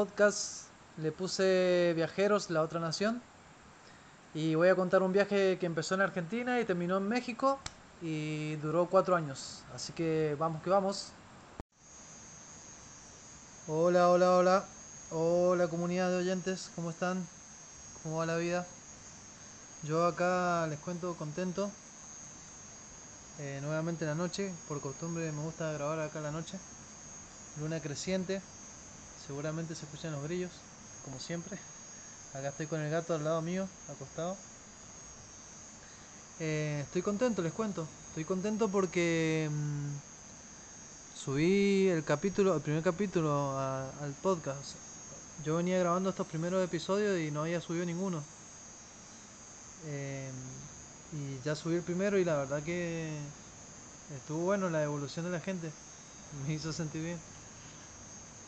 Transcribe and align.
podcast. 0.00 0.68
Le 0.96 1.12
puse 1.12 1.92
Viajeros, 1.94 2.48
la 2.48 2.62
otra 2.62 2.80
nación. 2.80 3.20
Y 4.32 4.54
voy 4.54 4.68
a 4.68 4.74
contar 4.74 5.02
un 5.02 5.12
viaje 5.12 5.58
que 5.58 5.66
empezó 5.66 5.94
en 5.94 6.00
Argentina 6.00 6.58
y 6.58 6.64
terminó 6.64 6.96
en 6.96 7.06
México 7.06 7.58
y 8.00 8.56
duró 8.56 8.86
cuatro 8.86 9.14
años. 9.14 9.62
Así 9.74 9.92
que 9.92 10.36
vamos 10.38 10.62
que 10.62 10.70
vamos. 10.70 11.12
Hola, 13.68 14.08
hola, 14.08 14.36
hola. 14.36 14.64
Hola 15.10 15.68
comunidad 15.68 16.08
de 16.08 16.16
oyentes, 16.16 16.70
¿cómo 16.76 16.88
están? 16.88 17.22
¿Cómo 18.02 18.18
va 18.18 18.26
la 18.26 18.38
vida? 18.38 18.66
Yo 19.82 20.06
acá 20.06 20.66
les 20.68 20.78
cuento 20.78 21.14
contento. 21.14 21.70
Eh, 23.38 23.58
nuevamente 23.60 24.06
la 24.06 24.14
noche, 24.14 24.50
por 24.66 24.80
costumbre 24.80 25.30
me 25.30 25.42
gusta 25.42 25.72
grabar 25.72 26.00
acá 26.00 26.20
la 26.22 26.30
noche. 26.30 26.58
Luna 27.60 27.80
creciente, 27.80 28.40
seguramente 29.30 29.76
se 29.76 29.84
escuchan 29.84 30.10
los 30.10 30.24
grillos, 30.24 30.50
como 31.04 31.20
siempre. 31.20 31.56
Acá 32.34 32.48
estoy 32.48 32.66
con 32.66 32.80
el 32.80 32.90
gato 32.90 33.14
al 33.14 33.22
lado 33.22 33.40
mío, 33.40 33.68
acostado. 33.88 34.36
Eh, 36.40 36.80
estoy 36.82 37.02
contento, 37.02 37.40
les 37.40 37.52
cuento. 37.52 37.86
Estoy 38.08 38.24
contento 38.24 38.68
porque 38.68 39.48
mm, 39.48 41.16
subí 41.16 41.86
el 41.86 42.02
capítulo, 42.02 42.56
el 42.56 42.60
primer 42.60 42.82
capítulo 42.82 43.56
al 43.56 44.12
podcast. 44.20 44.74
Yo 45.44 45.58
venía 45.58 45.78
grabando 45.78 46.10
estos 46.10 46.26
primeros 46.26 46.64
episodios 46.64 47.20
y 47.20 47.30
no 47.30 47.42
había 47.42 47.60
subido 47.60 47.86
ninguno. 47.86 48.24
Eh, 49.86 50.28
y 51.12 51.44
ya 51.44 51.54
subí 51.54 51.76
el 51.76 51.82
primero 51.82 52.18
y 52.18 52.24
la 52.24 52.36
verdad 52.36 52.64
que 52.64 53.16
estuvo 54.16 54.40
bueno 54.40 54.68
la 54.70 54.82
evolución 54.82 55.24
de 55.24 55.30
la 55.30 55.40
gente. 55.40 55.70
Me 56.48 56.54
hizo 56.54 56.72
sentir 56.72 57.04
bien. 57.04 57.39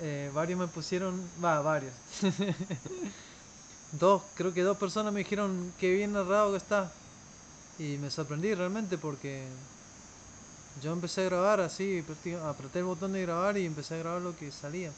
Eh, 0.04 0.32
varios 0.34 0.58
me 0.58 0.66
pusieron, 0.66 1.24
va, 1.42 1.60
varios. 1.60 1.92
dos, 3.92 4.22
creo 4.34 4.52
que 4.52 4.62
dos 4.62 4.76
personas 4.76 5.12
me 5.12 5.20
dijeron 5.20 5.72
que 5.78 5.94
bien 5.94 6.12
narrado 6.12 6.50
que 6.50 6.56
está. 6.56 6.90
Y 7.78 7.98
me 7.98 8.10
sorprendí 8.10 8.52
realmente 8.52 8.98
porque 8.98 9.46
yo 10.82 10.92
empecé 10.92 11.22
a 11.22 11.24
grabar 11.26 11.60
así, 11.60 12.04
apreté 12.44 12.80
el 12.80 12.84
botón 12.84 13.12
de 13.12 13.22
grabar 13.22 13.56
y 13.56 13.64
empecé 13.64 13.94
a 13.94 13.98
grabar 13.98 14.22
lo 14.22 14.36
que 14.36 14.50
salía. 14.50 14.90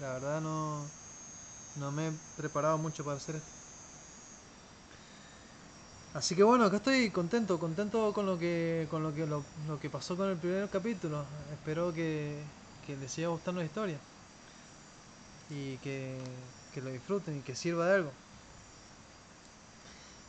La 0.00 0.12
verdad 0.12 0.40
no, 0.40 0.84
no 1.76 1.90
me 1.90 2.08
he 2.08 2.12
preparado 2.36 2.78
mucho 2.78 3.04
para 3.04 3.16
hacer 3.16 3.36
esto. 3.36 3.48
Así 6.14 6.36
que 6.36 6.44
bueno, 6.44 6.64
acá 6.66 6.76
estoy 6.76 7.10
contento, 7.10 7.58
contento 7.58 8.12
con 8.12 8.24
lo 8.24 8.38
que 8.38 8.86
con 8.88 9.02
lo 9.02 9.12
que 9.12 9.26
lo, 9.26 9.42
que 9.80 9.90
pasó 9.90 10.16
con 10.16 10.30
el 10.30 10.36
primer 10.36 10.68
capítulo. 10.70 11.24
Espero 11.52 11.92
que, 11.92 12.40
que 12.86 12.96
les 12.96 13.10
siga 13.10 13.28
gustando 13.28 13.60
la 13.60 13.66
historia. 13.66 13.98
Y 15.48 15.78
que, 15.78 16.52
que 16.72 16.80
lo 16.82 16.90
disfruten 16.90 17.38
y 17.38 17.42
que 17.42 17.54
sirva 17.54 17.86
de 17.86 17.94
algo. 17.96 18.12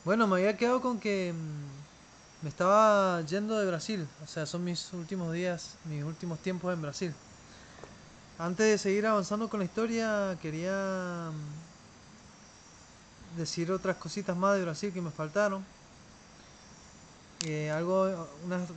Bueno, 0.03 0.27
me 0.27 0.35
había 0.37 0.55
quedado 0.57 0.81
con 0.81 0.99
que 0.99 1.33
mm, 1.33 2.43
me 2.43 2.49
estaba 2.49 3.21
yendo 3.23 3.57
de 3.59 3.67
Brasil. 3.67 4.07
O 4.23 4.27
sea, 4.27 4.45
son 4.45 4.63
mis 4.63 4.93
últimos 4.93 5.33
días, 5.33 5.79
mis 5.83 6.03
últimos 6.03 6.41
tiempos 6.41 6.73
en 6.73 6.81
Brasil. 6.81 7.15
Antes 8.37 8.65
de 8.67 8.77
seguir 8.77 9.05
avanzando 9.07 9.49
con 9.49 9.59
la 9.59 9.65
historia, 9.65 10.37
quería 10.41 11.31
mm, 11.33 11.63
decir 13.37 13.71
otras 13.71 13.97
cositas 13.97 14.35
más 14.37 14.55
de 14.55 14.63
Brasil 14.63 14.93
que 14.93 15.01
me 15.01 15.11
faltaron. 15.11 15.67
Eh, 17.39 17.69
algo, 17.71 18.37
unas, 18.43 18.73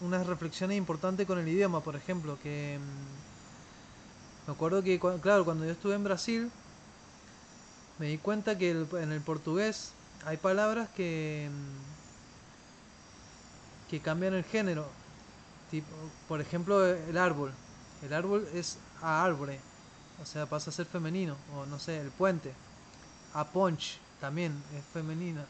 unas 0.00 0.26
reflexiones 0.26 0.76
importantes 0.78 1.26
con 1.26 1.38
el 1.38 1.48
idioma, 1.48 1.82
por 1.82 1.96
ejemplo, 1.96 2.38
que 2.38 2.78
mm, 2.80 3.33
me 4.46 4.52
acuerdo 4.52 4.82
que, 4.82 5.00
claro, 5.22 5.44
cuando 5.44 5.64
yo 5.64 5.72
estuve 5.72 5.94
en 5.94 6.04
Brasil, 6.04 6.50
me 7.98 8.06
di 8.08 8.18
cuenta 8.18 8.58
que 8.58 8.70
en 8.70 9.12
el 9.12 9.20
portugués 9.20 9.92
hay 10.26 10.36
palabras 10.36 10.88
que, 10.90 11.48
mm, 11.50 11.94
que 13.90 14.00
cambian 14.00 14.34
el 14.34 14.44
género. 14.44 14.86
Tipo, 15.70 15.88
por 16.28 16.40
ejemplo, 16.40 16.84
el 16.84 17.16
árbol. 17.16 17.52
El 18.02 18.12
árbol 18.12 18.46
es 18.54 18.76
a 19.00 19.24
árboles, 19.24 19.60
o 20.22 20.26
sea, 20.26 20.46
pasa 20.46 20.70
a 20.70 20.72
ser 20.72 20.86
femenino. 20.86 21.36
O 21.56 21.66
no 21.66 21.78
sé, 21.78 22.00
el 22.00 22.10
puente. 22.10 22.52
A 23.34 23.44
ponch 23.44 23.98
también 24.20 24.52
es 24.76 24.84
femenina. 24.92 25.44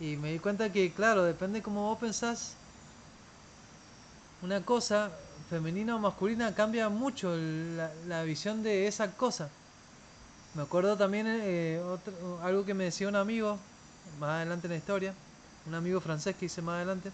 Y 0.00 0.16
me 0.16 0.32
di 0.32 0.38
cuenta 0.38 0.72
que, 0.72 0.92
claro, 0.92 1.24
depende 1.24 1.62
cómo 1.62 1.82
vos 1.82 1.98
pensás. 1.98 2.54
Una 4.42 4.62
cosa, 4.62 5.10
femenina 5.50 5.96
o 5.96 5.98
masculina, 5.98 6.54
cambia 6.54 6.88
mucho 6.88 7.34
la, 8.06 8.22
visión 8.22 8.62
de 8.62 8.86
esa 8.86 9.10
cosa. 9.16 9.50
Me 10.54 10.62
acuerdo 10.62 10.96
también 10.96 11.26
eh, 11.28 11.82
algo 12.42 12.64
que 12.64 12.72
me 12.72 12.84
decía 12.84 13.08
un 13.08 13.16
amigo, 13.16 13.58
más 14.20 14.30
adelante 14.30 14.68
en 14.68 14.72
la 14.72 14.78
historia, 14.78 15.14
un 15.66 15.74
amigo 15.74 16.00
francés 16.00 16.36
que 16.36 16.46
hice 16.46 16.62
más 16.62 16.76
adelante. 16.76 17.10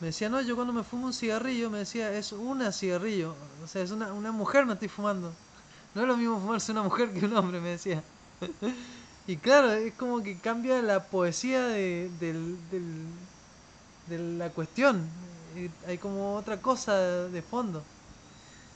Me 0.00 0.08
decía, 0.08 0.28
no, 0.28 0.40
yo 0.40 0.54
cuando 0.54 0.72
me 0.72 0.84
fumo 0.84 1.06
un 1.06 1.12
cigarrillo, 1.12 1.68
me 1.68 1.78
decía, 1.78 2.12
es 2.12 2.30
una 2.30 2.70
cigarrillo. 2.70 3.34
O 3.64 3.66
sea, 3.66 3.82
es 3.82 3.90
una, 3.90 4.12
una 4.12 4.30
mujer 4.30 4.64
me 4.64 4.74
estoy 4.74 4.88
fumando. 4.88 5.32
No 5.94 6.02
es 6.02 6.08
lo 6.08 6.16
mismo 6.16 6.38
fumarse 6.38 6.70
una 6.72 6.82
mujer 6.82 7.12
que 7.12 7.24
un 7.24 7.36
hombre, 7.36 7.60
me 7.60 7.70
decía. 7.70 8.02
Y 9.28 9.38
claro, 9.38 9.72
es 9.72 9.92
como 9.94 10.22
que 10.22 10.38
cambia 10.38 10.80
la 10.82 11.02
poesía 11.02 11.66
de, 11.66 12.08
de 12.20 14.18
la 14.18 14.50
cuestión. 14.50 15.08
Hay 15.86 15.98
como 15.98 16.36
otra 16.36 16.58
cosa 16.58 16.96
de 17.28 17.42
fondo. 17.42 17.82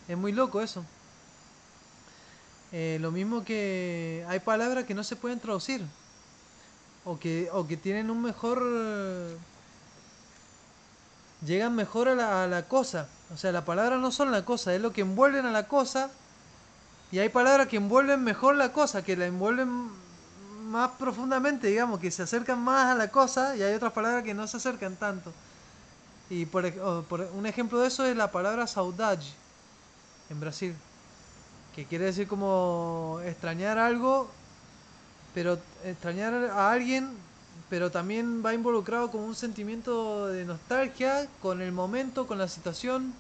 Es 0.09 0.17
muy 0.17 0.33
loco 0.33 0.61
eso. 0.61 0.85
Eh, 2.73 2.99
lo 3.01 3.11
mismo 3.11 3.45
que 3.45 4.25
hay 4.29 4.41
palabras 4.41 4.85
que 4.85 4.95
no 4.95 5.05
se 5.05 5.17
pueden 5.17 5.41
traducir. 5.41 5.83
O 7.05 7.19
que, 7.19 7.49
o 7.53 7.67
que 7.67 7.77
tienen 7.77 8.11
un 8.11 8.23
mejor... 8.23 8.63
Llegan 11.45 11.75
mejor 11.75 12.09
a 12.09 12.15
la, 12.15 12.45
a 12.45 12.47
la 12.47 12.69
cosa. 12.69 13.09
O 13.33 13.37
sea, 13.37 13.53
las 13.53 13.65
palabras 13.65 14.01
no 14.01 14.11
son 14.11 14.31
la 14.31 14.45
cosa, 14.45 14.75
es 14.75 14.81
lo 14.81 14.93
que 14.93 15.01
envuelven 15.01 15.47
a 15.47 15.51
la 15.51 15.69
cosa. 15.69 16.11
Y 17.13 17.19
hay 17.19 17.29
palabras 17.29 17.67
que 17.69 17.77
envuelven 17.77 18.23
mejor 18.23 18.57
la 18.57 18.73
cosa, 18.73 19.03
que 19.03 19.17
la 19.17 19.27
envuelven 19.27 19.91
más 20.71 20.91
profundamente, 20.93 21.67
digamos, 21.67 21.99
que 22.01 22.11
se 22.11 22.23
acercan 22.23 22.61
más 22.61 22.87
a 22.87 22.95
la 22.95 23.09
cosa 23.09 23.57
y 23.57 23.63
hay 23.63 23.75
otras 23.75 23.93
palabras 23.93 24.23
que 24.23 24.35
no 24.35 24.47
se 24.47 24.57
acercan 24.59 24.97
tanto. 24.97 25.33
Y 26.31 26.47
por, 26.47 26.65
un 27.35 27.47
ejemplo 27.47 27.81
de 27.81 27.89
eso 27.89 28.07
es 28.07 28.17
la 28.17 28.31
palabra 28.31 28.69
saudade 28.69 29.25
en 30.31 30.39
Brasil, 30.39 30.77
que 31.75 31.85
quiere 31.85 32.05
decir 32.05 32.29
como 32.29 33.21
extrañar 33.25 33.79
algo, 33.79 34.31
pero 35.35 35.59
extrañar 35.85 36.33
a 36.35 36.71
alguien, 36.71 37.11
pero 37.69 37.91
también 37.91 38.47
va 38.47 38.55
involucrado 38.55 39.11
con 39.11 39.23
un 39.23 39.35
sentimiento 39.35 40.29
de 40.29 40.45
nostalgia 40.45 41.27
con 41.43 41.61
el 41.61 41.73
momento, 41.73 42.29
con 42.29 42.39
la 42.39 42.47
situación. 42.47 43.13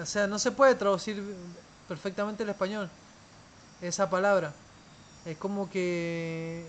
O 0.00 0.04
sea, 0.04 0.26
no 0.26 0.40
se 0.40 0.50
puede 0.50 0.74
traducir 0.74 1.22
perfectamente 1.86 2.42
el 2.42 2.48
español 2.48 2.90
esa 3.80 4.10
palabra. 4.10 4.52
Es 5.24 5.36
como 5.36 5.70
que... 5.70 6.66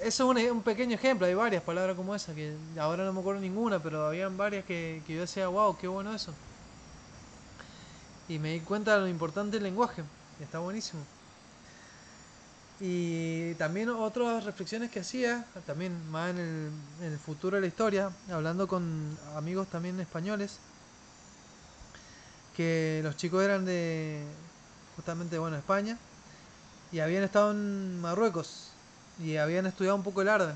Eso 0.00 0.32
es 0.32 0.50
un, 0.50 0.62
pequeño 0.62 0.96
ejemplo, 0.96 1.26
hay 1.26 1.34
varias 1.34 1.62
palabras 1.62 1.96
como 1.96 2.14
esa, 2.14 2.34
que 2.34 2.54
ahora 2.78 3.04
no 3.04 3.12
me 3.12 3.20
acuerdo 3.20 3.40
ninguna, 3.40 3.78
pero 3.78 4.06
habían 4.06 4.36
varias 4.36 4.64
que, 4.64 5.00
yo 5.06 5.20
decía, 5.20 5.48
wow, 5.48 5.76
qué 5.78 5.86
bueno 5.86 6.14
eso. 6.14 6.34
Y 8.28 8.38
me 8.38 8.52
di 8.52 8.60
cuenta 8.60 8.94
de 8.94 9.02
lo 9.02 9.08
importante 9.08 9.56
del 9.56 9.62
lenguaje, 9.62 10.02
está 10.40 10.58
buenísimo. 10.58 11.02
Y 12.80 13.54
también 13.54 13.88
otras 13.88 14.44
reflexiones 14.44 14.90
que 14.90 15.00
hacía, 15.00 15.46
también 15.64 16.10
más 16.10 16.30
en 16.30 16.38
el, 16.38 16.70
en 17.00 17.12
el 17.12 17.18
futuro 17.18 17.56
de 17.56 17.60
la 17.60 17.68
historia, 17.68 18.10
hablando 18.30 18.66
con 18.66 19.16
amigos 19.36 19.68
también 19.68 20.00
españoles, 20.00 20.58
que 22.56 23.00
los 23.04 23.16
chicos 23.16 23.42
eran 23.42 23.64
de 23.64 24.24
justamente 24.96 25.38
bueno 25.38 25.56
España 25.56 25.98
y 26.92 27.00
habían 27.00 27.24
estado 27.24 27.50
en 27.50 28.00
Marruecos 28.00 28.73
y 29.22 29.36
habían 29.36 29.66
estudiado 29.66 29.96
un 29.96 30.02
poco 30.02 30.22
el 30.22 30.28
árabe 30.28 30.54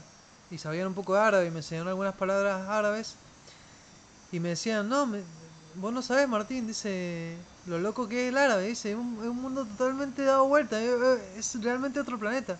y 0.50 0.58
sabían 0.58 0.88
un 0.88 0.94
poco 0.94 1.14
árabe 1.16 1.46
y 1.46 1.50
me 1.50 1.58
enseñaron 1.58 1.88
algunas 1.88 2.14
palabras 2.14 2.69
árabes 2.69 3.14
y 4.32 4.40
me 4.40 4.50
decían, 4.50 4.88
no, 4.88 5.08
vos 5.76 5.93
no 5.93 6.02
sabés 6.02 6.28
Martín, 6.28 6.66
dice, 6.66 7.37
lo 7.66 7.78
loco 7.78 8.08
que 8.08 8.25
es 8.25 8.28
el 8.31 8.38
árabe, 8.38 8.69
dice, 8.69 8.93
es 8.93 8.96
un, 8.96 9.37
mundo 9.40 9.64
totalmente 9.64 10.22
dado 10.25 10.46
vuelta, 10.46 10.81
es, 10.81 11.62
realmente 11.62 12.00
otro 12.00 12.19
planeta. 12.19 12.58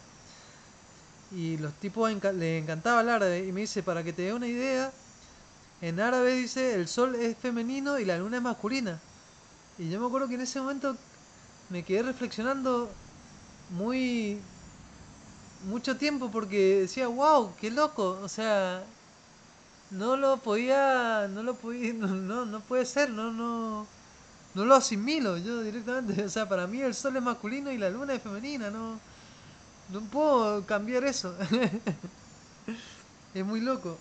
Y 1.30 1.58
los 1.58 1.74
tipos 1.74 2.10
le 2.10 2.58
encantaba 2.58 3.02
el 3.02 3.08
árabe 3.10 3.46
y 3.46 3.52
me 3.52 3.62
dice, 3.62 3.82
para 3.82 4.02
que 4.02 4.14
te 4.14 4.22
dé 4.22 4.32
una 4.32 4.46
idea, 4.46 4.90
en 5.82 6.00
árabe 6.00 6.34
dice, 6.34 6.74
el 6.74 6.88
sol 6.88 7.14
es 7.16 7.36
femenino 7.36 7.98
y 7.98 8.04
la 8.04 8.18
luna 8.18 8.38
es 8.38 8.42
masculina. 8.42 8.98
Y 9.78 9.90
yo 9.90 10.00
me 10.00 10.06
acuerdo 10.06 10.28
que 10.28 10.34
en 10.34 10.40
ese 10.40 10.60
momento 10.60 10.96
me 11.68 11.82
quedé 11.82 12.02
reflexionando 12.02 12.90
muy 13.70 14.40
mucho 15.64 15.96
tiempo 15.96 16.31
porque 16.31 16.81
decía, 16.81 17.08
wow, 17.08 17.55
qué 17.60 17.70
loco, 17.70 18.19
o 18.22 18.28
sea, 18.28 18.84
no 19.90 20.16
lo 20.16 20.38
podía, 20.38 21.28
no 21.28 21.43
lo 21.43 21.55
podía, 21.55 21.93
no, 21.94 22.44
no, 22.44 22.60
puede 22.60 22.87
ser, 22.87 23.10
no, 23.10 23.32
no, 23.32 23.87
no 24.55 24.64
lo 24.64 24.75
asimilo 24.75 25.38
yo 25.38 25.62
directamente. 25.62 26.25
O 26.25 26.28
sea, 26.28 26.49
para 26.49 26.66
mí 26.66 26.81
el 26.81 26.94
sol 26.94 27.16
es 27.16 27.22
masculino 27.22 27.70
y 27.72 27.78
la 27.78 27.90
luna 27.90 28.14
es 28.14 28.22
femenina, 28.22 28.70
no, 28.70 28.99
no 29.90 30.00
puedo 30.10 30.64
cambiar 30.66 31.05
eso. 31.05 31.34
es 33.34 33.44
muy 33.44 33.60
loco. 33.60 33.99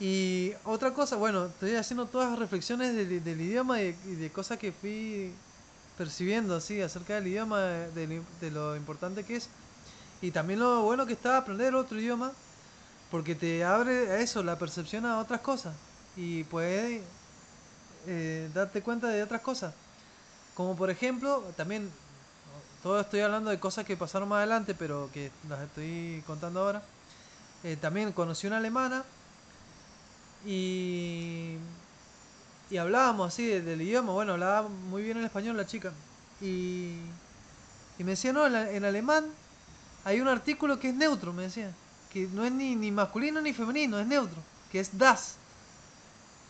Y 0.00 0.52
otra 0.64 0.92
cosa, 0.92 1.16
bueno, 1.16 1.46
estoy 1.46 1.76
haciendo 1.76 2.06
todas 2.06 2.30
las 2.30 2.38
reflexiones 2.38 2.94
del, 2.96 3.40
idioma 3.40 3.80
y, 3.82 3.92
de 3.92 4.30
cosas 4.32 4.58
que 4.58 4.72
fui 4.72 5.32
percibiendo 5.96 6.56
así 6.56 6.80
acerca 6.80 7.14
del 7.14 7.28
idioma, 7.28 7.60
de, 7.60 8.20
de, 8.40 8.50
lo 8.50 8.74
importante 8.74 9.22
que 9.22 9.36
es. 9.36 9.48
Y 10.22 10.30
también 10.30 10.60
lo 10.60 10.82
bueno 10.82 11.04
que 11.04 11.12
está 11.12 11.36
aprender 11.36 11.74
otro 11.74 11.98
idioma, 11.98 12.32
porque 13.10 13.34
te 13.34 13.64
abre 13.64 14.10
a 14.10 14.20
eso, 14.20 14.42
la 14.42 14.58
percepción 14.58 15.04
a 15.04 15.18
otras 15.18 15.40
cosas. 15.40 15.74
Y 16.16 16.44
puedes 16.44 17.02
eh, 18.06 18.50
darte 18.54 18.82
cuenta 18.82 19.08
de 19.08 19.22
otras 19.22 19.42
cosas. 19.42 19.74
Como 20.54 20.76
por 20.76 20.90
ejemplo, 20.90 21.42
también, 21.56 21.90
todo 22.82 23.00
estoy 23.00 23.20
hablando 23.20 23.50
de 23.50 23.58
cosas 23.60 23.84
que 23.84 23.96
pasaron 23.96 24.28
más 24.28 24.38
adelante, 24.38 24.74
pero 24.74 25.10
que 25.12 25.30
las 25.48 25.60
estoy 25.62 26.22
contando 26.26 26.60
ahora. 26.60 26.82
Eh, 27.64 27.76
también 27.80 28.12
conocí 28.12 28.46
una 28.46 28.58
alemana 28.58 29.04
y, 30.44 31.56
y 32.70 32.76
hablábamos 32.76 33.28
así 33.28 33.46
del 33.46 33.82
idioma. 33.82 34.12
Bueno, 34.12 34.32
hablaba 34.32 34.68
muy 34.68 35.02
bien 35.02 35.18
el 35.18 35.24
español 35.24 35.56
la 35.56 35.66
chica. 35.66 35.92
Y, 36.40 36.96
y 37.98 38.04
me 38.04 38.12
decía, 38.12 38.32
no, 38.32 38.46
en, 38.46 38.84
alemán 38.84 39.26
hay 40.04 40.20
un 40.20 40.28
artículo 40.28 40.78
que 40.78 40.88
es 40.88 40.94
neutro, 40.94 41.32
me 41.32 41.44
decía. 41.44 41.72
Que 42.12 42.26
no 42.26 42.44
es 42.44 42.52
ni, 42.52 42.74
ni 42.76 42.90
masculino 42.90 43.40
ni 43.40 43.52
femenino, 43.52 43.98
es 43.98 44.06
neutro. 44.06 44.38
Que 44.70 44.80
es 44.80 44.96
das. 44.96 45.36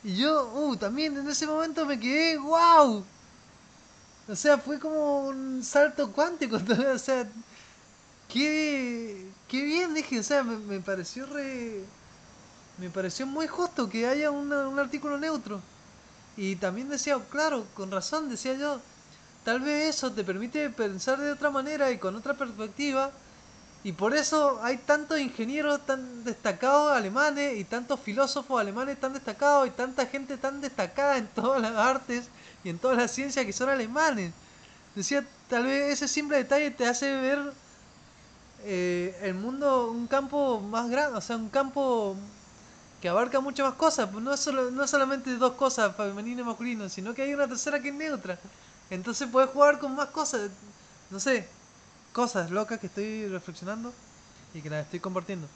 Y 0.05 0.17
yo, 0.17 0.53
uh, 0.55 0.77
también 0.77 1.17
en 1.17 1.29
ese 1.29 1.47
momento 1.47 1.87
me 1.87 1.99
quedé, 1.99 2.39
wow. 2.39 3.05
O 4.29 4.37
sea, 4.37 4.59
fue 4.59 4.79
como 4.79 5.27
un 5.29 5.63
salto 5.63 6.11
cuántico. 6.13 6.57
O 6.95 6.99
sea, 6.99 7.29
qué, 8.29 9.27
qué 9.49 9.63
bien, 9.65 9.95
dije. 9.95 10.19
O 10.19 10.23
sea, 10.23 10.43
me, 10.43 10.81
pareció 10.81 11.27
re. 11.27 11.85
Me 12.79 12.91
pareció 12.91 13.27
muy 13.27 13.47
justo 13.47 13.89
que 13.89 14.07
haya 14.07 14.31
un 14.31 14.79
artículo 14.79 15.19
neutro. 15.19 15.61
Y 16.37 16.57
también 16.57 16.89
decía, 16.89 17.19
claro, 17.31 17.67
con 17.75 17.91
razón, 17.91 18.29
decía 18.29 18.55
yo. 18.55 18.81
Tal 19.45 19.61
vez 19.61 19.97
eso 19.97 20.13
te 20.13 20.25
permite 20.25 20.71
pensar 20.71 21.19
de 21.19 21.33
otra 21.33 21.51
manera 21.51 21.91
y 21.91 21.99
con 21.99 22.15
otra 22.17 22.35
perspectiva 22.35 23.13
y 23.85 23.93
por 23.93 24.15
eso 24.15 24.61
hay 24.63 24.79
tantos 24.79 25.19
ingenieros 25.19 25.85
tan 25.85 26.25
destacados 26.25 26.93
alemanes 26.93 27.59
y 27.59 27.65
tantos 27.65 27.99
filósofos 28.01 28.61
alemanes 28.61 29.01
tan 29.01 29.13
destacados 29.13 29.67
y 29.67 29.71
tanta 29.71 30.07
gente 30.07 30.37
tan 30.37 30.61
destacada 30.61 31.19
en 31.19 31.27
todas 31.29 31.61
las 31.61 31.77
artes 31.77 32.29
y 32.63 32.69
en 32.71 32.79
todas 32.79 32.97
las 32.97 33.11
ciencias 33.11 33.45
que 33.45 33.53
son 33.53 33.69
alemanes. 33.69 34.33
Decía, 34.95 35.27
tal 35.49 35.65
vez 35.65 35.93
ese 35.93 36.09
simple 36.09 36.37
detalle 36.39 36.71
te 36.71 36.87
hace 36.87 37.13
ver 37.21 37.53
eh, 38.65 39.19
el 39.23 39.35
mundo 39.35 39.91
un 39.91 40.07
campo 40.07 40.61
más 40.61 40.89
grande, 40.89 41.19
o 41.19 41.21
sea, 41.21 41.37
un 41.37 41.49
campo 41.49 42.17
que 43.01 43.09
abarca 43.09 43.41
muchas 43.41 43.67
más 43.67 43.77
cosas. 43.77 44.13
No, 44.13 44.37
solo, 44.37 44.71
no 44.71 44.87
solamente 44.87 45.37
dos 45.37 45.55
cosas, 45.55 45.97
femenino 45.97 46.43
y 46.43 46.45
masculino, 46.45 46.89
sino 46.89 47.15
que 47.15 47.23
hay 47.23 47.35
una 47.35 47.49
tercera 47.49 47.81
que 47.83 47.89
es 47.89 47.95
neutra. 47.95 48.39
Entonces 48.91 49.29
puedes 49.31 49.51
jugar 49.51 49.79
con 49.81 49.95
más 49.97 50.09
cosas. 50.09 50.51
No 51.11 51.19
sé, 51.21 51.49
cosas 52.13 52.51
locas 52.51 52.79
que 52.79 52.87
estoy 52.87 53.27
reflexionando 53.29 53.93
y 54.55 54.61
que 54.61 54.71
las 54.71 54.85
estoy 54.85 55.01
compartiendo. 55.01 55.49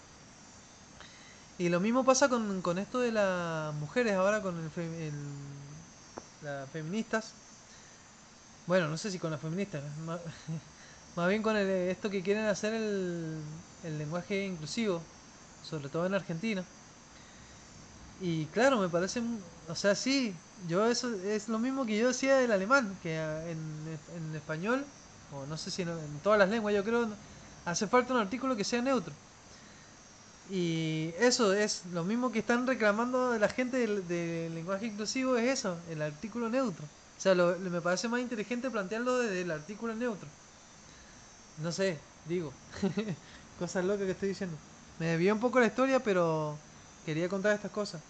Y 1.59 1.69
lo 1.69 1.81
mismo 1.81 2.05
pasa 2.05 2.29
con, 2.29 2.61
con 2.61 2.79
esto 2.79 3.01
de 3.01 3.13
las 3.13 3.75
mujeres 3.75 4.15
ahora, 4.15 4.43
con 4.43 4.55
el, 4.59 5.13
las 6.43 6.69
feministas. 6.71 7.33
Bueno, 8.67 8.89
no 8.89 8.99
sé 8.99 9.11
si 9.11 9.19
con 9.19 9.31
las 9.31 9.41
feministas, 9.41 9.83
más, 11.17 11.29
bien 11.29 11.43
con 11.43 11.57
esto 11.57 12.11
que 12.11 12.23
quieren 12.23 12.47
hacer 12.47 12.75
el, 12.75 13.41
el 13.85 13.99
lenguaje 13.99 14.45
inclusivo, 14.45 15.01
sobre 15.63 15.89
todo 15.89 16.07
en 16.07 16.15
Argentina. 16.15 16.65
Y 18.21 18.47
claro, 18.47 18.79
me 18.79 18.89
parece, 18.89 19.23
o 19.69 19.75
sea, 19.75 19.95
sí, 19.95 20.35
yo 20.69 20.87
eso 20.87 21.15
es 21.15 21.49
lo 21.49 21.59
mismo 21.59 21.87
que 21.87 21.99
yo 21.99 22.09
decía 22.09 22.37
del 22.37 22.53
alemán, 22.53 22.99
que 23.03 23.17
en, 23.17 23.99
en 24.17 24.35
español 24.35 24.85
o 25.33 25.47
no 25.47 25.57
sé 25.57 25.71
si 25.71 25.83
en, 25.83 25.89
todas 26.23 26.39
las 26.39 26.49
lenguas, 26.49 26.75
yo 26.75 26.85
creo, 26.85 27.09
hace 27.65 27.87
falta 27.87 28.15
un 28.15 28.21
artículo 28.21 28.57
que 28.57 28.65
sea 28.65 28.83
neutro. 28.83 29.13
Y 30.51 31.13
eso 31.19 31.53
es 31.53 31.83
lo 31.93 32.05
mismo 32.05 32.31
que 32.31 32.39
están 32.39 32.67
reclamando 32.67 33.37
la 33.39 33.49
gente 33.49 33.79
del, 33.79 34.55
lenguaje 34.55 34.87
inclusivo, 34.87 35.37
es 35.37 35.59
eso, 35.59 35.77
el 35.91 36.03
artículo 36.03 36.49
neutro. 36.49 36.85
O 36.85 37.21
sea, 37.21 37.35
me 37.35 37.81
parece 37.81 38.09
más 38.09 38.21
inteligente 38.21 38.71
plantearlo 38.71 39.19
desde 39.19 39.43
el 39.43 39.51
artículo 39.51 39.95
neutro. 39.95 40.29
No 41.63 41.73
sé, 41.73 41.99
digo, 42.27 42.53
cosas 43.59 43.85
locas 43.85 44.05
que 44.05 44.13
estoy 44.13 44.29
diciendo. 44.29 44.57
Me 44.99 45.07
desvió 45.07 45.35
un 45.35 45.41
poco 45.41 45.59
la 45.59 45.67
historia, 45.67 46.01
pero 46.01 46.57
quería 47.05 47.29
contar 47.29 47.55
estas 47.55 47.71
cosas. 47.71 48.01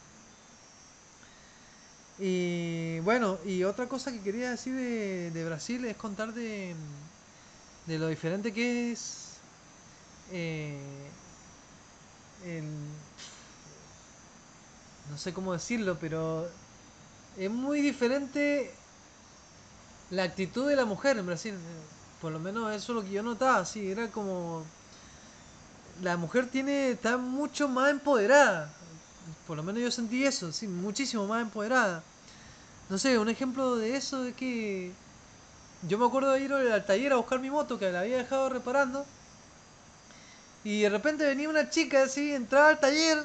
Y 2.18 3.00
bueno, 3.00 3.38
y 3.44 3.64
otra 3.64 3.88
cosa 3.88 4.10
que 4.10 4.20
quería 4.20 4.50
decir 4.50 4.74
de, 4.74 5.44
Brasil 5.44 5.84
es 5.84 5.96
contar 5.96 6.32
de, 6.32 6.74
de, 7.86 7.98
lo 7.98 8.08
diferente 8.08 8.52
que 8.54 8.92
es 8.92 9.38
eh, 10.32 10.80
no 15.10 15.18
sé 15.18 15.32
cómo 15.32 15.52
decirlo, 15.52 15.98
pero 16.00 16.48
es 17.36 17.50
muy 17.50 17.80
diferente 17.80 18.72
la 20.10 20.24
actitud 20.24 20.68
de 20.68 20.76
la 20.76 20.84
mujer 20.84 21.18
en 21.18 21.26
Brasil. 21.26 21.54
Por 22.20 22.32
lo 22.32 22.38
menos 22.40 22.74
eso 22.74 22.92
es 22.92 22.96
lo 22.96 23.02
que 23.02 23.10
yo 23.10 23.22
notaba, 23.22 23.64
sí, 23.64 23.90
era 23.90 24.10
como 24.10 24.64
la 26.02 26.16
mujer 26.16 26.46
tiene 26.50 26.90
está 26.90 27.16
mucho 27.16 27.68
más 27.68 27.90
empoderada 27.90 28.70
por 29.46 29.56
lo 29.56 29.62
menos 29.62 29.82
yo 29.82 29.90
sentí 29.90 30.24
eso, 30.24 30.52
sí, 30.52 30.66
muchísimo 30.66 31.26
más 31.26 31.42
empoderada. 31.42 32.02
No 32.88 32.98
sé, 32.98 33.18
un 33.18 33.28
ejemplo 33.28 33.76
de 33.76 33.96
eso 33.96 34.24
es 34.24 34.34
que 34.34 34.92
yo 35.88 35.98
me 35.98 36.06
acuerdo 36.06 36.32
de 36.32 36.40
ir 36.40 36.52
al 36.52 36.86
taller 36.86 37.12
a 37.12 37.16
buscar 37.16 37.40
mi 37.40 37.50
moto 37.50 37.78
que 37.78 37.90
la 37.90 38.00
había 38.00 38.18
dejado 38.18 38.48
reparando. 38.48 39.04
Y 40.64 40.82
de 40.82 40.88
repente 40.88 41.24
venía 41.24 41.48
una 41.48 41.70
chica 41.70 42.04
así, 42.04 42.32
entraba 42.32 42.70
al 42.70 42.80
taller 42.80 43.24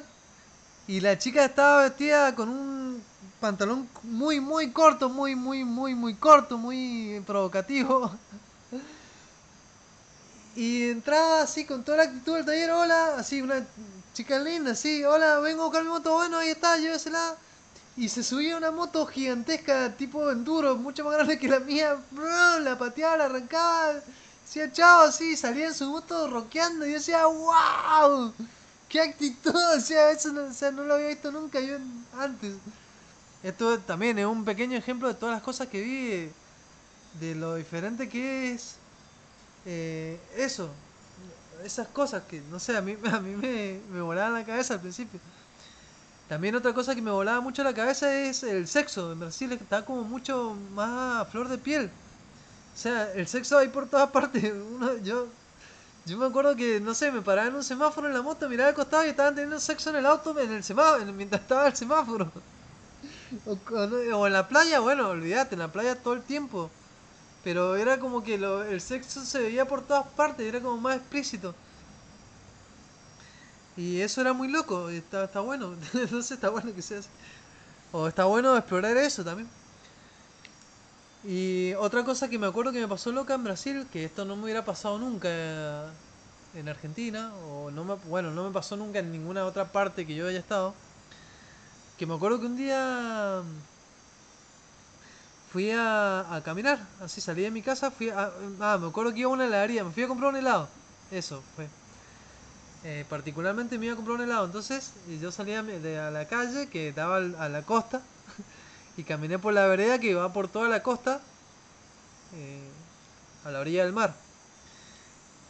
y 0.86 1.00
la 1.00 1.18
chica 1.18 1.44
estaba 1.44 1.82
vestida 1.84 2.34
con 2.34 2.48
un 2.48 3.02
pantalón 3.40 3.88
muy, 4.02 4.40
muy 4.40 4.70
corto, 4.70 5.08
muy, 5.08 5.34
muy, 5.34 5.64
muy, 5.64 5.94
muy 5.94 6.14
corto, 6.14 6.58
muy 6.58 7.22
provocativo. 7.26 8.10
Y 10.54 10.90
entraba 10.90 11.40
así 11.40 11.64
con 11.64 11.82
toda 11.82 11.96
la 11.96 12.02
actitud 12.04 12.36
del 12.36 12.44
taller, 12.44 12.70
hola, 12.72 13.16
así 13.16 13.40
una 13.40 13.64
chica 14.14 14.38
linda, 14.38 14.74
sí, 14.74 15.04
hola, 15.04 15.38
vengo 15.40 15.62
a 15.62 15.64
buscar 15.66 15.84
mi 15.84 15.88
moto, 15.88 16.12
bueno, 16.12 16.38
ahí 16.38 16.50
está, 16.50 16.76
llévesela. 16.76 17.36
Y 17.96 18.08
se 18.08 18.22
subía 18.22 18.56
una 18.56 18.70
moto 18.70 19.04
gigantesca, 19.06 19.94
tipo 19.96 20.30
enduro, 20.30 20.76
mucho 20.76 21.04
más 21.04 21.14
grande 21.14 21.38
que 21.38 21.48
la 21.48 21.60
mía, 21.60 21.98
bro, 22.10 22.60
la 22.60 22.78
pateaba, 22.78 23.18
la 23.18 23.24
arrancaba, 23.26 24.00
decía 24.44 24.72
chao, 24.72 25.02
así, 25.02 25.36
salía 25.36 25.66
en 25.66 25.74
su 25.74 25.90
moto 25.90 26.28
roqueando, 26.28 26.86
y 26.86 26.90
yo 26.90 26.94
decía, 26.98 27.26
wow, 27.26 28.32
qué 28.88 29.00
actitud, 29.00 29.54
o 29.76 29.80
sea, 29.80 30.10
eso 30.10 30.32
no, 30.32 30.44
o 30.44 30.52
sea, 30.52 30.70
no 30.70 30.84
lo 30.84 30.94
había 30.94 31.08
visto 31.08 31.30
nunca 31.30 31.60
yo 31.60 31.76
antes. 32.18 32.54
Esto 33.42 33.78
también 33.80 34.18
es 34.18 34.26
un 34.26 34.44
pequeño 34.44 34.78
ejemplo 34.78 35.08
de 35.08 35.14
todas 35.14 35.34
las 35.34 35.42
cosas 35.42 35.68
que 35.68 35.82
vi, 35.82 36.30
de, 37.20 37.34
lo 37.34 37.56
diferente 37.56 38.08
que 38.08 38.52
es 38.52 38.76
eh, 39.66 40.18
eso, 40.36 40.70
esas 41.64 41.88
cosas 41.88 42.22
que, 42.24 42.40
no 42.50 42.58
sé, 42.58 42.76
a 42.76 42.82
mí, 42.82 42.96
a 43.12 43.20
mí 43.20 43.36
me, 43.36 43.80
me 43.90 44.00
volaban 44.00 44.34
la 44.34 44.44
cabeza 44.44 44.74
al 44.74 44.80
principio. 44.80 45.20
También 46.28 46.54
otra 46.56 46.72
cosa 46.72 46.94
que 46.94 47.02
me 47.02 47.10
volaba 47.10 47.40
mucho 47.40 47.62
la 47.62 47.74
cabeza 47.74 48.14
es 48.14 48.42
el 48.42 48.66
sexo. 48.66 49.12
En 49.12 49.20
Brasil 49.20 49.52
está 49.52 49.84
como 49.84 50.02
mucho 50.04 50.56
más 50.74 51.20
a 51.20 51.24
flor 51.26 51.48
de 51.48 51.58
piel. 51.58 51.90
O 52.74 52.78
sea, 52.78 53.12
el 53.12 53.26
sexo 53.26 53.58
hay 53.58 53.68
por 53.68 53.88
todas 53.88 54.10
partes. 54.12 54.52
Uno, 54.52 54.96
yo, 54.98 55.28
yo 56.06 56.18
me 56.18 56.26
acuerdo 56.26 56.56
que, 56.56 56.80
no 56.80 56.94
sé, 56.94 57.12
me 57.12 57.22
paraba 57.22 57.48
en 57.48 57.56
un 57.56 57.64
semáforo 57.64 58.08
en 58.08 58.14
la 58.14 58.22
moto, 58.22 58.48
miraba 58.48 58.70
al 58.70 58.74
costado 58.74 59.04
y 59.04 59.10
estaban 59.10 59.34
teniendo 59.34 59.60
sexo 59.60 59.90
en 59.90 59.96
el 59.96 60.06
auto 60.06 60.38
en 60.38 60.52
el 60.52 60.64
semáforo, 60.64 61.12
mientras 61.12 61.42
estaba 61.42 61.66
el 61.68 61.76
semáforo. 61.76 62.32
O, 63.44 64.26
en 64.26 64.32
la 64.32 64.48
playa, 64.48 64.80
bueno, 64.80 65.08
olvídate, 65.08 65.54
en 65.54 65.60
la 65.60 65.72
playa 65.72 66.02
todo 66.02 66.14
el 66.14 66.22
tiempo. 66.22 66.70
Pero 67.44 67.76
era 67.76 67.98
como 67.98 68.22
que 68.22 68.38
lo, 68.38 68.62
el 68.62 68.80
sexo 68.80 69.24
se 69.24 69.40
veía 69.40 69.66
por 69.66 69.82
todas 69.82 70.06
partes, 70.08 70.46
era 70.46 70.60
como 70.60 70.76
más 70.78 70.96
explícito. 70.96 71.54
Y 73.76 74.00
eso 74.00 74.20
era 74.20 74.32
muy 74.32 74.48
loco, 74.48 74.90
está, 74.90 75.24
está 75.24 75.40
bueno, 75.40 75.76
no 76.10 76.22
sé, 76.22 76.34
está 76.34 76.50
bueno 76.50 76.74
que 76.74 76.82
sea 76.82 76.98
así. 76.98 77.08
O 77.92 78.08
está 78.08 78.24
bueno 78.24 78.56
explorar 78.56 78.96
eso 78.96 79.24
también. 79.24 79.48
Y 81.24 81.72
otra 81.74 82.04
cosa 82.04 82.28
que 82.28 82.38
me 82.38 82.46
acuerdo 82.46 82.72
que 82.72 82.80
me 82.80 82.88
pasó 82.88 83.12
loca 83.12 83.34
en 83.34 83.44
Brasil, 83.44 83.86
que 83.92 84.04
esto 84.04 84.24
no 84.24 84.36
me 84.36 84.44
hubiera 84.44 84.64
pasado 84.64 84.98
nunca 84.98 85.28
en 86.54 86.68
Argentina, 86.68 87.32
o 87.36 87.70
no 87.70 87.84
me, 87.84 87.94
bueno, 88.08 88.30
no 88.32 88.44
me 88.44 88.50
pasó 88.50 88.76
nunca 88.76 88.98
en 88.98 89.12
ninguna 89.12 89.46
otra 89.46 89.70
parte 89.70 90.06
que 90.06 90.14
yo 90.14 90.26
haya 90.26 90.40
estado, 90.40 90.74
que 91.96 92.06
me 92.06 92.14
acuerdo 92.14 92.40
que 92.40 92.46
un 92.46 92.56
día 92.56 93.42
fui 95.52 95.70
a, 95.70 96.34
a 96.34 96.42
caminar, 96.42 96.78
así 97.02 97.20
salí 97.20 97.42
de 97.42 97.50
mi 97.50 97.60
casa, 97.60 97.90
fui 97.90 98.08
a... 98.08 98.32
Ah, 98.60 98.78
me 98.80 98.88
acuerdo 98.88 99.12
que 99.12 99.20
iba 99.20 99.30
a 99.30 99.34
una 99.34 99.44
heladería, 99.44 99.84
me 99.84 99.92
fui 99.92 100.02
a 100.02 100.08
comprar 100.08 100.30
un 100.30 100.36
helado. 100.36 100.68
Eso 101.10 101.42
fue. 101.54 101.68
Eh, 102.84 103.04
particularmente 103.08 103.78
me 103.78 103.86
iba 103.86 103.92
a 103.92 103.96
comprar 103.96 104.16
un 104.16 104.22
helado, 104.22 104.46
entonces 104.46 104.92
yo 105.20 105.30
salía 105.30 105.62
de, 105.62 105.98
a 105.98 106.10
la 106.10 106.26
calle 106.26 106.68
que 106.68 106.92
daba 106.92 107.18
a 107.18 107.48
la 107.48 107.62
costa 107.62 108.00
y 108.96 109.04
caminé 109.04 109.38
por 109.38 109.52
la 109.52 109.66
vereda 109.66 109.98
que 109.98 110.10
iba 110.10 110.32
por 110.32 110.48
toda 110.48 110.68
la 110.68 110.82
costa 110.82 111.20
eh, 112.34 112.68
a 113.44 113.50
la 113.50 113.60
orilla 113.60 113.84
del 113.84 113.92
mar. 113.92 114.14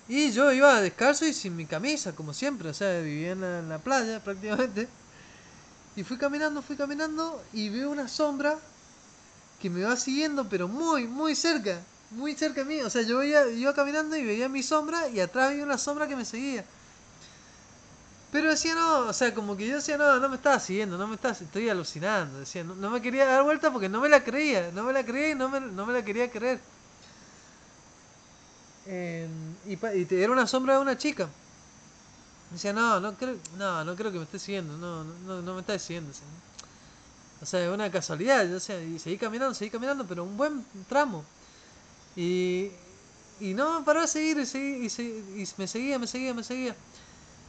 Y 0.08 0.32
yo 0.32 0.52
iba 0.52 0.80
descalzo 0.80 1.24
y 1.24 1.32
sin 1.32 1.54
mi 1.54 1.64
camisa, 1.64 2.12
como 2.12 2.34
siempre, 2.34 2.68
o 2.68 2.74
sea, 2.74 3.00
vivía 3.00 3.32
en 3.32 3.68
la, 3.68 3.78
playa 3.78 4.18
prácticamente. 4.20 4.88
Y 5.94 6.02
fui 6.02 6.18
caminando, 6.18 6.60
fui 6.60 6.76
caminando 6.76 7.42
y 7.52 7.68
veo 7.68 7.90
una 7.90 8.08
sombra 8.08 8.58
que 9.62 9.70
me 9.70 9.84
va 9.84 9.96
siguiendo, 9.96 10.48
pero 10.48 10.68
muy, 10.68 11.08
muy 11.08 11.34
cerca, 11.36 11.86
muy 12.10 12.34
cerca 12.36 12.62
de 12.62 12.66
mí. 12.66 12.82
O 12.82 12.90
sea, 12.90 13.02
yo 13.02 13.22
iba 13.22 13.74
caminando 13.74 14.16
y 14.16 14.24
veía 14.26 14.48
mi 14.48 14.62
sombra 14.62 15.08
y 15.08 15.20
atrás 15.20 15.50
había 15.50 15.64
una 15.64 15.78
sombra 15.78 16.08
que 16.08 16.16
me 16.16 16.24
seguía. 16.26 16.66
Pero 18.30 18.50
decía, 18.50 18.74
no, 18.74 19.08
o 19.08 19.12
sea, 19.12 19.34
como 19.34 19.56
que 19.56 19.66
yo 19.68 19.76
decía, 19.76 19.98
no, 19.98 20.18
no 20.18 20.28
me 20.28 20.36
estaba 20.36 20.58
siguiendo, 20.58 20.96
no 20.98 21.06
me 21.06 21.16
estaba, 21.16 21.34
estoy 21.34 21.68
alucinando. 21.68 22.38
Decía, 22.40 22.64
no, 22.64 22.90
me 22.90 23.02
quería 23.02 23.26
dar 23.26 23.42
vuelta 23.44 23.70
porque 23.72 23.88
no 23.90 24.00
me 24.00 24.08
la 24.08 24.24
creía, 24.24 24.70
no 24.72 24.84
me 24.84 24.92
la 24.92 25.04
creía 25.04 25.30
y 25.30 25.34
no 25.34 25.48
me, 25.50 25.60
no 25.60 25.86
me 25.86 25.92
la 25.92 26.04
quería 26.04 26.30
creer. 26.30 26.60
y, 29.64 29.72
y 29.74 30.06
era 30.22 30.32
una 30.32 30.46
sombra 30.46 30.74
de 30.74 30.80
una 30.80 30.96
chica. 30.96 31.34
Decía, 32.50 32.72
no, 32.72 33.00
no 33.00 33.16
creo, 33.16 33.40
no, 33.56 33.84
no 33.84 33.96
creo 33.96 34.12
que 34.12 34.18
me 34.18 34.24
esté 34.24 34.38
siguiendo, 34.38 34.76
no, 34.76 35.04
no, 35.04 35.42
no 35.42 35.54
me 35.54 35.60
está 35.60 35.78
siguiendo. 35.78 36.12
O 37.42 37.46
sea, 37.46 37.72
una 37.72 37.90
casualidad, 37.90 38.52
o 38.54 38.60
sea, 38.60 38.82
y 38.82 38.98
seguí 39.00 39.18
caminando, 39.18 39.54
seguí 39.54 39.70
caminando, 39.70 40.06
pero 40.06 40.24
un 40.24 40.36
buen 40.36 40.66
tramo. 40.88 41.26
Y, 42.16 42.72
y 43.40 43.54
no 43.54 43.80
me 43.80 43.86
paró 43.86 44.00
a 44.02 44.08
seguir 44.08 44.38
y, 44.38 44.46
seguí, 44.46 44.86
y, 44.86 45.42
y 45.42 45.48
me 45.58 45.68
seguía, 45.68 45.98
me 45.98 46.06
seguía, 46.08 46.34
me 46.34 46.44
seguía. 46.44 46.76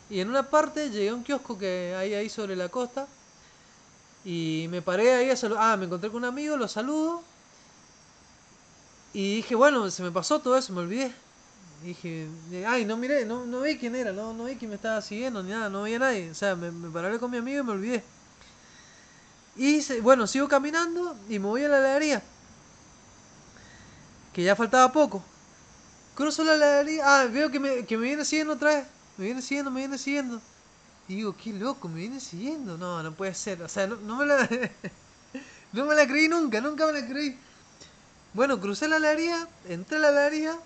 Y 0.09 0.19
en 0.21 0.29
una 0.29 0.49
parte 0.49 0.89
llegué 0.91 1.09
a 1.09 1.15
un 1.15 1.23
kiosco 1.23 1.57
que 1.57 1.95
hay 1.97 2.13
ahí 2.15 2.29
sobre 2.29 2.55
la 2.57 2.69
costa. 2.69 3.09
Y 4.23 4.67
me 4.69 4.81
paré 4.81 5.13
ahí 5.13 5.29
a 5.29 5.35
saludar. 5.37 5.63
Ah, 5.73 5.77
me 5.77 5.85
encontré 5.85 6.09
con 6.09 6.17
un 6.23 6.25
amigo, 6.25 6.57
lo 6.57 6.67
saludo. 6.67 7.27
Y 9.13 9.35
dije, 9.37 9.55
bueno, 9.55 9.89
se 9.91 10.03
me 10.03 10.11
pasó 10.11 10.41
todo 10.41 10.57
eso, 10.57 10.73
me 10.73 10.81
olvidé. 10.81 11.13
dije, 11.83 12.29
ay, 12.67 12.85
no 12.85 12.97
miré, 12.97 13.25
no, 13.25 13.45
no 13.45 13.61
vi 13.61 13.77
quién 13.79 13.95
era, 13.95 14.13
no, 14.13 14.33
no 14.33 14.45
vi 14.45 14.57
quién 14.57 14.69
me 14.69 14.75
estaba 14.77 15.01
siguiendo 15.01 15.43
ni 15.43 15.51
nada, 15.51 15.69
no 15.69 15.83
veía 15.83 15.97
a 15.97 15.99
nadie. 15.99 16.31
O 16.31 16.35
sea, 16.35 16.55
me, 16.55 16.71
me 16.71 16.89
paré 16.91 17.19
con 17.19 17.31
mi 17.31 17.37
amigo 17.37 17.61
y 17.61 17.63
me 17.65 17.71
olvidé. 17.73 18.12
Y 19.55 19.81
bueno, 20.01 20.27
sigo 20.27 20.47
caminando 20.47 21.15
y 21.29 21.39
me 21.39 21.47
voy 21.47 21.63
a 21.63 21.69
la 21.69 21.77
heladería. 21.77 22.23
Que 24.33 24.43
ya 24.43 24.55
faltaba 24.55 24.91
poco. 24.91 25.23
Cruzo 26.15 26.43
la 26.43 26.55
heladería. 26.55 27.03
Ah, 27.05 27.25
veo 27.25 27.51
que 27.51 27.59
me, 27.59 27.85
que 27.85 27.97
me 27.97 28.07
viene 28.07 28.25
siguiendo 28.25 28.53
otra 28.53 28.75
vez 28.75 28.85
me 29.17 29.25
viene 29.25 29.41
siguiendo, 29.41 29.71
me 29.71 29.81
viene 29.81 29.97
siguiendo. 29.97 30.41
Y 31.07 31.15
digo, 31.15 31.35
qué 31.35 31.53
loco, 31.53 31.87
me 31.87 31.99
viene 31.99 32.19
siguiendo. 32.19 32.77
No, 32.77 33.03
no 33.03 33.13
puede 33.13 33.33
ser. 33.33 33.61
O 33.61 33.69
sea, 33.69 33.87
no, 33.87 34.15
me 34.17 34.25
la. 34.25 34.49
no 35.73 35.85
me 35.85 35.95
la 35.95 36.07
creí 36.07 36.27
nunca, 36.27 36.61
nunca 36.61 36.85
me 36.87 36.93
la 36.93 37.07
creí. 37.07 37.37
Bueno, 38.33 38.59
crucé 38.59 38.87
la 38.87 38.97
heladería, 38.97 39.47
entré 39.67 39.97
a 39.97 39.99
la 39.99 40.09
heladería 40.09 40.57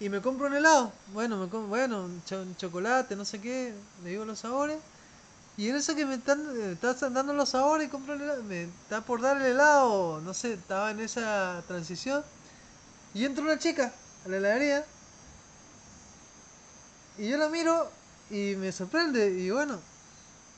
y 0.00 0.08
me 0.08 0.20
compro 0.20 0.46
un 0.48 0.54
helado. 0.54 0.92
Bueno, 1.12 1.38
me 1.38 1.46
bueno, 1.46 2.04
un, 2.04 2.56
chocolate, 2.56 3.16
no 3.16 3.24
sé 3.24 3.40
qué, 3.40 3.72
le 4.02 4.10
digo 4.10 4.24
los 4.24 4.40
sabores. 4.40 4.78
Y 5.56 5.68
en 5.68 5.76
eso 5.76 5.94
que 5.94 6.04
me 6.04 6.14
están, 6.16 6.42
están 6.82 7.14
dando 7.14 7.32
los 7.32 7.50
sabores, 7.50 7.88
compro 7.88 8.14
el 8.14 8.22
helado, 8.22 8.42
me 8.42 8.64
está 8.64 9.02
por 9.02 9.20
dar 9.20 9.36
el 9.36 9.46
helado, 9.46 10.20
no 10.20 10.34
sé, 10.34 10.54
estaba 10.54 10.90
en 10.90 11.00
esa 11.00 11.62
transición. 11.68 12.24
Y 13.14 13.24
entra 13.24 13.44
una 13.44 13.58
chica 13.58 13.92
a 14.24 14.28
la 14.28 14.38
heladería 14.38 14.84
y 17.16 17.28
yo 17.28 17.36
la 17.36 17.48
miro 17.48 17.90
y 18.30 18.56
me 18.56 18.72
sorprende. 18.72 19.30
Y 19.30 19.50
bueno, 19.50 19.80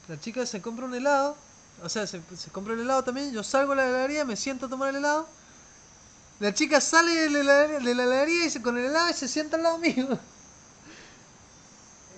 la 0.08 0.18
chica 0.18 0.46
se 0.46 0.62
compra 0.62 0.86
un 0.86 0.94
helado. 0.94 1.36
O 1.82 1.88
sea, 1.88 2.06
se, 2.06 2.20
compra 2.52 2.74
el 2.74 2.80
helado 2.80 3.04
también. 3.04 3.32
Yo 3.32 3.42
salgo 3.42 3.72
a 3.72 3.76
la 3.76 3.86
heladería, 3.86 4.24
me 4.24 4.36
siento 4.36 4.66
a 4.66 4.68
tomar 4.68 4.90
el 4.90 4.96
helado. 4.96 5.28
La 6.40 6.54
chica 6.54 6.80
sale 6.80 7.12
de 7.12 7.44
la, 7.44 7.64
heladería 7.64 8.46
y 8.46 8.50
se, 8.50 8.62
con 8.62 8.76
el 8.78 8.86
helado 8.86 9.10
y 9.10 9.14
se 9.14 9.28
sienta 9.28 9.56
al 9.56 9.62
lado 9.62 9.78
mío. 9.78 10.18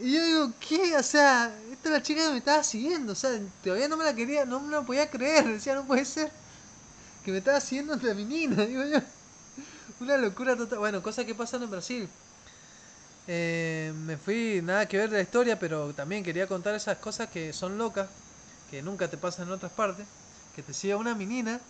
Y 0.01 0.13
yo 0.13 0.25
digo, 0.25 0.53
¿qué? 0.61 0.97
O 0.97 1.03
sea, 1.03 1.53
esta 1.79 1.89
es 1.91 1.95
la 1.95 2.03
chica 2.03 2.25
que 2.25 2.31
me 2.31 2.39
estaba 2.39 2.63
siguiendo. 2.65 3.13
O 3.13 3.17
sea, 3.17 3.31
todavía 3.63 3.89
no 3.89 3.97
me 3.97 4.05
la 4.05 4.15
quería, 4.15 4.45
no 4.45 4.61
me 4.61 4.71
la 4.73 4.83
podía 4.83 5.09
creer. 5.09 5.47
Decía, 5.47 5.75
no 5.75 5.85
puede 5.85 6.05
ser. 6.05 6.31
Que 7.25 7.31
me 7.31 7.39
estaba 7.39 7.61
siguiendo 7.61 7.97
la 7.97 8.15
menina, 8.15 8.67
digo 8.67 8.85
yo. 8.85 8.99
Una 10.01 10.17
locura 10.17 10.57
total. 10.57 10.81
Bueno, 10.81 11.03
cosas 11.03 11.25
que 11.25 11.35
pasan 11.35 11.63
en 11.63 11.71
Brasil. 11.71 12.09
Eh, 13.29 13.93
me 14.07 14.17
fui, 14.17 14.61
nada 14.63 14.87
que 14.87 14.97
ver 14.97 15.11
de 15.11 15.17
la 15.19 15.23
historia, 15.23 15.59
pero 15.59 15.93
también 15.95 16.25
quería 16.25 16.47
contar 16.47 16.75
esas 16.75 16.99
cosas 16.99 17.29
que 17.29 17.53
son 17.53 17.79
locas, 17.79 18.09
que 18.71 18.83
nunca 18.83 19.09
te 19.09 19.19
pasan 19.19 19.47
en 19.47 19.53
otras 19.53 19.73
partes, 19.73 20.07
que 20.57 20.63
te 20.63 20.73
siga 20.73 20.97
una 20.97 21.15
menina 21.15 21.61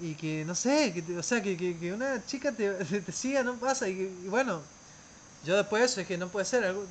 y 0.00 0.14
que, 0.14 0.44
no 0.44 0.54
sé, 0.54 0.92
que 0.92 1.16
o 1.18 1.22
sea, 1.22 1.42
que, 1.42 1.56
que, 1.56 1.92
una 1.92 2.24
chica 2.26 2.52
te, 2.52 2.72
te, 3.00 3.12
siga, 3.12 3.42
no 3.42 3.54
pasa, 3.54 3.88
y, 3.88 4.06
bueno, 4.28 4.60
yo 5.44 5.56
después 5.56 5.80
de 5.80 5.86
eso 5.86 6.00
es 6.02 6.06
que 6.06 6.18
no 6.18 6.28
puede 6.28 6.44
ser, 6.44 6.64
algo, 6.64 6.86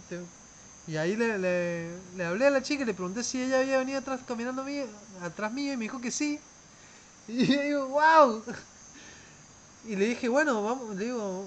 y 0.86 0.98
ahí 0.98 1.16
le, 1.16 1.38
le, 1.38 2.26
hablé 2.26 2.48
a 2.48 2.50
la 2.50 2.62
chica 2.62 2.84
y 2.84 2.86
le 2.86 2.94
pregunté 2.94 3.24
si 3.24 3.42
ella 3.42 3.60
había 3.60 3.78
venido 3.78 4.00
atrás, 4.00 4.20
caminando 4.28 4.64
mío, 4.64 4.86
atrás 5.22 5.52
mío 5.54 5.74
y 5.74 5.78
me 5.78 5.86
dijo 5.86 6.02
que 6.02 6.12
sí. 6.12 6.40
Y 7.28 7.46
yo 7.46 7.62
digo, 7.62 7.88
wow. 7.88 8.44
Y 9.86 9.96
le 9.96 10.08
dije, 10.08 10.28
bueno, 10.30 10.64
vamos, 10.64 10.96
le 10.96 11.06
digo, 11.06 11.46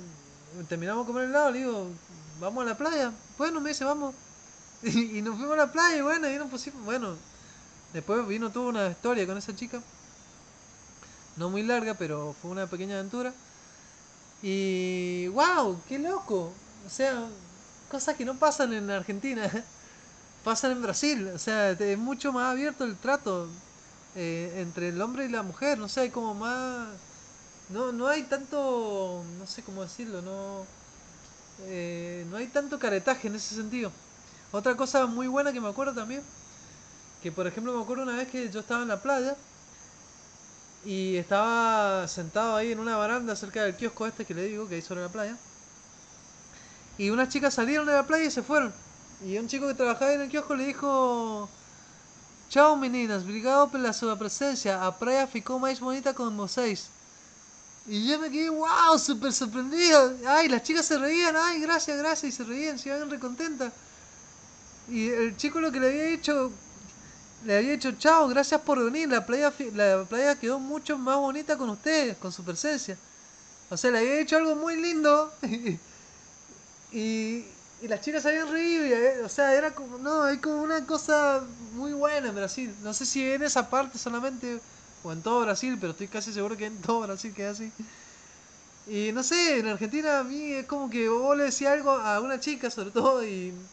terminamos 0.69 1.07
de 1.07 1.13
comer 1.13 1.25
el 1.25 1.31
helado, 1.31 1.51
le 1.51 1.59
digo, 1.59 1.91
vamos 2.41 2.63
a 2.63 2.69
la 2.69 2.77
playa. 2.77 3.13
Bueno, 3.37 3.61
me 3.61 3.71
dice, 3.71 3.85
vamos. 3.85 4.15
Y, 4.83 5.23
nos 5.23 5.37
fuimos 5.37 5.55
a 5.55 5.67
la 5.67 5.73
playa 5.73 5.97
y 5.97 6.03
bueno, 6.03 6.31
y 6.31 6.37
nos 6.37 6.51
pusimos, 6.51 6.85
bueno, 6.85 7.17
después 7.93 8.27
vino 8.29 8.51
tuvo 8.51 8.69
una 8.69 8.89
historia 8.89 9.27
con 9.27 9.39
esa 9.39 9.55
chica. 9.57 9.83
No 11.37 11.51
muy 11.51 11.63
larga, 11.63 11.95
pero 11.95 12.35
fue 12.41 12.51
una 12.51 12.67
pequeña 12.67 12.95
aventura. 12.95 13.33
Y 14.43 15.29
wow, 15.29 15.81
qué 15.89 15.99
loco. 15.99 16.53
O 16.87 16.91
sea, 16.91 17.27
cosas 17.89 18.17
que 18.17 18.25
no 18.25 18.39
pasan 18.39 18.73
en 18.73 18.91
Argentina, 18.91 19.51
pasan 20.45 20.73
en 20.73 20.83
Brasil. 20.83 21.29
O 21.35 21.39
sea, 21.39 21.71
es 21.73 21.99
mucho 21.99 22.33
más 22.33 22.53
abierto 22.53 22.85
el 22.85 22.97
trato 22.99 23.49
eh, 24.17 24.55
entre 24.59 24.89
el 24.91 25.01
hombre 25.03 25.27
y 25.27 25.29
la 25.31 25.43
mujer. 25.43 25.79
No 25.79 25.89
sé, 25.89 26.03
hay 26.03 26.11
como 26.11 26.35
más 26.35 26.89
no, 27.69 27.93
no 27.93 28.09
hay 28.09 28.25
tanto, 28.25 29.25
no 29.39 29.47
sé 29.47 29.63
cómo 29.65 29.83
decirlo, 29.83 30.23
no, 30.23 30.67
eh, 31.59 32.27
no 32.31 32.37
hay 32.37 32.49
tanto 32.49 32.79
caretaje 32.79 33.29
en 33.29 33.37
ese 33.37 33.55
sentido. 33.55 33.93
Otra 34.53 34.77
cosa 34.77 35.07
muy 35.07 35.29
buena 35.29 35.53
que 35.53 35.61
me 35.61 35.69
acuerdo 35.69 35.95
también, 35.95 36.23
que 37.23 37.33
por 37.33 37.47
ejemplo 37.47 37.75
me 37.77 37.83
acuerdo 37.83 38.05
una 38.05 38.17
vez 38.17 38.29
que 38.29 38.51
yo 38.51 38.61
estaba 38.61 38.83
en 38.83 38.89
la 38.89 39.03
playa 39.03 39.37
y 40.85 41.17
estaba 41.17 42.07
sentado 42.09 42.57
ahí 42.57 42.73
en 42.73 42.79
una 42.79 42.97
baranda 42.97 43.35
cerca 43.37 43.63
del 43.65 43.77
kiosco 43.77 44.07
este 44.07 44.25
que 44.25 44.35
le 44.35 44.45
digo, 44.45 44.69
que 44.69 44.77
hay 44.77 44.83
sobre 44.83 45.03
la 45.03 45.09
playa. 45.09 45.37
Y 46.99 47.11
unas 47.11 47.29
chicas 47.29 47.55
salieron 47.55 47.87
de 47.87 47.93
la 47.93 48.07
playa 48.07 48.25
y 48.25 48.31
se 48.31 48.43
fueron. 48.43 48.73
Y 49.25 49.37
un 49.39 49.49
chico 49.49 49.67
que 49.67 49.75
trabajaba 49.75 50.13
en 50.13 50.23
el 50.23 50.29
kiosco 50.29 50.55
le 50.55 50.67
dijo, 50.67 51.49
Chao 52.49 52.77
meninas, 52.77 53.25
obrigado 53.25 53.69
por 53.69 53.81
la 53.81 54.17
presencia, 54.17 54.87
a 54.87 54.97
praia 54.97 55.27
ficou 55.27 55.59
más 55.59 55.81
bonita 55.81 56.15
con 56.15 56.37
vocês. 56.37 56.89
Y 57.89 58.07
yo 58.07 58.19
me 58.19 58.31
quedé, 58.31 58.51
wow, 58.51 58.99
súper 58.99 59.33
sorprendido. 59.33 60.17
Ay, 60.27 60.49
las 60.49 60.63
chicas 60.63 60.87
se 60.87 60.99
reían, 60.99 61.35
ay, 61.37 61.61
gracias, 61.61 61.99
gracias, 61.99 62.35
y 62.35 62.37
se 62.37 62.45
reían, 62.45 62.79
se 62.79 62.89
iban 62.89 63.11
recontentas. 63.11 63.73
Y 64.89 65.09
el 65.09 65.37
chico 65.37 65.61
lo 65.61 65.73
que 65.73 65.81
le 65.81 65.89
había 65.89 66.05
dicho, 66.05 66.53
le 67.45 67.59
había 67.59 67.73
dicho, 67.73 67.93
chao, 67.93 68.29
gracias 68.29 68.61
por 68.61 68.83
venir, 68.85 69.09
la 69.09 69.25
playa, 69.25 69.53
la 69.75 70.05
playa 70.05 70.39
quedó 70.39 70.59
mucho 70.59 70.99
más 70.99 71.17
bonita 71.17 71.57
con 71.57 71.71
ustedes, 71.71 72.17
con 72.17 72.33
su 72.33 72.45
presencia. 72.45 72.97
O 73.71 73.77
sea, 73.77 73.91
le 73.91 73.99
había 73.99 74.15
dicho 74.17 74.37
algo 74.37 74.55
muy 74.55 74.81
lindo. 74.81 75.33
y, 76.99 77.63
y 77.79 77.89
las 77.89 78.01
chicas 78.01 78.25
habían 78.27 78.51
reído, 78.51 78.85
eh, 78.87 79.23
o 79.25 79.29
sea, 79.29 79.55
era 79.55 79.75
como, 79.75 79.99
no, 79.99 80.23
hay 80.25 80.41
como 80.41 80.63
una 80.63 80.87
cosa 80.87 81.43
muy 81.59 81.93
buena 81.93 82.29
en 82.29 82.35
Brasil. 82.35 82.77
No 82.81 82.95
sé 82.95 83.07
si 83.07 83.29
en 83.31 83.43
esa 83.43 83.69
parte 83.71 83.99
solamente 83.99 84.63
o 85.03 85.13
en 85.13 85.23
todo 85.23 85.43
Brasil, 85.43 85.79
pero 85.81 85.93
estoy 85.93 86.09
casi 86.09 86.33
seguro 86.33 86.57
que 86.57 86.67
en 86.67 86.81
todo 86.81 87.01
Brasil 87.03 87.35
que 87.35 87.45
es 87.45 87.49
así. 87.53 87.75
Y 88.85 89.11
no 89.13 89.23
sé, 89.23 89.59
en 89.59 89.67
Argentina 89.67 90.21
a 90.21 90.25
mí 90.25 90.53
es 90.53 90.67
como 90.67 90.89
que 90.89 91.09
vos 91.09 91.37
le 91.37 91.45
decís 91.45 91.67
algo 91.67 91.91
a 91.93 92.21
una 92.21 92.39
chica 92.41 92.71
sobre 92.71 92.93
todo 92.93 93.25
y 93.27 93.69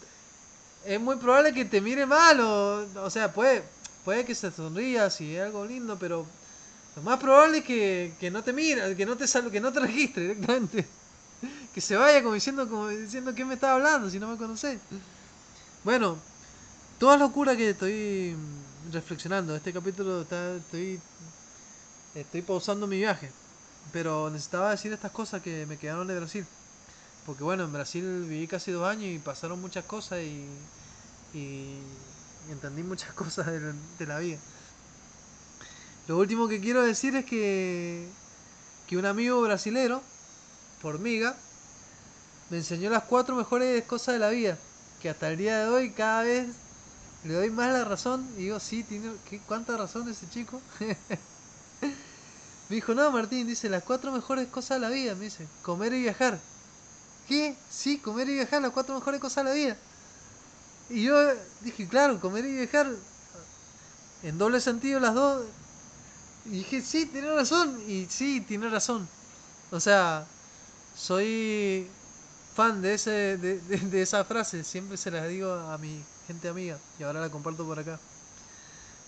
es 0.81 0.99
muy 1.01 1.17
probable 1.17 1.53
que 1.53 1.65
te 1.65 1.81
mire 1.81 2.05
mal 2.05 2.39
o, 2.41 3.03
o 3.05 3.09
sea, 3.11 3.33
puede, 3.33 3.73
puede 4.03 4.25
que 4.25 4.35
se 4.35 4.51
sonría 4.51 5.09
si 5.09 5.37
algo 5.37 5.65
lindo, 5.65 5.99
pero 5.99 6.35
lo 6.95 7.03
más 7.03 7.19
probable 7.19 7.59
es 7.59 7.65
que, 7.65 8.17
que 8.19 8.31
no 8.31 8.43
te 8.43 8.53
mire, 8.53 8.95
que 8.97 9.05
no 9.05 9.17
te 9.17 9.25
que 9.51 9.61
no 9.61 9.73
te 9.73 9.81
registre 9.81 10.23
directamente. 10.23 11.02
Que 11.71 11.81
se 11.81 11.95
vaya 11.95 12.21
como 12.23 12.35
diciendo, 12.35 12.69
como 12.69 12.87
diciendo 12.89 13.33
que 13.35 13.45
me 13.45 13.55
está 13.55 13.73
hablando 13.73 14.09
si 14.09 14.19
no 14.19 14.27
me 14.29 14.37
conoces. 14.37 14.81
Bueno, 15.83 16.25
toda 16.97 17.17
locura 17.17 17.57
que 17.57 17.71
estoy 17.71 18.37
reflexionando. 18.83 19.55
Este 19.55 19.73
capítulo 19.73 20.21
está, 20.23 20.57
estoy 20.57 21.03
estoy 22.13 22.41
pausando 22.41 22.87
mi 22.87 22.97
viaje. 22.97 23.35
Pero 23.91 24.29
necesitaba 24.29 24.71
decir 24.71 24.93
estas 24.93 25.11
cosas 25.11 25.41
que 25.41 25.65
me 25.65 25.77
quedaron 25.77 26.07
de 26.07 26.15
Brasil. 26.19 26.47
Porque 27.23 27.43
bueno, 27.43 27.65
en 27.65 27.73
Brasil 27.73 28.25
viví 28.27 28.47
casi 28.47 28.71
dos 28.71 28.87
años 28.87 29.05
y 29.11 29.19
pasaron 29.19 29.61
muchas 29.61 29.85
cosas 29.85 30.21
y, 30.21 30.69
y 31.33 32.05
entendí 32.47 32.83
muchas 32.83 33.13
cosas 33.15 33.47
de, 33.47 33.73
de 33.73 34.07
la 34.07 34.19
vida. 34.19 34.43
Lo 36.05 36.17
último 36.17 36.47
que 36.47 36.59
quiero 36.59 36.83
decir 36.83 37.15
es 37.15 37.25
que, 37.25 38.19
que 38.85 38.97
un 38.97 39.05
amigo 39.05 39.41
brasilero, 39.41 40.12
Formiga, 40.83 41.33
me 42.49 42.57
enseñó 42.57 42.89
las 42.89 43.03
cuatro 43.03 43.37
mejores 43.37 43.85
cosas 43.85 44.15
de 44.15 44.19
la 44.19 44.29
vida. 44.29 44.57
Que 45.01 45.09
hasta 45.09 45.31
el 45.31 45.37
día 45.37 45.59
de 45.59 45.69
hoy 45.69 45.91
cada 45.91 46.23
vez 46.23 46.49
le 47.23 47.33
doy 47.35 47.49
más 47.49 47.71
la 47.71 47.85
razón. 47.85 48.27
Y 48.37 48.43
digo, 48.43 48.59
sí, 48.59 48.83
tiene, 48.83 49.13
¿qué, 49.29 49.39
¿cuánta 49.47 49.77
razón 49.77 50.09
ese 50.09 50.29
chico? 50.29 50.61
me 51.79 52.75
dijo, 52.75 52.93
no, 52.93 53.09
Martín, 53.11 53.47
dice, 53.47 53.69
las 53.69 53.81
cuatro 53.83 54.11
mejores 54.11 54.49
cosas 54.49 54.75
de 54.75 54.79
la 54.81 54.89
vida. 54.89 55.15
Me 55.15 55.25
dice, 55.25 55.47
comer 55.61 55.93
y 55.93 56.01
viajar. 56.01 56.37
¿Qué? 57.29 57.55
Sí, 57.71 57.97
comer 57.99 58.27
y 58.27 58.33
viajar, 58.33 58.61
las 58.61 58.71
cuatro 58.71 58.93
mejores 58.93 59.21
cosas 59.21 59.45
de 59.45 59.49
la 59.51 59.55
vida. 59.55 59.77
Y 60.89 61.03
yo 61.03 61.15
dije, 61.61 61.87
claro, 61.87 62.19
comer 62.19 62.43
y 62.43 62.55
viajar. 62.57 62.91
En 64.21 64.37
doble 64.37 64.59
sentido 64.59 64.99
las 64.99 65.13
dos. 65.13 65.45
Y 66.45 66.57
dije, 66.57 66.81
sí, 66.81 67.05
tiene 67.05 67.33
razón. 67.33 67.81
Y 67.87 68.05
sí, 68.09 68.41
tiene 68.41 68.67
razón. 68.67 69.07
O 69.71 69.79
sea, 69.79 70.27
soy 70.95 71.87
fan 72.55 72.81
de, 72.81 72.93
ese, 72.93 73.37
de, 73.37 73.59
de, 73.59 74.01
esa 74.01 74.23
frase. 74.23 74.63
Siempre 74.63 74.97
se 74.97 75.11
la 75.11 75.25
digo 75.27 75.51
a 75.51 75.77
mi 75.77 76.03
gente 76.27 76.47
amiga. 76.47 76.77
Y 76.99 77.03
ahora 77.03 77.21
la 77.21 77.29
comparto 77.29 77.65
por 77.65 77.79
acá. 77.79 77.99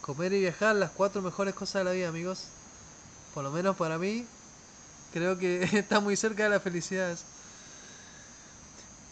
Comer 0.02 0.34
y 0.34 0.42
viajar, 0.42 0.76
las 0.76 0.92
cuatro 0.92 1.22
mejores 1.22 1.54
cosas 1.54 1.82
de 1.82 1.84
la 1.86 1.92
vida, 1.92 2.10
amigos. 2.10 2.46
Por 3.34 3.44
lo 3.44 3.52
menos 3.52 3.76
para 3.76 3.98
mí, 3.98 4.26
creo 5.14 5.38
que 5.38 5.64
está 5.74 6.00
muy 6.00 6.16
cerca 6.16 6.44
de 6.44 6.50
la 6.50 6.60
felicidad. 6.60 7.18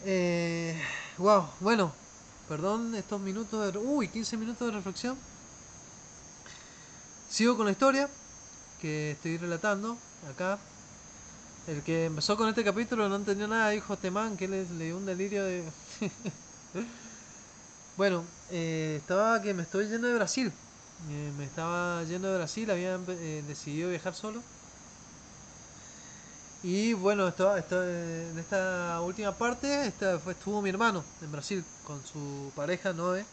Eh, 0.04 0.80
wow, 1.18 1.48
bueno, 1.60 1.92
perdón 2.48 2.94
estos 2.94 3.20
minutos 3.20 3.72
de... 3.72 3.78
Uy, 3.78 4.08
15 4.08 4.36
minutos 4.36 4.66
de 4.68 4.72
reflexión. 4.72 5.16
Sigo 7.30 7.56
con 7.56 7.66
la 7.66 7.72
historia 7.72 8.08
que 8.80 9.12
estoy 9.12 9.38
relatando 9.38 9.96
acá. 10.30 10.58
El 11.66 11.82
que 11.82 12.06
empezó 12.06 12.36
con 12.36 12.48
este 12.48 12.62
capítulo 12.62 13.08
no 13.08 13.16
entendió 13.16 13.48
nada, 13.48 13.70
dijo 13.70 13.94
este 13.94 14.10
man 14.10 14.36
que 14.36 14.46
le, 14.48 14.68
le 14.68 14.84
dio 14.86 14.96
un 14.98 15.06
delirio 15.06 15.44
de... 15.44 15.64
bueno, 17.96 18.22
eh, 18.50 18.96
estaba 19.00 19.40
que 19.40 19.54
me 19.54 19.62
estoy 19.62 19.88
yendo 19.88 20.08
de 20.08 20.14
Brasil. 20.14 20.52
Eh, 21.10 21.32
me 21.38 21.44
estaba 21.44 22.02
yendo 22.04 22.28
de 22.30 22.36
Brasil, 22.36 22.70
había 22.70 22.98
eh, 23.08 23.42
decidido 23.46 23.90
viajar 23.90 24.14
solo. 24.14 24.42
Y 26.62 26.94
bueno, 26.94 27.28
esto, 27.28 27.56
esto, 27.56 27.82
en 27.82 28.38
esta 28.38 29.00
última 29.02 29.32
parte 29.32 29.86
esta 29.86 30.18
fue, 30.18 30.32
estuvo 30.32 30.62
mi 30.62 30.70
hermano 30.70 31.04
en 31.22 31.30
Brasil 31.32 31.64
con 31.86 32.02
su 32.04 32.52
pareja 32.54 32.92
Noé. 32.92 33.24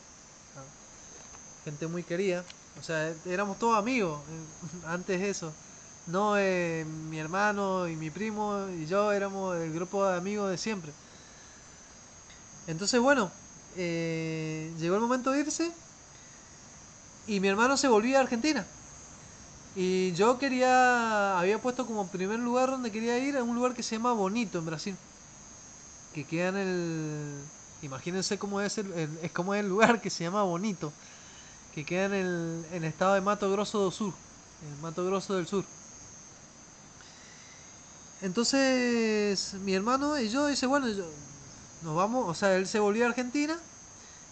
Gente 1.65 1.88
muy 1.88 2.03
querida. 2.03 2.43
O 2.79 2.84
sea, 2.84 3.13
éramos 3.25 3.60
todos 3.60 3.77
amigos 3.77 4.19
antes 4.86 5.19
de 5.19 5.29
eso. 5.29 5.53
Noé, 6.07 6.85
mi 7.09 7.19
hermano 7.19 7.87
y 7.87 7.95
mi 7.95 8.09
primo 8.09 8.67
y 8.69 8.85
yo 8.85 9.11
éramos 9.11 9.55
el 9.57 9.71
grupo 9.73 10.05
de 10.05 10.17
amigos 10.17 10.49
de 10.49 10.57
siempre. 10.57 10.91
Entonces, 12.67 12.99
bueno, 12.99 13.31
eh, 13.77 14.73
llegó 14.79 14.95
el 14.95 15.01
momento 15.01 15.31
de 15.31 15.41
irse 15.41 15.71
y 17.27 17.39
mi 17.39 17.47
hermano 17.47 17.77
se 17.77 17.87
volvía 17.87 18.17
a 18.17 18.21
Argentina. 18.21 18.65
Y 19.75 20.11
yo 20.13 20.37
quería, 20.37 21.39
había 21.39 21.61
puesto 21.61 21.85
como 21.85 22.07
primer 22.07 22.39
lugar 22.39 22.69
donde 22.71 22.91
quería 22.91 23.17
ir 23.17 23.37
a 23.37 23.43
un 23.43 23.55
lugar 23.55 23.73
que 23.73 23.83
se 23.83 23.95
llama 23.95 24.13
Bonito 24.13 24.59
en 24.59 24.65
Brasil. 24.65 24.97
Que 26.13 26.25
queda 26.25 26.49
en 26.49 26.57
el, 26.57 27.49
imagínense 27.81 28.37
cómo 28.37 28.59
es 28.59 28.77
el, 28.77 28.91
es 29.21 29.31
como 29.31 29.53
el 29.55 29.69
lugar 29.69 30.01
que 30.01 30.09
se 30.09 30.23
llama 30.25 30.43
Bonito. 30.43 30.91
Que 31.73 31.85
queda 31.85 32.05
en 32.05 32.13
el, 32.13 32.65
en 32.71 32.83
el 32.83 32.89
estado 32.89 33.13
de 33.13 33.21
Mato 33.21 33.49
Grosso 33.49 33.79
do 33.79 33.91
Sur, 33.91 34.13
el 34.61 34.77
Mato 34.81 35.05
Grosso 35.05 35.35
del 35.35 35.47
Sur. 35.47 35.65
Entonces 38.21 39.55
mi 39.63 39.73
hermano 39.73 40.19
y 40.19 40.29
yo 40.29 40.47
dice, 40.47 40.67
bueno, 40.67 40.88
yo, 40.88 41.05
nos 41.81 41.95
vamos, 41.95 42.29
o 42.29 42.34
sea, 42.34 42.55
él 42.55 42.67
se 42.67 42.79
volvió 42.79 43.05
a 43.05 43.10
Argentina, 43.10 43.57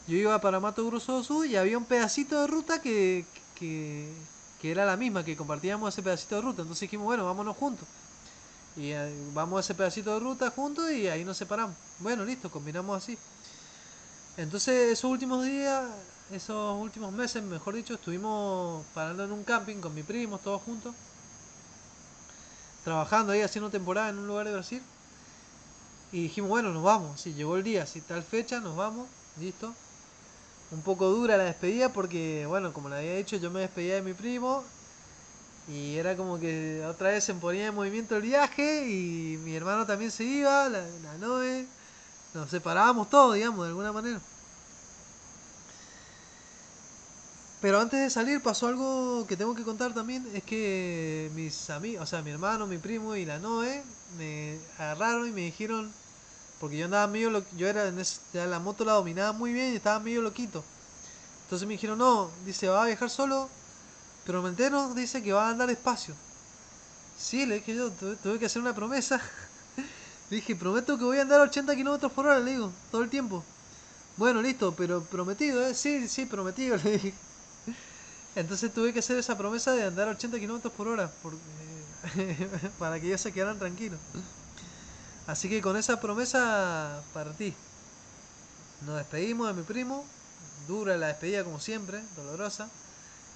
yo 0.08 0.18
iba 0.18 0.40
para 0.42 0.60
Mato 0.60 0.86
Grosso 0.86 1.14
do 1.14 1.24
Sur 1.24 1.46
y 1.46 1.56
había 1.56 1.78
un 1.78 1.86
pedacito 1.86 2.42
de 2.42 2.48
ruta 2.48 2.82
que, 2.82 3.26
que, 3.56 4.12
era 4.64 4.86
la 4.86 4.98
misma, 4.98 5.24
que 5.24 5.36
compartíamos 5.36 5.94
ese 5.94 6.04
pedacito 6.04 6.36
de 6.36 6.42
ruta. 6.42 6.62
Entonces 6.62 6.82
dijimos, 6.82 7.06
bueno, 7.06 7.26
vámonos 7.26 7.56
juntos. 7.58 7.88
Y 8.76 8.92
eh, 8.92 9.14
vamos 9.34 9.58
a 9.58 9.60
ese 9.62 9.76
pedacito 9.76 10.14
de 10.14 10.20
ruta 10.20 10.52
juntos 10.52 10.92
y 10.92 11.08
ahí 11.08 11.26
nos 11.26 11.38
separamos. 11.38 11.76
Bueno, 12.00 12.26
listo, 12.26 12.50
combinamos 12.50 13.04
así. 13.04 13.18
Entonces 14.38 14.94
esos 14.94 15.12
últimos 15.12 15.44
días, 15.46 15.86
esos 16.32 16.80
últimos 16.80 17.12
meses, 17.12 17.44
mejor 17.44 17.76
dicho, 17.76 17.96
estuvimos 17.96 18.86
parando 18.94 19.26
en 19.26 19.32
un 19.32 19.44
camping 19.44 19.78
con 19.78 19.94
mi 19.94 20.04
primo, 20.04 20.38
todos 20.38 20.62
juntos. 20.62 20.96
Trabajando 22.90 23.34
ahí, 23.34 23.44
haciendo 23.44 23.70
temporada 23.70 24.10
en 24.10 24.18
un 24.18 24.26
lugar 24.26 24.48
de 24.48 24.54
Brasil. 24.54 24.82
Y 26.12 26.24
dijimos, 26.24 26.50
bueno, 26.50 26.74
nos 26.74 26.82
vamos. 26.82 27.22
Si 27.22 27.36
llegó 27.36 27.56
el 27.56 27.64
día, 27.64 27.86
si 27.86 28.02
tal 28.02 28.24
fecha, 28.24 28.60
nos 28.62 28.76
vamos. 28.76 29.08
Listo. 29.40 29.76
Un 30.72 30.82
poco 30.82 31.08
dura 31.08 31.38
la 31.38 31.44
despedida 31.44 31.94
porque, 31.94 32.48
bueno, 32.48 32.74
como 32.74 32.90
le 32.90 32.96
había 32.96 33.16
dicho, 33.16 33.38
yo 33.38 33.52
me 33.52 33.60
despedía 33.60 33.94
de 33.94 34.02
mi 34.02 34.14
primo. 34.14 34.64
Y 35.68 35.98
era 35.98 36.18
como 36.18 36.40
que 36.40 36.84
otra 36.84 37.10
vez 37.10 37.24
se 37.24 37.36
ponía 37.36 37.68
en 37.68 37.76
movimiento 37.76 38.16
el 38.16 38.24
viaje 38.24 38.90
y 38.90 39.38
mi 39.44 39.56
hermano 39.56 39.86
también 39.86 40.10
se 40.10 40.24
iba, 40.24 40.68
la, 40.68 40.82
la 40.82 41.18
Noe. 41.20 41.68
Nos 42.34 42.50
separábamos 42.50 43.08
todos, 43.12 43.36
digamos, 43.36 43.66
de 43.66 43.70
alguna 43.70 43.92
manera. 43.92 44.20
Pero 47.62 47.80
antes 47.80 48.00
de 48.00 48.10
salir 48.10 48.42
pasó 48.42 48.68
algo 48.68 49.26
que 49.28 49.36
tengo 49.36 49.54
que 49.54 49.64
contar 49.64 49.94
también, 49.94 50.26
es 50.34 50.44
que 50.44 51.30
mis 51.36 51.70
amigos, 51.70 52.04
o 52.04 52.06
sea, 52.06 52.22
mi 52.22 52.32
hermano, 52.32 52.68
mi 52.68 52.78
primo 52.78 53.16
y 53.16 53.26
la 53.26 53.40
Noe 53.40 53.84
me 54.18 54.60
agarraron 54.78 55.28
y 55.28 55.32
me 55.32 55.42
dijeron, 55.42 55.92
porque 56.60 56.78
yo 56.78 56.86
andaba 56.86 57.08
medio, 57.08 57.30
lo, 57.32 57.44
yo 57.58 57.68
era 57.68 57.88
en 57.88 58.00
ese, 58.00 58.22
ya 58.34 58.46
la 58.46 58.60
moto 58.60 58.86
la 58.86 58.94
dominaba 58.94 59.34
muy 59.34 59.54
bien 59.54 59.74
y 59.74 59.78
estaba 59.78 60.00
medio 60.00 60.22
loquito. 60.22 60.64
Entonces 61.44 61.68
me 61.68 61.74
dijeron, 61.74 61.98
no, 62.00 62.32
dice, 62.46 62.70
va 62.70 62.84
a 62.84 62.88
viajar 62.88 63.10
solo, 63.10 63.50
pero 64.26 64.42
Menteros 64.42 64.96
dice 64.96 65.24
que 65.24 65.34
va 65.34 65.48
a 65.48 65.52
andar 65.52 65.68
despacio. 65.70 66.16
Sí, 67.18 67.46
le 67.46 67.56
dije 67.56 67.76
yo, 67.76 67.92
tuve, 67.92 68.16
tuve 68.18 68.40
que 68.40 68.46
hacer 68.46 68.62
una 68.62 68.74
promesa. 68.76 69.22
le 70.30 70.38
dije, 70.38 70.56
prometo 70.56 70.98
que 70.98 71.04
voy 71.04 71.18
a 71.20 71.22
andar 71.24 71.42
a 71.42 71.44
80 71.44 71.76
kilómetros 71.76 72.12
por 72.14 72.28
hora, 72.28 72.40
le 72.40 72.52
digo, 72.52 72.72
todo 72.92 73.04
el 73.04 73.10
tiempo. 73.10 73.44
Bueno, 74.18 74.42
listo, 74.42 74.76
pero 74.76 75.04
prometido, 75.04 75.66
¿eh? 75.66 75.74
Sí, 75.76 76.08
sí, 76.08 76.26
prometido, 76.26 76.78
le 76.84 76.92
dije. 76.92 77.14
Entonces 78.36 78.74
tuve 78.74 78.94
que 78.94 79.00
hacer 79.00 79.18
esa 79.18 79.38
promesa 79.38 79.74
de 79.74 79.84
andar 79.84 80.08
a 80.08 80.12
80 80.12 80.40
kilómetros 80.40 80.74
por 80.74 80.88
hora 80.88 81.20
porque, 81.22 81.88
para 82.78 83.00
que 83.00 83.08
ellos 83.08 83.22
se 83.22 83.34
quedaran 83.34 83.60
tranquilos. 83.60 84.02
Así 85.26 85.50
que 85.50 85.62
con 85.62 85.78
esa 85.78 86.00
promesa 86.00 87.08
partí. 87.14 87.64
Nos 88.80 88.98
despedimos 88.98 89.48
de 89.48 89.54
mi 89.54 89.64
primo. 89.64 90.14
Dura 90.68 90.98
la 90.98 91.08
despedida 91.08 91.44
como 91.44 91.60
siempre, 91.60 92.08
dolorosa. 92.10 92.74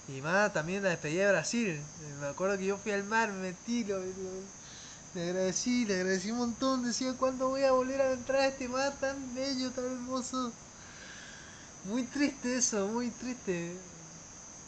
Y 0.07 0.21
más 0.21 0.53
también 0.53 0.83
la 0.83 0.89
despedida 0.91 1.25
de 1.27 1.31
Brasil. 1.33 1.93
Me 1.97 2.27
acuerdo 2.27 2.57
que 2.57 2.65
yo 2.67 2.77
fui 2.79 2.91
al 2.93 3.05
mar, 3.05 3.31
me 3.33 3.39
metí, 3.41 3.85
lo, 3.85 3.99
lo- 4.05 4.51
le 5.13 5.23
agradecí, 5.23 5.85
le 5.85 5.95
agradecí 5.97 6.31
un 6.31 6.39
montón. 6.39 6.83
Decía, 6.83 7.17
¿cuándo 7.17 7.49
voy 7.49 7.63
a 7.63 7.73
volver 7.73 8.01
a 8.01 8.13
entrar 8.13 8.41
a 8.41 8.47
este 8.49 8.69
mar 8.69 8.99
tan 8.99 9.33
bello, 9.33 9.73
tan 9.73 9.85
hermoso? 9.85 10.59
Muy 11.83 12.07
triste 12.09 12.55
eso, 12.57 12.87
muy 12.87 13.11
triste. 13.11 13.92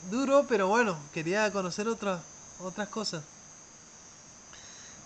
Duro, 0.10 0.46
pero 0.48 0.68
bueno, 0.68 0.98
quería 1.14 1.52
conocer 1.52 1.88
otras 1.88 2.22
otras 2.60 2.88
cosas. 2.90 3.24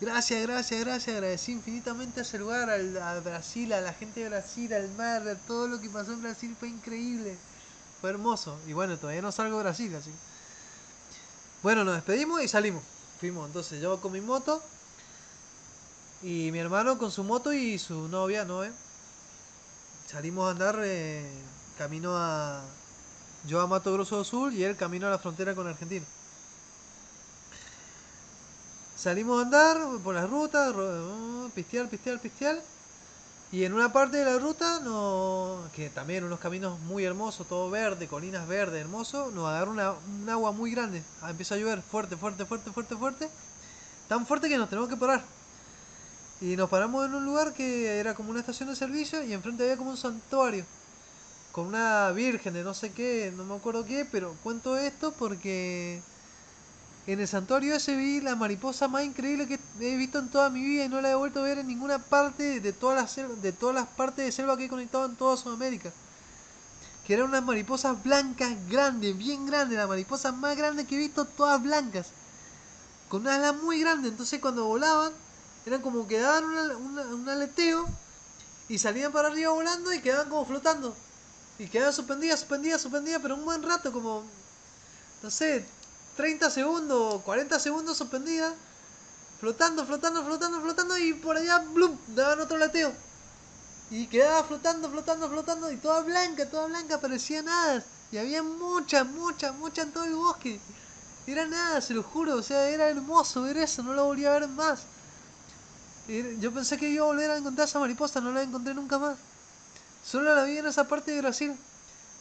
Gracias, 0.01 0.41
gracias, 0.43 0.79
gracias. 0.79 1.15
Agradecí 1.15 1.51
infinitamente 1.51 2.21
a 2.21 2.23
ese 2.23 2.39
lugar, 2.39 2.69
al, 2.69 2.97
a 2.97 3.19
Brasil, 3.19 3.73
a 3.73 3.81
la 3.81 3.93
gente 3.93 4.21
de 4.21 4.29
Brasil, 4.29 4.73
al 4.73 4.89
mar, 4.93 5.27
a 5.27 5.35
todo 5.35 5.67
lo 5.67 5.81
que 5.81 5.89
pasó 5.89 6.13
en 6.13 6.21
Brasil 6.21 6.55
fue 6.57 6.69
increíble. 6.69 7.37
Fue 7.99 8.09
hermoso. 8.09 8.57
Y 8.67 8.73
bueno, 8.73 8.97
todavía 8.97 9.21
no 9.21 9.31
salgo 9.31 9.57
de 9.57 9.63
Brasil, 9.63 9.93
así. 9.95 10.11
Bueno, 11.61 11.83
nos 11.83 11.95
despedimos 11.95 12.41
y 12.41 12.47
salimos. 12.47 12.83
Fuimos 13.19 13.47
entonces 13.47 13.81
yo 13.81 13.99
con 13.99 14.13
mi 14.13 14.21
moto 14.21 14.63
y 16.21 16.49
mi 16.51 16.59
hermano 16.59 16.97
con 16.97 17.11
su 17.11 17.23
moto 17.25 17.51
y 17.51 17.77
su 17.77 18.07
novia, 18.07 18.45
Noé. 18.45 18.71
Salimos 20.07 20.47
a 20.47 20.51
andar 20.51 20.79
eh, 20.81 21.29
camino 21.77 22.15
a. 22.15 22.63
Yo 23.43 23.59
a 23.61 23.67
Mato 23.67 23.91
Grosso 23.93 24.23
do 24.23 24.51
y 24.51 24.63
él 24.63 24.77
camino 24.77 25.07
a 25.07 25.09
la 25.11 25.19
frontera 25.19 25.55
con 25.55 25.67
Argentina. 25.67 26.05
Salimos 28.95 29.39
a 29.39 29.43
andar 29.45 29.77
por 30.03 30.13
las 30.15 30.29
rutas, 30.29 30.73
ro- 30.75 31.49
pistear, 31.55 31.89
pistear, 31.89 32.19
pistear. 32.19 32.57
Y 33.51 33.63
en 33.65 33.73
una 33.73 33.93
parte 33.93 34.17
de 34.17 34.25
la 34.25 34.39
ruta, 34.39 34.79
no, 34.81 35.69
que 35.73 35.89
también 35.89 36.23
unos 36.23 36.39
caminos 36.39 36.79
muy 36.81 37.05
hermosos, 37.05 37.47
todo 37.47 37.69
verde, 37.69 38.07
colinas 38.07 38.47
verdes, 38.47 38.81
hermoso, 38.81 39.31
nos 39.31 39.47
agarró 39.47 39.71
una, 39.71 39.93
un 39.93 40.29
agua 40.29 40.51
muy 40.53 40.71
grande. 40.71 41.03
Ah, 41.21 41.31
empieza 41.31 41.55
a 41.55 41.57
llover 41.59 41.83
fuerte, 41.83 42.17
fuerte, 42.17 42.45
fuerte, 42.45 42.71
fuerte, 42.71 42.97
fuerte. 42.97 43.31
Tan 44.07 44.27
fuerte 44.27 44.49
que 44.49 44.57
nos 44.57 44.69
tenemos 44.69 44.89
que 44.89 44.97
parar. 44.97 45.25
Y 46.39 46.55
nos 46.55 46.69
paramos 46.69 47.05
en 47.05 47.13
un 47.15 47.25
lugar 47.25 47.53
que 47.53 47.99
era 47.99 48.15
como 48.15 48.31
una 48.31 48.39
estación 48.39 48.69
de 48.69 48.75
servicio 48.75 49.23
y 49.23 49.33
enfrente 49.33 49.63
había 49.63 49.77
como 49.77 49.91
un 49.91 49.97
santuario. 49.97 50.65
Con 51.51 51.67
una 51.67 52.11
virgen 52.11 52.53
de 52.53 52.63
no 52.63 52.73
sé 52.73 52.91
qué, 52.91 53.33
no 53.35 53.43
me 53.43 53.55
acuerdo 53.55 53.85
qué, 53.85 54.05
pero 54.09 54.35
cuento 54.43 54.77
esto 54.77 55.13
porque 55.13 56.01
en 57.07 57.19
el 57.19 57.27
santuario 57.27 57.75
ese 57.75 57.95
vi 57.95 58.21
la 58.21 58.35
mariposa 58.35 58.87
más 58.87 59.03
increíble 59.03 59.47
que 59.47 59.59
he 59.79 59.95
visto 59.97 60.19
en 60.19 60.29
toda 60.29 60.51
mi 60.51 60.61
vida 60.63 60.85
y 60.85 60.89
no 60.89 61.01
la 61.01 61.09
he 61.09 61.15
vuelto 61.15 61.39
a 61.39 61.43
ver 61.43 61.57
en 61.57 61.67
ninguna 61.67 61.97
parte 61.97 62.59
de 62.59 62.71
todas 62.71 63.17
las, 63.17 63.41
de 63.41 63.51
todas 63.51 63.73
las 63.73 63.87
partes 63.87 64.25
de 64.25 64.31
selva 64.31 64.57
que 64.57 64.65
he 64.65 64.69
conectado 64.69 65.05
en 65.05 65.15
toda 65.15 65.37
Sudamérica. 65.37 65.91
Que 67.07 67.15
eran 67.15 67.29
unas 67.29 67.43
mariposas 67.43 68.01
blancas 68.03 68.51
grandes, 68.69 69.17
bien 69.17 69.47
grandes, 69.47 69.79
las 69.79 69.87
mariposas 69.87 70.35
más 70.35 70.55
grandes 70.55 70.87
que 70.87 70.95
he 70.95 70.99
visto, 70.99 71.25
todas 71.25 71.63
blancas. 71.63 72.09
Con 73.09 73.27
alas 73.27 73.55
muy 73.55 73.79
grandes, 73.79 74.11
entonces 74.11 74.39
cuando 74.39 74.65
volaban, 74.65 75.11
eran 75.65 75.81
como 75.81 76.07
que 76.07 76.19
daban 76.19 76.45
un 76.45 77.27
aleteo 77.27 77.87
y 78.67 78.77
salían 78.77 79.11
para 79.11 79.29
arriba 79.29 79.51
volando 79.51 79.91
y 79.91 79.99
quedaban 79.99 80.29
como 80.29 80.45
flotando. 80.45 80.95
Y 81.59 81.67
quedaban 81.67 81.93
suspendidas, 81.93 82.39
suspendidas, 82.39 82.81
suspendidas, 82.81 83.21
pero 83.21 83.35
un 83.35 83.43
buen 83.43 83.61
rato, 83.61 83.91
como, 83.91 84.23
no 85.21 85.29
sé, 85.29 85.65
30 86.15 86.49
segundos, 86.49 87.21
40 87.23 87.59
segundos 87.59 87.97
suspendida, 87.97 88.53
flotando, 89.41 89.85
flotando, 89.85 90.23
flotando, 90.23 90.61
flotando 90.61 90.97
y 90.97 91.13
por 91.13 91.35
allá, 91.35 91.59
blum, 91.59 91.97
daban 92.15 92.39
otro 92.39 92.57
lateo. 92.57 92.93
Y 93.91 94.07
quedaba 94.07 94.43
flotando, 94.45 94.89
flotando, 94.89 95.29
flotando 95.29 95.71
y 95.71 95.77
toda 95.77 96.01
blanca, 96.01 96.49
toda 96.49 96.67
blanca, 96.67 97.01
parecía 97.01 97.41
nada. 97.41 97.83
Y 98.11 98.17
había 98.17 98.41
muchas, 98.41 99.05
muchas, 99.05 99.53
muchas 99.55 99.87
en 99.87 99.91
todo 99.91 100.05
el 100.05 100.15
bosque. 100.15 100.61
Era 101.27 101.45
nada, 101.45 101.81
se 101.81 101.93
lo 101.93 102.03
juro, 102.03 102.35
o 102.35 102.43
sea, 102.43 102.69
era 102.69 102.87
hermoso 102.89 103.41
ver 103.43 103.57
eso, 103.57 103.83
no 103.83 103.93
lo 103.93 104.05
volví 104.05 104.25
a 104.25 104.31
ver 104.31 104.47
más. 104.47 104.81
Yo 106.39 106.53
pensé 106.53 106.77
que 106.77 106.89
iba 106.89 107.03
a 107.03 107.07
volver 107.07 107.29
a 107.29 107.37
encontrar 107.37 107.67
esa 107.67 107.79
mariposa, 107.79 108.21
no 108.21 108.31
la 108.31 108.41
encontré 108.43 108.73
nunca 108.73 108.97
más. 108.97 109.17
Solo 110.03 110.33
la 110.33 110.43
vi 110.43 110.57
en 110.57 110.67
esa 110.67 110.87
parte 110.87 111.11
de 111.11 111.21
Brasil. 111.21 111.55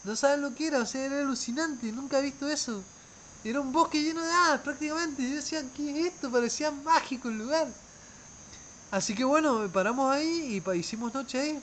No 0.04 0.16
saben 0.16 0.42
lo 0.42 0.54
que 0.54 0.68
era, 0.68 0.80
o 0.80 0.86
sea, 0.86 1.04
era 1.04 1.20
alucinante, 1.20 1.92
nunca 1.92 2.18
he 2.18 2.22
visto 2.22 2.48
eso. 2.48 2.82
Era 3.44 3.60
un 3.60 3.72
bosque 3.72 4.02
lleno 4.02 4.22
de 4.22 4.30
hadas 4.30 4.60
prácticamente. 4.60 5.28
Yo 5.28 5.36
decía, 5.36 5.62
¿qué 5.76 5.90
es 5.90 6.14
esto? 6.14 6.30
Parecía 6.30 6.70
mágico 6.70 7.28
el 7.28 7.38
lugar. 7.38 7.68
Así 8.90 9.14
que 9.14 9.24
bueno, 9.24 9.70
paramos 9.72 10.10
ahí 10.10 10.62
y 10.66 10.78
hicimos 10.78 11.12
noche 11.12 11.38
ahí. 11.38 11.62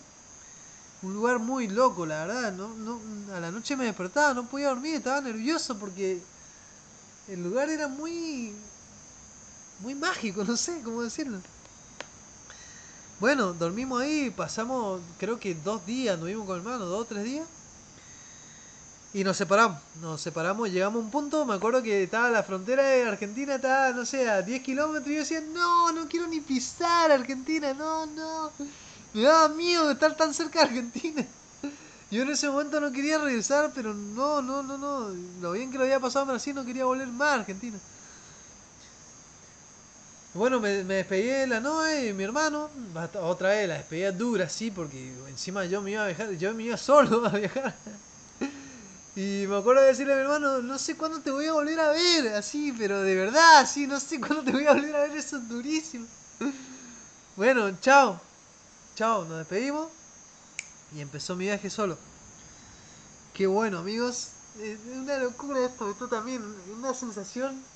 Un 1.01 1.13
lugar 1.13 1.39
muy 1.39 1.67
loco, 1.67 2.05
la 2.05 2.25
verdad. 2.25 2.53
No, 2.53 2.69
no, 2.69 2.99
a 3.35 3.39
la 3.39 3.51
noche 3.51 3.75
me 3.75 3.85
despertaba, 3.85 4.33
no 4.33 4.47
podía 4.47 4.69
dormir, 4.69 4.95
estaba 4.95 5.21
nervioso 5.21 5.77
porque 5.77 6.21
el 7.27 7.43
lugar 7.43 7.69
era 7.69 7.87
muy, 7.87 8.53
muy 9.81 9.95
mágico, 9.95 10.43
no 10.47 10.57
sé 10.57 10.81
cómo 10.83 11.01
decirlo. 11.01 11.39
Bueno, 13.19 13.53
dormimos 13.53 14.01
ahí, 14.01 14.29
pasamos 14.29 15.01
creo 15.17 15.39
que 15.39 15.55
dos 15.55 15.85
días, 15.85 16.17
nos 16.19 16.27
vimos 16.27 16.45
con 16.45 16.55
el 16.55 16.61
hermano, 16.61 16.85
dos 16.85 17.01
o 17.01 17.05
tres 17.05 17.23
días. 17.23 17.47
Y 19.13 19.23
nos 19.23 19.37
separamos, 19.37 19.79
nos 20.01 20.19
separamos, 20.19 20.69
llegamos 20.69 21.01
a 21.01 21.05
un 21.05 21.09
punto, 21.09 21.45
me 21.45 21.53
acuerdo 21.53 21.81
que 21.81 22.03
estaba 22.03 22.29
la 22.29 22.43
frontera 22.43 22.83
de 22.83 23.03
Argentina, 23.03 23.55
estaba, 23.55 23.91
no 23.91 24.05
sé, 24.05 24.29
a 24.29 24.41
10 24.41 24.61
kilómetros 24.61 25.07
y 25.07 25.13
yo 25.13 25.19
decía, 25.19 25.41
no, 25.53 25.93
no 25.93 26.09
quiero 26.09 26.27
ni 26.27 26.41
pisar 26.41 27.09
Argentina, 27.11 27.73
no, 27.73 28.05
no. 28.07 28.51
Me 29.13 29.21
daba 29.21 29.47
miedo 29.47 29.87
de 29.87 29.93
estar 29.93 30.17
tan 30.17 30.33
cerca 30.33 30.59
de 30.59 30.65
Argentina. 30.65 31.25
Yo 32.11 32.23
en 32.23 32.29
ese 32.29 32.49
momento 32.49 32.81
no 32.81 32.91
quería 32.91 33.17
regresar, 33.17 33.71
pero 33.73 33.93
no, 33.93 34.41
no, 34.41 34.61
no, 34.61 34.77
no. 34.77 35.09
Lo 35.41 35.53
bien 35.53 35.71
que 35.71 35.77
lo 35.77 35.85
había 35.85 35.99
pasado 35.99 36.23
en 36.23 36.29
Brasil, 36.31 36.53
no 36.53 36.65
quería 36.65 36.83
volver 36.85 37.07
más 37.07 37.29
a 37.29 37.35
Argentina. 37.35 37.77
Bueno, 40.35 40.59
me, 40.59 40.83
me 40.83 40.95
despedí 40.95 41.27
de 41.29 41.47
la 41.47 41.59
Noe 41.61 42.07
y 42.09 42.13
mi 42.13 42.25
hermano. 42.25 42.69
Otra 43.21 43.49
vez 43.49 43.67
la 43.69 43.75
despedida 43.75 44.11
dura, 44.11 44.49
sí, 44.49 44.69
porque 44.69 45.13
encima 45.29 45.65
yo 45.65 45.81
me 45.81 45.91
iba 45.91 46.03
a 46.03 46.07
viajar, 46.07 46.31
yo 46.33 46.53
me 46.53 46.63
iba 46.63 46.77
solo 46.77 47.25
a 47.25 47.29
viajar. 47.29 47.73
Y 49.15 49.45
me 49.47 49.57
acuerdo 49.57 49.81
de 49.81 49.87
decirle 49.87 50.13
a 50.13 50.17
mi 50.17 50.23
hermano, 50.23 50.61
no 50.61 50.77
sé 50.77 50.97
cuándo 50.97 51.21
te 51.21 51.31
voy 51.31 51.45
a 51.45 51.53
volver 51.53 51.79
a 51.79 51.89
ver, 51.91 52.33
así, 52.35 52.73
pero 52.77 53.01
de 53.01 53.15
verdad, 53.15 53.59
así, 53.59 53.87
no 53.87 53.99
sé 53.99 54.19
cuándo 54.19 54.43
te 54.43 54.51
voy 54.51 54.65
a 54.67 54.73
volver 54.73 54.95
a 54.95 55.01
ver, 55.07 55.17
eso 55.17 55.37
es 55.37 55.47
durísimo. 55.47 56.05
Bueno, 57.35 57.79
chao. 57.79 58.19
Chao, 58.95 59.25
nos 59.25 59.39
despedimos. 59.39 59.93
Y 60.89 61.01
empezó 61.01 61.35
mi 61.35 61.45
viaje 61.45 61.69
solo. 61.69 61.97
Qué 63.33 63.45
bueno, 63.47 63.79
amigos. 63.79 64.29
Es 64.55 64.79
una 64.85 65.17
locura 65.17 65.65
esto, 65.65 65.91
esto 65.91 66.07
también, 66.07 66.41
una 66.67 66.93
sensación 66.93 67.69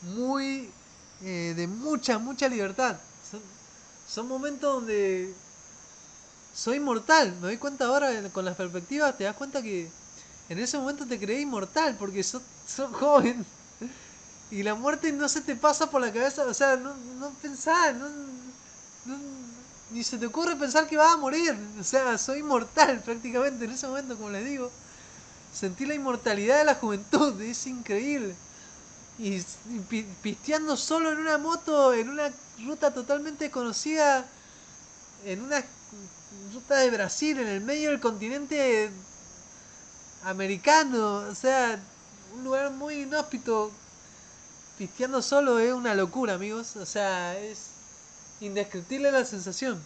muy 0.00 0.72
eh, 1.20 1.54
de 1.56 1.66
mucha, 1.66 2.18
mucha 2.18 2.48
libertad. 2.48 3.00
Son, 3.30 3.42
son 4.06 4.28
momentos 4.28 4.74
donde 4.74 5.34
soy 6.52 6.80
mortal. 6.80 7.34
Me 7.36 7.48
doy 7.48 7.58
cuenta 7.58 7.86
ahora 7.86 8.10
con 8.32 8.44
las 8.44 8.56
perspectivas, 8.56 9.16
te 9.16 9.24
das 9.24 9.36
cuenta 9.36 9.62
que 9.62 9.90
en 10.48 10.58
ese 10.58 10.78
momento 10.78 11.06
te 11.06 11.18
creí 11.18 11.42
inmortal 11.42 11.96
porque 11.98 12.22
sos, 12.22 12.42
joven. 12.92 13.46
Y 14.50 14.62
la 14.62 14.74
muerte 14.74 15.12
no 15.12 15.28
se 15.28 15.40
te 15.40 15.56
pasa 15.56 15.90
por 15.90 16.00
la 16.00 16.12
cabeza, 16.12 16.44
o 16.44 16.54
sea, 16.54 16.76
no, 16.76 16.94
no 16.96 17.30
pensás, 17.42 17.94
no, 17.96 18.06
ni 19.90 20.02
se 20.02 20.18
te 20.18 20.26
ocurre 20.26 20.56
pensar 20.56 20.86
que 20.88 20.96
vas 20.96 21.14
a 21.14 21.16
morir. 21.16 21.56
O 21.80 21.84
sea, 21.84 22.18
soy 22.18 22.40
inmortal 22.40 23.00
prácticamente 23.04 23.64
en 23.64 23.72
ese 23.72 23.86
momento, 23.86 24.16
como 24.16 24.30
les 24.30 24.44
digo. 24.44 24.72
Sentí 25.52 25.86
la 25.86 25.94
inmortalidad 25.94 26.58
de 26.58 26.64
la 26.66 26.74
juventud, 26.76 27.40
es 27.42 27.66
increíble. 27.66 28.36
Y, 29.18 29.40
pisteando 30.22 30.76
solo 30.76 31.10
en 31.10 31.18
una 31.18 31.38
moto, 31.38 31.94
en 31.94 32.10
una 32.10 32.30
ruta 32.64 32.92
totalmente 32.92 33.44
desconocida, 33.44 34.26
en 35.24 35.42
una 35.42 35.64
ruta 36.52 36.76
de 36.76 36.90
Brasil, 36.90 37.38
en 37.38 37.46
el 37.46 37.60
medio 37.62 37.90
del 37.90 38.00
continente 38.00 38.90
americano, 40.24 41.24
o 41.30 41.34
sea, 41.34 41.80
un 42.34 42.44
lugar 42.44 42.70
muy 42.72 43.02
inhóspito. 43.02 43.70
Pisteando 44.78 45.22
solo 45.22 45.58
es 45.58 45.72
una 45.72 45.94
locura, 45.94 46.34
amigos. 46.34 46.76
O 46.76 46.84
sea, 46.84 47.38
es 47.38 47.70
indescriptible 48.40 49.10
la 49.10 49.24
sensación. 49.24 49.80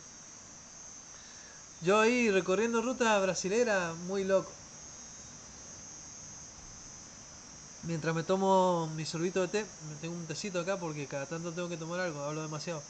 Yo 1.83 2.01
ahí 2.01 2.31
recorriendo 2.31 2.83
ruta 2.83 3.19
brasilera, 3.21 3.95
muy 4.07 4.25
loco. 4.25 4.51
Mientras 7.83 8.15
me 8.15 8.23
tomo 8.23 8.89
mi 8.95 9.07
sorbito 9.07 9.41
de 9.41 9.49
té, 9.49 9.67
me 9.89 9.97
tengo 10.01 10.15
un 10.15 10.27
tecito 10.27 10.61
acá 10.61 10.77
porque 10.77 11.07
cada 11.07 11.27
tanto 11.27 11.51
tengo 11.53 11.69
que 11.69 11.77
tomar 11.77 12.01
algo, 12.01 12.23
hablo 12.23 12.43
demasiado. 12.43 12.83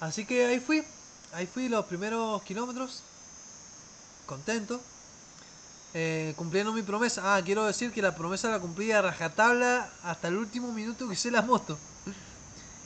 Así 0.00 0.24
que 0.24 0.46
ahí 0.46 0.58
fui, 0.58 0.82
ahí 1.34 1.46
fui 1.46 1.68
los 1.68 1.84
primeros 1.84 2.42
kilómetros, 2.42 3.02
contento, 4.26 4.80
eh, 5.92 6.32
cumpliendo 6.36 6.72
mi 6.72 6.82
promesa. 6.82 7.36
Ah, 7.36 7.42
quiero 7.44 7.66
decir 7.66 7.92
que 7.92 8.00
la 8.00 8.14
promesa 8.14 8.48
la 8.48 8.58
cumplí 8.58 8.92
a 8.92 9.02
rajatabla 9.02 9.90
hasta 10.02 10.28
el 10.28 10.36
último 10.36 10.72
minuto 10.72 11.06
que 11.06 11.12
hice 11.12 11.30
la 11.30 11.42
moto. 11.42 11.76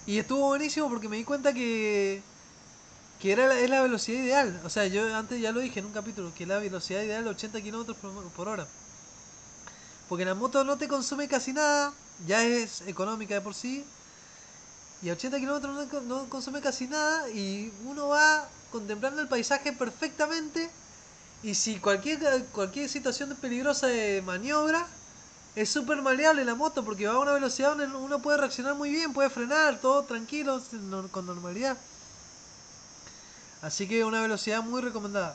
Y 0.06 0.18
estuvo 0.18 0.48
buenísimo 0.48 0.88
porque 0.88 1.08
me 1.08 1.16
di 1.16 1.24
cuenta 1.24 1.54
que, 1.54 2.22
que 3.20 3.32
era 3.32 3.46
la, 3.46 3.58
es 3.58 3.70
la 3.70 3.82
velocidad 3.82 4.22
ideal. 4.22 4.60
O 4.64 4.70
sea, 4.70 4.86
yo 4.86 5.14
antes 5.16 5.40
ya 5.40 5.52
lo 5.52 5.60
dije 5.60 5.80
en 5.80 5.86
un 5.86 5.92
capítulo, 5.92 6.32
que 6.34 6.46
la 6.46 6.58
velocidad 6.58 7.02
ideal 7.02 7.24
es 7.24 7.30
80 7.30 7.60
kilómetros 7.62 7.96
por 8.36 8.48
hora. 8.48 8.66
Porque 10.08 10.24
la 10.24 10.34
moto 10.34 10.64
no 10.64 10.76
te 10.76 10.88
consume 10.88 11.28
casi 11.28 11.52
nada, 11.52 11.92
ya 12.26 12.44
es 12.44 12.82
económica 12.82 13.34
de 13.34 13.40
por 13.40 13.54
sí, 13.54 13.84
y 15.04 15.10
a 15.10 15.12
80 15.12 15.38
kilómetros 15.38 16.04
no, 16.04 16.28
consume 16.30 16.62
casi 16.62 16.86
nada 16.86 17.28
y 17.28 17.70
uno 17.84 18.08
va 18.08 18.48
contemplando 18.72 19.20
el 19.20 19.28
paisaje 19.28 19.72
perfectamente 19.72 20.70
y 21.42 21.54
si 21.54 21.78
cualquier, 21.78 22.46
cualquier 22.46 22.88
situación 22.88 23.36
peligrosa 23.38 23.86
de 23.86 24.22
maniobra 24.24 24.86
es 25.56 25.68
súper 25.68 26.00
maleable 26.00 26.44
la 26.46 26.54
moto 26.54 26.84
porque 26.84 27.06
va 27.06 27.14
a 27.14 27.18
una 27.18 27.32
velocidad 27.32 27.76
donde 27.76 27.94
uno 27.94 28.22
puede 28.22 28.38
reaccionar 28.38 28.76
muy 28.76 28.90
bien, 28.90 29.12
puede 29.12 29.28
frenar 29.28 29.78
todo 29.78 30.04
tranquilo, 30.04 30.62
con 31.10 31.26
normalidad. 31.26 31.76
Así 33.64 33.88
que 33.88 34.04
una 34.04 34.20
velocidad 34.20 34.62
muy 34.62 34.82
recomendada, 34.82 35.34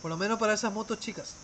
por 0.00 0.10
lo 0.10 0.16
menos 0.16 0.38
para 0.38 0.54
esas 0.54 0.72
motos 0.72 0.98
chicas. 1.00 1.34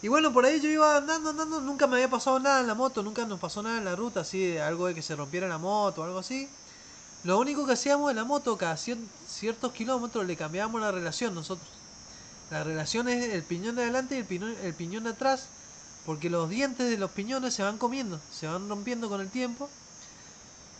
Y 0.00 0.08
bueno, 0.08 0.32
por 0.32 0.46
ahí 0.46 0.62
yo 0.62 0.70
iba 0.70 0.96
andando, 0.96 1.28
andando, 1.28 1.60
nunca 1.60 1.86
me 1.86 1.96
había 1.96 2.08
pasado 2.08 2.40
nada 2.40 2.60
en 2.60 2.66
la 2.66 2.74
moto, 2.74 3.02
nunca 3.02 3.26
nos 3.26 3.38
pasó 3.38 3.62
nada 3.62 3.76
en 3.76 3.84
la 3.84 3.94
ruta, 3.94 4.20
así, 4.20 4.56
algo 4.56 4.86
de 4.86 4.94
que 4.94 5.02
se 5.02 5.14
rompiera 5.14 5.46
la 5.46 5.58
moto 5.58 6.00
o 6.00 6.04
algo 6.04 6.20
así. 6.20 6.48
Lo 7.22 7.38
único 7.38 7.66
que 7.66 7.74
hacíamos 7.74 8.08
en 8.08 8.16
la 8.16 8.24
moto, 8.24 8.56
cada 8.56 8.78
ciertos 8.78 9.72
kilómetros 9.72 10.24
le 10.26 10.36
cambiábamos 10.36 10.80
la 10.80 10.90
relación 10.90 11.34
nosotros. 11.34 11.68
La 12.50 12.64
relación 12.64 13.06
es 13.06 13.34
el 13.34 13.42
piñón 13.42 13.76
de 13.76 13.82
adelante 13.82 14.14
y 14.14 14.20
el 14.20 14.24
piñón, 14.24 14.56
el 14.62 14.72
piñón 14.72 15.04
de 15.04 15.10
atrás, 15.10 15.48
porque 16.06 16.30
los 16.30 16.48
dientes 16.48 16.88
de 16.88 16.96
los 16.96 17.10
piñones 17.10 17.52
se 17.52 17.62
van 17.62 17.76
comiendo, 17.76 18.18
se 18.32 18.46
van 18.46 18.70
rompiendo 18.70 19.10
con 19.10 19.20
el 19.20 19.28
tiempo. 19.28 19.68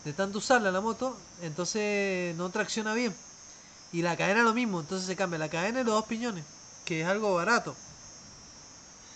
de 0.03 0.13
tanto 0.13 0.39
usarla 0.39 0.71
la 0.71 0.81
moto, 0.81 1.15
entonces 1.43 2.35
no 2.35 2.49
tracciona 2.49 2.95
bien. 2.95 3.13
Y 3.91 4.01
la 4.01 4.17
cadena 4.17 4.43
lo 4.43 4.53
mismo, 4.53 4.81
entonces 4.81 5.07
se 5.07 5.15
cambia 5.15 5.39
la 5.39 5.49
cadena 5.49 5.81
y 5.81 5.83
los 5.83 5.93
dos 5.93 6.05
piñones, 6.05 6.43
que 6.83 7.01
es 7.01 7.07
algo 7.07 7.33
barato. 7.33 7.75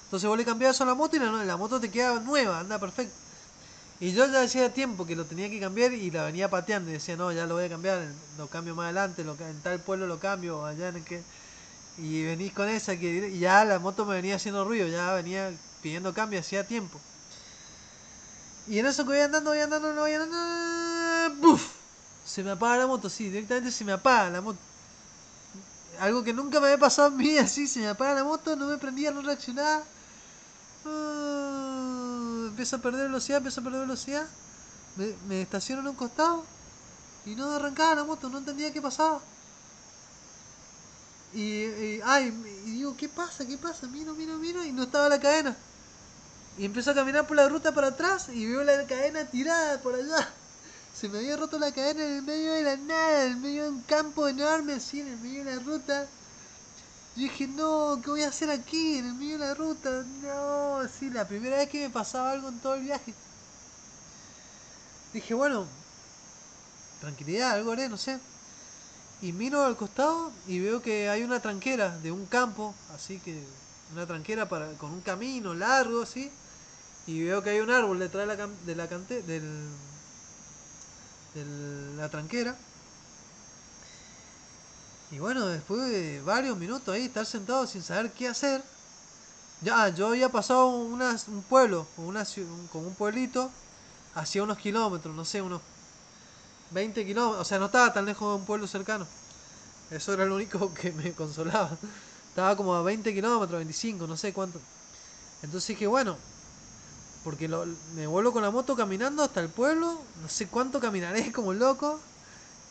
Entonces 0.05 0.27
vos 0.27 0.37
le 0.37 0.45
cambias 0.45 0.75
eso 0.75 0.83
a 0.83 0.87
la 0.87 0.95
moto 0.95 1.17
y 1.17 1.19
la, 1.19 1.57
moto 1.57 1.79
te 1.79 1.91
queda 1.91 2.19
nueva, 2.19 2.61
anda 2.61 2.79
perfecto. 2.79 3.13
Y 3.99 4.13
yo 4.13 4.25
ya 4.25 4.39
decía 4.39 4.73
tiempo 4.73 5.05
que 5.05 5.15
lo 5.15 5.25
tenía 5.25 5.49
que 5.49 5.59
cambiar 5.59 5.93
y 5.93 6.09
la 6.09 6.23
venía 6.23 6.49
pateando 6.49 6.89
y 6.89 6.93
decía, 6.93 7.15
no, 7.15 7.31
ya 7.31 7.45
lo 7.45 7.55
voy 7.55 7.65
a 7.65 7.69
cambiar, 7.69 8.07
lo 8.37 8.47
cambio 8.47 8.73
más 8.73 8.85
adelante, 8.85 9.23
lo, 9.23 9.35
en 9.39 9.61
tal 9.61 9.79
pueblo 9.81 10.07
lo 10.07 10.19
cambio, 10.19 10.65
allá 10.65 10.89
en 10.89 11.03
que... 11.03 11.21
Y 11.97 12.23
venís 12.23 12.53
con 12.53 12.69
esa 12.69 12.97
que 12.97 13.29
y 13.29 13.39
ya 13.39 13.65
la 13.65 13.77
moto 13.77 14.05
me 14.05 14.15
venía 14.15 14.37
haciendo 14.37 14.63
ruido, 14.63 14.87
ya 14.87 15.13
venía 15.13 15.51
pidiendo 15.83 16.13
cambio 16.13 16.39
hacía 16.39 16.65
tiempo. 16.65 16.99
Y 18.67 18.79
en 18.79 18.85
eso 18.85 19.03
que 19.03 19.09
voy 19.09 19.19
andando, 19.19 19.49
voy 19.49 19.59
andando, 19.59 19.93
no 19.93 20.01
voy 20.01 20.13
andando, 20.13 21.35
¡buf! 21.41 21.78
Se 22.29 22.43
me 22.43 22.51
apaga 22.51 22.77
la 22.77 22.87
moto, 22.87 23.09
sí, 23.09 23.27
directamente 23.29 23.71
se 23.71 23.83
me 23.83 23.91
apaga 23.91 24.29
la 24.29 24.39
moto. 24.39 24.59
Algo 25.99 26.23
que 26.23 26.31
nunca 26.31 26.59
me 26.59 26.67
había 26.67 26.77
pasado 26.77 27.09
mi 27.09 27.23
vida, 27.23 27.41
así, 27.41 27.67
se 27.67 27.79
me 27.79 27.87
apaga 27.87 28.13
la 28.13 28.23
moto, 28.23 28.55
no 28.55 28.67
me 28.67 28.77
prendía, 28.77 29.09
no 29.09 29.23
reaccionaba. 29.23 29.83
Uh, 30.85 32.47
empiezo 32.49 32.75
a 32.75 32.79
perder 32.79 33.07
velocidad, 33.07 33.37
empiezo 33.37 33.61
a 33.61 33.63
perder 33.63 33.81
velocidad. 33.81 34.27
Me, 35.27 35.41
estaciono 35.41 35.81
en 35.81 35.87
un 35.87 35.95
costado 35.95 36.43
y 37.25 37.33
no 37.33 37.49
arrancaba 37.51 37.95
la 37.95 38.03
moto, 38.03 38.29
no 38.29 38.37
entendía 38.37 38.71
qué 38.71 38.81
pasaba. 38.81 39.19
Y, 41.33 41.99
ay, 42.05 42.27
y 42.65 42.71
digo, 42.71 42.95
¿qué 42.95 43.09
pasa? 43.09 43.43
¿Qué 43.43 43.57
pasa? 43.57 43.87
Miro, 43.87 44.13
miro, 44.13 44.37
miro 44.37 44.63
y 44.63 44.71
no 44.71 44.83
estaba 44.83 45.09
la 45.09 45.19
cadena. 45.19 45.55
Y 46.59 46.65
empiezo 46.65 46.91
a 46.91 46.93
caminar 46.93 47.25
por 47.25 47.37
la 47.37 47.49
ruta 47.49 47.73
para 47.73 47.87
atrás 47.87 48.29
y 48.29 48.45
veo 48.45 48.63
la 48.63 48.85
cadena 48.85 49.25
tirada 49.25 49.81
por 49.81 49.95
allá. 49.95 50.29
Se 50.99 51.07
me 51.07 51.19
había 51.19 51.37
roto 51.37 51.57
la 51.59 51.71
cadena 51.71 52.03
en 52.03 52.15
el 52.17 52.21
medio 52.23 52.53
de 52.53 52.63
la 52.63 52.75
nada, 52.75 53.25
en 53.25 53.31
el 53.31 53.37
medio 53.37 53.63
de 53.63 53.69
un 53.69 53.81
campo 53.83 54.27
enorme, 54.27 54.73
así, 54.73 54.99
en 54.99 55.07
el 55.07 55.17
medio 55.19 55.45
de 55.45 55.55
la 55.55 55.61
ruta. 55.61 56.07
Yo 57.15 57.23
dije, 57.23 57.47
no, 57.47 57.99
¿qué 58.03 58.09
voy 58.09 58.23
a 58.23 58.29
hacer 58.29 58.49
aquí, 58.49 58.97
en 58.97 59.05
el 59.05 59.13
medio 59.13 59.37
de 59.37 59.45
la 59.45 59.53
ruta? 59.53 60.03
No, 60.21 60.77
así, 60.77 61.09
la 61.09 61.27
primera 61.27 61.57
vez 61.57 61.69
que 61.69 61.81
me 61.81 61.89
pasaba 61.89 62.31
algo 62.31 62.49
en 62.49 62.59
todo 62.59 62.75
el 62.75 62.83
viaje. 62.83 63.13
Dije, 65.13 65.33
bueno, 65.33 65.65
tranquilidad, 66.99 67.51
algo 67.51 67.71
haré, 67.71 67.87
no 67.87 67.97
sé 67.97 68.19
y 69.21 69.33
miro 69.33 69.65
al 69.65 69.75
costado 69.75 70.31
y 70.47 70.59
veo 70.59 70.81
que 70.81 71.09
hay 71.09 71.23
una 71.23 71.41
tranquera 71.41 71.97
de 71.99 72.11
un 72.11 72.25
campo, 72.25 72.73
así 72.95 73.19
que 73.19 73.43
una 73.91 74.05
tranquera 74.05 74.47
para, 74.47 74.71
con 74.73 74.91
un 74.91 75.01
camino 75.01 75.53
largo 75.53 76.03
así, 76.03 76.31
y 77.07 77.23
veo 77.23 77.43
que 77.43 77.51
hay 77.51 77.59
un 77.59 77.71
árbol 77.71 77.99
detrás 77.99 78.27
de 78.27 78.35
la, 78.37 78.47
de 78.47 78.75
la 78.75 78.87
cante, 78.87 79.21
del, 79.23 79.43
de 81.33 81.95
la 81.95 82.09
tranquera. 82.09 82.55
Y 85.11 85.19
bueno, 85.19 85.47
después 85.47 85.89
de 85.89 86.21
varios 86.21 86.57
minutos 86.57 86.93
ahí, 86.93 87.05
estar 87.05 87.25
sentado 87.25 87.65
sin 87.65 87.81
saber 87.81 88.11
qué 88.11 88.27
hacer, 88.27 88.63
ya 89.61 89.89
yo 89.89 90.07
había 90.07 90.29
pasado 90.29 90.67
un 90.67 91.43
pueblo, 91.49 91.87
una, 91.97 92.25
con 92.71 92.85
un 92.85 92.93
pueblito, 92.93 93.49
hacia 94.15 94.43
unos 94.43 94.57
kilómetros, 94.57 95.15
no 95.15 95.25
sé, 95.25 95.41
unos 95.41 95.61
20 96.71 97.05
kilómetros, 97.05 97.41
o 97.41 97.45
sea, 97.45 97.59
no 97.59 97.65
estaba 97.65 97.91
tan 97.91 98.05
lejos 98.05 98.29
de 98.29 98.35
un 98.41 98.45
pueblo 98.45 98.67
cercano. 98.67 99.07
Eso 99.89 100.13
era 100.13 100.25
lo 100.25 100.35
único 100.35 100.73
que 100.79 100.91
me 100.91 101.11
consolaba. 101.13 101.71
Estaba 102.29 102.55
como 102.55 102.75
a 102.75 102.83
20 102.83 103.13
kilómetros, 103.13 103.57
25, 103.57 104.05
no 104.07 104.15
sé 104.15 104.33
cuánto. 104.33 104.59
Entonces 105.41 105.69
dije, 105.69 105.87
bueno, 105.87 106.17
porque 107.29 107.47
me 107.93 108.07
vuelvo 108.07 108.33
con 108.33 108.41
la 108.41 108.49
moto 108.49 108.75
caminando 108.75 109.21
hasta 109.21 109.39
el 109.39 109.49
pueblo, 109.49 110.01
no 110.19 110.27
sé 110.27 110.47
cuánto 110.47 110.79
caminaré 110.79 111.31
como 111.33 111.53
loco 111.53 111.99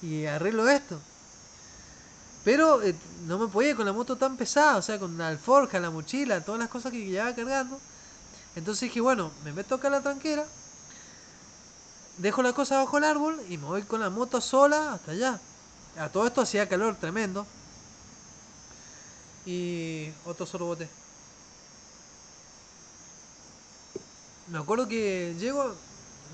y 0.02 0.26
arreglo 0.26 0.68
esto. 0.68 0.98
Pero 2.42 2.82
eh, 2.82 2.92
no 3.28 3.38
me 3.38 3.46
podía 3.46 3.76
con 3.76 3.86
la 3.86 3.92
moto 3.92 4.16
tan 4.16 4.36
pesada, 4.36 4.78
o 4.78 4.82
sea, 4.82 4.98
con 4.98 5.16
la 5.16 5.28
alforja, 5.28 5.78
la 5.78 5.90
mochila, 5.90 6.40
todas 6.40 6.58
las 6.58 6.68
cosas 6.68 6.90
que 6.90 7.04
llevaba 7.04 7.36
cargando. 7.36 7.78
Entonces 8.56 8.80
dije, 8.88 9.00
bueno, 9.00 9.30
me 9.44 9.52
meto 9.52 9.76
acá 9.76 9.86
a 9.86 9.92
la 9.92 10.00
tranquera 10.00 10.44
dejo 12.16 12.42
la 12.42 12.52
cosa 12.52 12.78
bajo 12.78 12.98
el 12.98 13.04
árbol 13.04 13.40
y 13.48 13.58
me 13.58 13.66
voy 13.66 13.82
con 13.82 14.00
la 14.00 14.10
moto 14.10 14.40
sola 14.40 14.94
hasta 14.94 15.12
allá. 15.12 15.38
A 15.96 16.08
todo 16.08 16.26
esto 16.26 16.40
hacía 16.40 16.68
calor 16.68 16.96
tremendo. 16.96 17.46
Y 19.46 20.10
otro 20.26 20.46
sorbote. 20.46 20.88
Me 24.50 24.58
acuerdo 24.58 24.88
que 24.88 25.34
llego, 25.38 25.74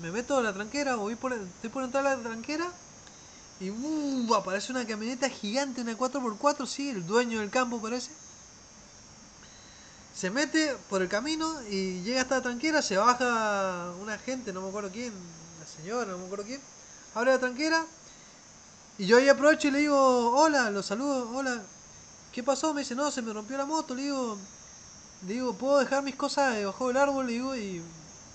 me 0.01 0.09
meto 0.09 0.37
a 0.37 0.41
la 0.41 0.53
tranquera, 0.53 0.95
voy 0.95 1.15
por, 1.15 1.33
estoy 1.33 1.69
por 1.69 1.83
entrar 1.83 2.07
a 2.07 2.15
la 2.15 2.23
tranquera 2.23 2.71
y 3.59 3.69
uh, 3.69 4.35
aparece 4.35 4.71
una 4.71 4.87
camioneta 4.87 5.29
gigante, 5.29 5.81
una 5.81 5.97
4x4, 5.97 6.65
sí, 6.65 6.89
el 6.89 7.05
dueño 7.05 7.41
del 7.41 7.49
campo 7.49 7.81
parece. 7.81 8.11
Se 10.13 10.29
mete 10.29 10.77
por 10.89 11.01
el 11.01 11.09
camino 11.09 11.61
y 11.69 12.03
llega 12.03 12.21
hasta 12.21 12.35
la 12.35 12.41
tranquera, 12.41 12.81
se 12.81 12.95
baja 12.95 13.91
una 14.01 14.17
gente, 14.17 14.53
no 14.53 14.61
me 14.61 14.69
acuerdo 14.69 14.91
quién, 14.91 15.11
señora, 15.77 16.11
no 16.11 16.17
me 16.17 16.25
acuerdo 16.25 16.45
quién, 16.45 16.61
abre 17.15 17.31
la 17.31 17.39
tranquera 17.39 17.85
y 18.97 19.07
yo 19.07 19.17
ahí 19.17 19.27
aprovecho 19.27 19.67
y 19.67 19.71
le 19.71 19.79
digo, 19.79 20.31
hola, 20.37 20.71
lo 20.71 20.81
saludo, 20.81 21.29
hola, 21.35 21.61
¿qué 22.31 22.43
pasó? 22.43 22.73
Me 22.73 22.79
dice, 22.79 22.95
no, 22.95 23.11
se 23.11 23.21
me 23.21 23.33
rompió 23.33 23.57
la 23.57 23.65
moto, 23.65 23.93
le 23.93 24.03
digo, 24.03 24.37
le 25.27 25.33
digo, 25.33 25.53
¿puedo 25.53 25.79
dejar 25.79 26.01
mis 26.01 26.15
cosas 26.15 26.55
debajo 26.55 26.87
del 26.87 26.97
árbol? 26.97 27.27
Le 27.27 27.33
digo, 27.33 27.55
y, 27.57 27.81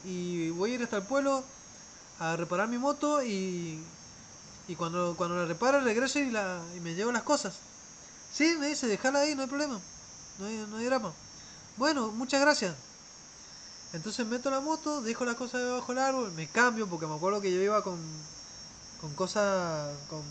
y 0.04 0.50
voy 0.50 0.72
a 0.72 0.74
ir 0.74 0.82
hasta 0.82 0.96
el 0.96 1.02
pueblo 1.02 1.44
a 2.18 2.36
reparar 2.36 2.68
mi 2.68 2.78
moto 2.78 3.22
y, 3.22 3.82
y 4.68 4.76
cuando, 4.76 5.14
cuando 5.16 5.36
la 5.36 5.44
repare 5.46 5.80
regreso 5.80 6.18
y, 6.18 6.30
la, 6.30 6.60
y 6.76 6.80
me 6.80 6.94
llevo 6.94 7.12
las 7.12 7.22
cosas. 7.22 7.54
Sí, 8.32 8.56
me 8.58 8.68
dice, 8.68 8.86
déjala 8.86 9.20
ahí, 9.20 9.34
no 9.34 9.42
hay 9.42 9.48
problema, 9.48 9.80
no 10.38 10.46
hay, 10.46 10.66
no 10.68 10.76
hay 10.76 10.84
drama. 10.84 11.12
Bueno, 11.76 12.08
muchas 12.08 12.40
gracias. 12.40 12.74
Entonces 13.92 14.26
meto 14.26 14.50
la 14.50 14.60
moto, 14.60 15.00
dejo 15.00 15.24
las 15.24 15.34
cosas 15.34 15.62
debajo 15.62 15.92
del 15.92 16.02
árbol, 16.02 16.30
me 16.32 16.46
cambio 16.46 16.86
porque 16.86 17.06
me 17.06 17.16
acuerdo 17.16 17.40
que 17.40 17.52
yo 17.52 17.60
iba 17.60 17.82
con, 17.82 17.98
con 19.00 19.12
cosas 19.14 19.96
con, 20.08 20.22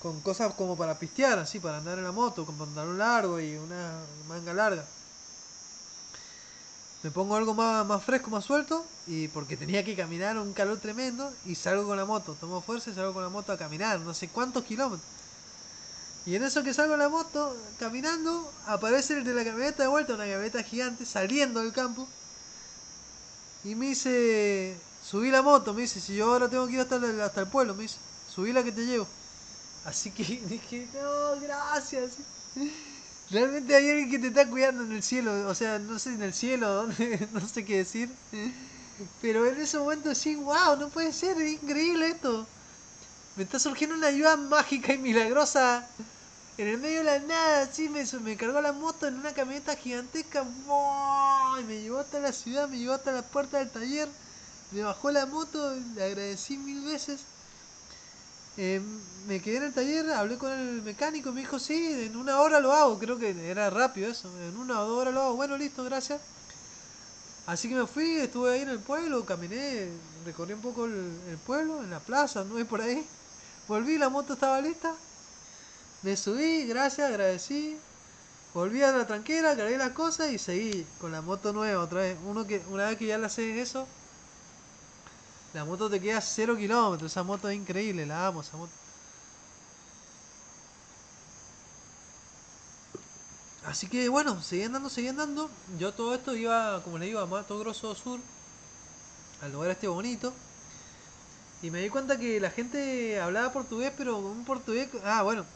con 0.00 0.20
cosas 0.20 0.54
como 0.54 0.76
para 0.76 0.98
pistear, 0.98 1.38
así, 1.38 1.58
para 1.58 1.78
andar 1.78 1.98
en 1.98 2.04
la 2.04 2.12
moto, 2.12 2.46
con 2.46 2.56
pantalón 2.56 2.98
largo 2.98 3.40
y 3.40 3.56
una 3.56 3.98
manga 4.28 4.52
larga. 4.54 4.84
Me 7.04 7.10
pongo 7.10 7.36
algo 7.36 7.52
más, 7.52 7.84
más 7.86 8.02
fresco, 8.02 8.30
más 8.30 8.46
suelto, 8.46 8.82
y 9.06 9.28
porque 9.28 9.58
tenía 9.58 9.84
que 9.84 9.94
caminar 9.94 10.38
un 10.38 10.54
calor 10.54 10.78
tremendo, 10.78 11.30
y 11.44 11.54
salgo 11.54 11.86
con 11.86 11.98
la 11.98 12.06
moto, 12.06 12.34
tomo 12.40 12.62
fuerza 12.62 12.90
y 12.90 12.94
salgo 12.94 13.12
con 13.12 13.22
la 13.22 13.28
moto 13.28 13.52
a 13.52 13.58
caminar, 13.58 14.00
no 14.00 14.14
sé 14.14 14.28
cuántos 14.28 14.64
kilómetros. 14.64 15.06
Y 16.24 16.34
en 16.34 16.44
eso 16.44 16.62
que 16.62 16.72
salgo 16.72 16.96
la 16.96 17.10
moto, 17.10 17.54
caminando, 17.78 18.50
aparece 18.66 19.18
el 19.18 19.24
de 19.24 19.34
la 19.34 19.44
camioneta 19.44 19.82
de 19.82 19.88
vuelta, 19.90 20.14
una 20.14 20.24
camioneta 20.24 20.62
gigante, 20.62 21.04
saliendo 21.04 21.60
del 21.60 21.74
campo. 21.74 22.08
Y 23.64 23.74
me 23.74 23.88
dice, 23.88 24.74
subí 25.02 25.30
la 25.30 25.42
moto, 25.42 25.74
me 25.74 25.82
dice, 25.82 26.00
si 26.00 26.16
yo 26.16 26.32
ahora 26.32 26.48
tengo 26.48 26.66
que 26.66 26.72
ir 26.72 26.80
hasta 26.80 26.96
el, 26.96 27.20
hasta 27.20 27.42
el 27.42 27.48
pueblo, 27.48 27.74
me 27.74 27.82
dice, 27.82 27.98
subí 28.34 28.50
la 28.50 28.64
que 28.64 28.72
te 28.72 28.86
llevo. 28.86 29.06
Así 29.84 30.10
que 30.10 30.24
dije, 30.48 30.88
no, 30.94 31.38
gracias. 31.38 32.12
Realmente 33.34 33.74
hay 33.74 33.90
alguien 33.90 34.10
que 34.12 34.18
te 34.20 34.28
está 34.28 34.48
cuidando 34.48 34.84
en 34.84 34.92
el 34.92 35.02
cielo, 35.02 35.48
o 35.48 35.54
sea, 35.56 35.80
no 35.80 35.98
sé 35.98 36.10
en 36.10 36.22
el 36.22 36.32
cielo, 36.32 36.86
no 37.32 37.48
sé 37.48 37.64
qué 37.64 37.78
decir. 37.78 38.08
Pero 39.20 39.44
en 39.44 39.60
ese 39.60 39.76
momento 39.76 40.14
sí, 40.14 40.36
wow, 40.36 40.76
no 40.78 40.88
puede 40.88 41.12
ser, 41.12 41.36
es 41.42 41.60
increíble 41.60 42.10
esto. 42.10 42.46
Me 43.34 43.42
está 43.42 43.58
surgiendo 43.58 43.96
una 43.96 44.06
ayuda 44.06 44.36
mágica 44.36 44.92
y 44.92 44.98
milagrosa 44.98 45.84
en 46.58 46.68
el 46.68 46.78
medio 46.78 46.98
de 46.98 47.04
la 47.04 47.18
nada, 47.18 47.68
sí, 47.72 47.88
me, 47.88 48.04
me 48.20 48.36
cargó 48.36 48.60
la 48.60 48.72
moto 48.72 49.08
en 49.08 49.14
una 49.18 49.32
camioneta 49.34 49.74
gigantesca, 49.74 50.44
y 51.60 51.64
me 51.64 51.82
llevó 51.82 51.98
hasta 51.98 52.20
la 52.20 52.32
ciudad, 52.32 52.68
me 52.68 52.78
llevó 52.78 52.94
hasta 52.94 53.10
la 53.10 53.22
puerta 53.22 53.58
del 53.58 53.70
taller, 53.70 54.08
me 54.70 54.82
bajó 54.82 55.10
la 55.10 55.26
moto, 55.26 55.74
le 55.96 56.04
agradecí 56.04 56.56
mil 56.56 56.82
veces. 56.82 57.22
Eh, 58.56 58.80
me 59.26 59.40
quedé 59.40 59.56
en 59.56 59.62
el 59.64 59.72
taller, 59.72 60.10
hablé 60.10 60.38
con 60.38 60.52
el 60.52 60.82
mecánico, 60.82 61.32
me 61.32 61.40
dijo, 61.40 61.58
sí, 61.58 62.06
en 62.06 62.16
una 62.16 62.40
hora 62.40 62.60
lo 62.60 62.72
hago, 62.72 62.98
creo 62.98 63.18
que 63.18 63.30
era 63.50 63.70
rápido 63.70 64.10
eso, 64.10 64.30
en 64.40 64.56
una 64.56 64.80
o 64.80 64.86
dos 64.86 65.00
horas 65.00 65.14
lo 65.14 65.22
hago, 65.22 65.36
bueno, 65.36 65.56
listo, 65.56 65.82
gracias. 65.84 66.20
Así 67.46 67.68
que 67.68 67.74
me 67.74 67.86
fui, 67.86 68.16
estuve 68.16 68.54
ahí 68.54 68.62
en 68.62 68.70
el 68.70 68.78
pueblo, 68.78 69.24
caminé, 69.24 69.88
recorrí 70.24 70.54
un 70.54 70.60
poco 70.60 70.86
el, 70.86 71.38
pueblo, 71.46 71.82
en 71.82 71.90
la 71.90 72.00
plaza, 72.00 72.44
no 72.44 72.58
es 72.58 72.66
por 72.66 72.80
ahí. 72.80 73.06
Volví, 73.68 73.98
la 73.98 74.08
moto 74.08 74.34
estaba 74.34 74.60
lista, 74.60 74.94
me 76.02 76.16
subí, 76.16 76.66
gracias, 76.66 77.08
agradecí. 77.08 77.76
Volví 78.54 78.82
a 78.82 78.92
la 78.92 79.06
tranquera, 79.06 79.56
cargué 79.56 79.76
las 79.76 79.90
cosas 79.90 80.30
y 80.30 80.38
seguí 80.38 80.86
con 81.00 81.10
la 81.10 81.20
moto 81.22 81.52
nueva 81.52 81.82
otra 81.82 82.02
vez. 82.02 82.16
Uno 82.24 82.46
que, 82.46 82.62
una 82.70 82.86
vez 82.86 82.98
que 82.98 83.06
ya 83.06 83.18
la 83.18 83.28
sé 83.28 83.60
eso, 83.60 83.88
la 85.54 85.64
moto 85.64 85.88
te 85.88 86.00
queda 86.00 86.20
cero 86.20 86.56
kilómetros. 86.56 87.10
Esa 87.10 87.22
moto 87.22 87.48
es 87.48 87.56
increíble, 87.56 88.04
la 88.04 88.26
amo 88.26 88.40
esa 88.40 88.56
moto. 88.56 88.72
Así 93.64 93.86
que 93.88 94.08
bueno, 94.08 94.42
seguí 94.42 94.64
andando, 94.64 94.90
seguí 94.90 95.08
andando. 95.08 95.48
Yo 95.78 95.92
todo 95.94 96.14
esto 96.14 96.34
iba, 96.36 96.82
como 96.82 96.98
le 96.98 97.06
digo, 97.06 97.20
a 97.20 97.26
Mato 97.26 97.58
Grosso 97.58 97.94
Sur, 97.94 98.20
al 99.40 99.52
lugar 99.52 99.70
este 99.70 99.88
bonito. 99.88 100.34
Y 101.62 101.70
me 101.70 101.80
di 101.80 101.88
cuenta 101.88 102.18
que 102.18 102.40
la 102.40 102.50
gente 102.50 103.18
hablaba 103.20 103.52
portugués, 103.52 103.92
pero 103.96 104.18
un 104.18 104.44
portugués... 104.44 104.90
Ah, 105.04 105.22
bueno. 105.22 105.46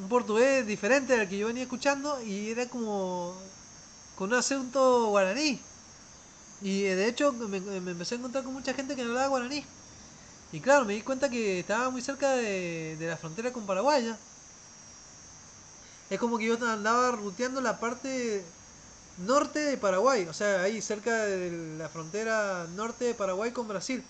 Un 0.00 0.08
portugués 0.08 0.66
diferente 0.66 1.20
al 1.20 1.28
que 1.28 1.36
yo 1.36 1.48
venía 1.48 1.64
escuchando 1.64 2.22
y 2.22 2.50
era 2.50 2.66
como 2.68 3.34
con 4.16 4.32
un 4.32 4.38
acento 4.38 5.08
guaraní. 5.08 5.60
Y 6.64 6.86
eh, 6.86 6.96
de 6.96 7.06
hecho 7.08 7.30
me, 7.32 7.60
me 7.60 7.90
empecé 7.90 8.14
a 8.14 8.18
encontrar 8.18 8.42
con 8.42 8.54
mucha 8.54 8.72
gente 8.72 8.96
que 8.96 9.02
hablaba 9.02 9.28
guaraní. 9.28 9.62
Y 10.50 10.60
claro, 10.60 10.86
me 10.86 10.94
di 10.94 11.02
cuenta 11.02 11.28
que 11.28 11.60
estaba 11.60 11.90
muy 11.90 12.00
cerca 12.00 12.30
de, 12.30 12.96
la 13.00 13.18
frontera 13.18 13.52
con 13.52 13.66
Paraguay. 13.66 14.16
Es 16.08 16.18
como 16.18 16.38
que 16.38 16.46
yo 16.46 16.54
andaba 16.66 17.10
ruteando 17.10 17.60
la 17.60 17.78
parte 17.80 18.42
norte 19.26 19.58
de 19.58 19.76
Paraguay, 19.76 20.26
o 20.26 20.32
sea, 20.32 20.62
ahí 20.62 20.80
cerca 20.80 21.24
de 21.24 21.76
la 21.76 21.88
frontera 21.88 22.66
norte 22.76 23.04
de 23.04 23.14
Paraguay 23.14 23.50
con 23.50 23.68
Brasil. 23.68 24.02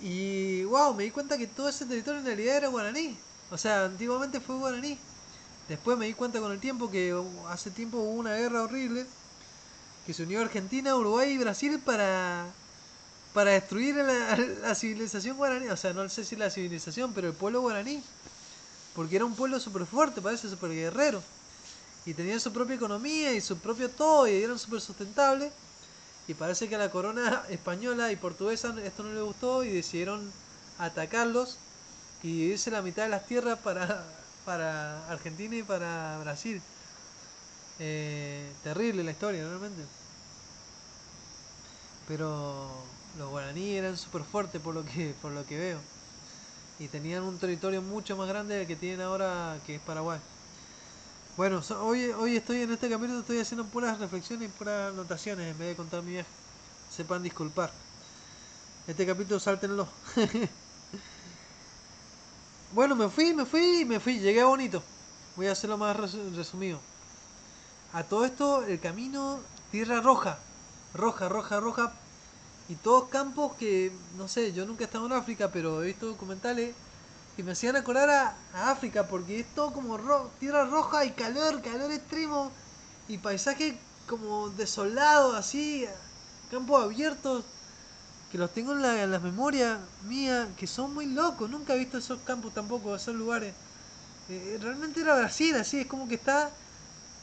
Y 0.00 0.64
wow, 0.64 0.94
me 0.94 1.04
di 1.04 1.10
cuenta 1.10 1.36
que 1.36 1.46
todo 1.46 1.68
ese 1.68 1.84
territorio 1.84 2.20
en 2.20 2.26
realidad 2.26 2.56
era 2.56 2.68
guaraní. 2.68 3.18
O 3.50 3.58
sea, 3.58 3.84
antiguamente 3.84 4.40
fue 4.40 4.56
guaraní. 4.56 4.96
Después 5.68 5.98
me 5.98 6.06
di 6.06 6.14
cuenta 6.14 6.40
con 6.40 6.52
el 6.52 6.60
tiempo 6.60 6.90
que 6.90 7.14
hace 7.48 7.70
tiempo 7.70 7.98
hubo 7.98 8.12
una 8.12 8.36
guerra 8.36 8.62
horrible 8.62 9.04
que 10.06 10.14
se 10.14 10.22
unió 10.22 10.40
Argentina, 10.40 10.94
Uruguay 10.94 11.32
y 11.32 11.38
Brasil 11.38 11.80
para 11.84 12.46
para 13.36 13.50
destruir 13.50 13.96
la, 13.96 14.74
civilización 14.74 15.36
guaraní. 15.36 15.68
O 15.68 15.76
sea, 15.76 15.92
no 15.92 16.08
sé 16.08 16.24
si 16.24 16.36
la 16.36 16.48
civilización, 16.48 17.12
pero 17.12 17.28
el 17.28 17.34
pueblo 17.34 17.60
guaraní. 17.60 18.02
Porque 18.94 19.16
era 19.16 19.26
un 19.26 19.34
pueblo 19.34 19.60
súper 19.60 19.84
fuerte, 19.84 20.22
parece 20.22 20.48
súper 20.48 20.70
guerrero. 20.70 21.22
Y 22.06 22.14
tenían 22.14 22.40
su 22.40 22.50
propia 22.50 22.76
economía 22.76 23.34
y 23.34 23.42
su 23.42 23.58
propio 23.58 23.90
todo 23.90 24.26
y 24.26 24.42
eran 24.42 24.58
súper 24.58 24.80
sustentables. 24.80 25.52
Y 26.26 26.32
parece 26.32 26.66
que 26.66 26.76
a 26.76 26.78
la 26.78 26.90
corona 26.90 27.42
española 27.50 28.10
y 28.10 28.16
portuguesa 28.16 28.74
esto 28.82 29.02
no 29.02 29.12
le 29.12 29.20
gustó 29.20 29.64
y 29.64 29.68
decidieron 29.68 30.32
atacarlos 30.78 31.58
y 32.22 32.28
dividirse 32.28 32.70
la 32.70 32.80
mitad 32.80 33.02
de 33.02 33.10
las 33.10 33.26
tierras 33.26 33.58
para, 33.58 34.02
para 34.46 35.10
Argentina 35.10 35.56
y 35.56 35.62
para 35.62 36.18
Brasil. 36.22 36.62
Eh, 37.78 38.52
terrible 38.62 39.04
la 39.04 39.10
historia, 39.10 39.46
realmente. 39.46 39.82
Pero 42.08 42.68
los 43.18 43.30
guaraníes 43.30 43.78
eran 43.78 43.96
súper 43.96 44.22
fuertes 44.22 44.60
por 44.60 44.74
lo 44.74 44.84
que 44.84 45.14
por 45.22 45.32
lo 45.32 45.44
que 45.46 45.58
veo 45.58 45.78
y 46.78 46.88
tenían 46.88 47.22
un 47.22 47.38
territorio 47.38 47.80
mucho 47.82 48.16
más 48.16 48.28
grande 48.28 48.56
del 48.56 48.66
que 48.66 48.76
tienen 48.76 49.00
ahora 49.00 49.58
que 49.66 49.76
es 49.76 49.80
Paraguay. 49.80 50.20
Bueno, 51.36 51.60
hoy, 51.82 52.06
hoy 52.18 52.36
estoy 52.36 52.62
en 52.62 52.72
este 52.72 52.88
capítulo, 52.88 53.20
estoy 53.20 53.40
haciendo 53.40 53.64
puras 53.64 53.98
reflexiones 53.98 54.48
y 54.48 54.52
puras 54.52 54.92
anotaciones 54.92 55.52
en 55.52 55.58
vez 55.58 55.68
de 55.68 55.76
contar 55.76 56.02
mi 56.02 56.12
viaje. 56.12 56.28
Sepan 56.94 57.22
disculpar. 57.22 57.70
Este 58.86 59.06
capítulo 59.06 59.40
sáltenlo. 59.40 59.88
bueno, 62.74 62.94
me 62.94 63.08
fui, 63.08 63.34
me 63.34 63.44
fui, 63.44 63.84
me 63.84 64.00
fui, 64.00 64.18
llegué 64.18 64.44
bonito. 64.44 64.82
Voy 65.36 65.46
a 65.46 65.52
hacerlo 65.52 65.76
más 65.76 65.96
resumido. 65.96 66.78
A 67.96 68.02
todo 68.02 68.26
esto, 68.26 68.62
el 68.62 68.78
camino, 68.78 69.40
tierra 69.70 70.02
roja. 70.02 70.38
Roja, 70.92 71.30
roja, 71.30 71.60
roja, 71.60 71.92
y 72.68 72.74
todos 72.74 73.08
campos 73.08 73.54
que, 73.54 73.90
no 74.18 74.28
sé, 74.28 74.52
yo 74.52 74.66
nunca 74.66 74.84
he 74.84 74.84
estado 74.84 75.06
en 75.06 75.14
África, 75.14 75.50
pero 75.50 75.82
he 75.82 75.86
visto 75.86 76.04
documentales 76.04 76.74
que 77.36 77.42
me 77.42 77.52
hacían 77.52 77.74
acordar 77.74 78.10
a, 78.10 78.70
África, 78.70 79.08
porque 79.08 79.40
es 79.40 79.46
todo 79.54 79.72
como 79.72 79.96
tierra 80.38 80.66
roja 80.66 81.06
y 81.06 81.12
calor, 81.12 81.62
calor 81.62 81.90
extremo, 81.90 82.50
y 83.08 83.16
paisaje 83.16 83.78
como 84.06 84.50
desolado, 84.50 85.34
así, 85.34 85.86
campos 86.50 86.84
abiertos, 86.84 87.44
que 88.30 88.36
los 88.36 88.52
tengo 88.52 88.74
en 88.74 88.82
la, 88.82 89.04
en 89.04 89.10
la 89.10 89.20
memoria 89.20 89.78
mía, 90.06 90.48
que 90.58 90.66
son 90.66 90.92
muy 90.92 91.06
locos, 91.06 91.48
nunca 91.48 91.72
he 91.72 91.78
visto 91.78 91.96
esos 91.96 92.18
campos 92.26 92.52
tampoco, 92.52 92.94
esos 92.94 93.14
lugares. 93.14 93.54
Eh, 94.28 94.58
realmente 94.60 95.00
era 95.00 95.16
Brasil, 95.16 95.56
así, 95.56 95.80
es 95.80 95.86
como 95.86 96.06
que 96.06 96.16
está 96.16 96.50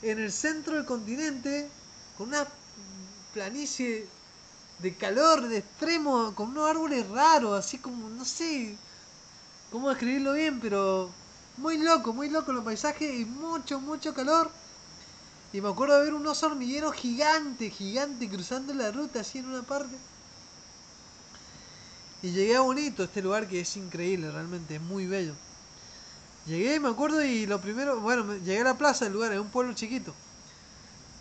en 0.04 0.20
el 0.20 0.32
centro 0.32 0.76
del 0.76 0.86
continente, 0.86 1.70
con 2.18 2.28
una 2.28 2.46
planicie 3.34 4.08
de 4.80 4.96
calor, 4.96 5.48
de 5.48 5.60
extremo, 5.60 6.36
con 6.36 6.50
unos 6.50 6.70
árboles 6.70 7.08
raros, 7.10 7.58
así 7.58 7.78
como, 7.78 8.10
no 8.10 8.26
sé 8.26 8.76
cómo 9.72 9.90
describirlo 9.90 10.34
bien, 10.34 10.60
pero 10.60 11.10
muy 11.58 11.78
loco, 11.78 12.14
muy 12.14 12.30
loco 12.30 12.52
los 12.52 12.66
paisajes 12.66 13.20
y 13.20 13.26
mucho, 13.26 13.80
mucho 13.80 14.14
calor. 14.14 14.52
Y 15.54 15.62
me 15.62 15.70
acuerdo 15.70 15.98
de 15.98 16.06
ver 16.06 16.14
un 16.14 16.28
oso 16.28 16.48
hormiguero 16.48 16.92
gigante, 16.92 17.70
gigante, 17.70 18.28
cruzando 18.28 18.74
la 18.74 18.92
ruta 18.92 19.22
así 19.22 19.38
en 19.38 19.46
una 19.46 19.62
parte. 19.62 19.96
Y 22.24 22.32
llegué 22.32 22.56
a 22.56 22.62
Bonito, 22.62 23.04
este 23.04 23.22
lugar 23.22 23.48
que 23.48 23.62
es 23.62 23.78
increíble, 23.78 24.32
realmente, 24.32 24.76
es 24.76 24.82
muy 24.82 25.06
bello. 25.06 25.34
Llegué, 26.46 26.80
me 26.80 26.90
acuerdo, 26.90 27.24
y 27.24 27.46
lo 27.46 27.62
primero, 27.62 28.02
bueno, 28.02 28.36
llegué 28.38 28.62
a 28.62 28.66
la 28.66 28.78
plaza 28.78 29.06
del 29.06 29.14
lugar, 29.14 29.32
es 29.32 29.40
un 29.40 29.50
pueblo 29.50 29.74
chiquito. 29.74 30.14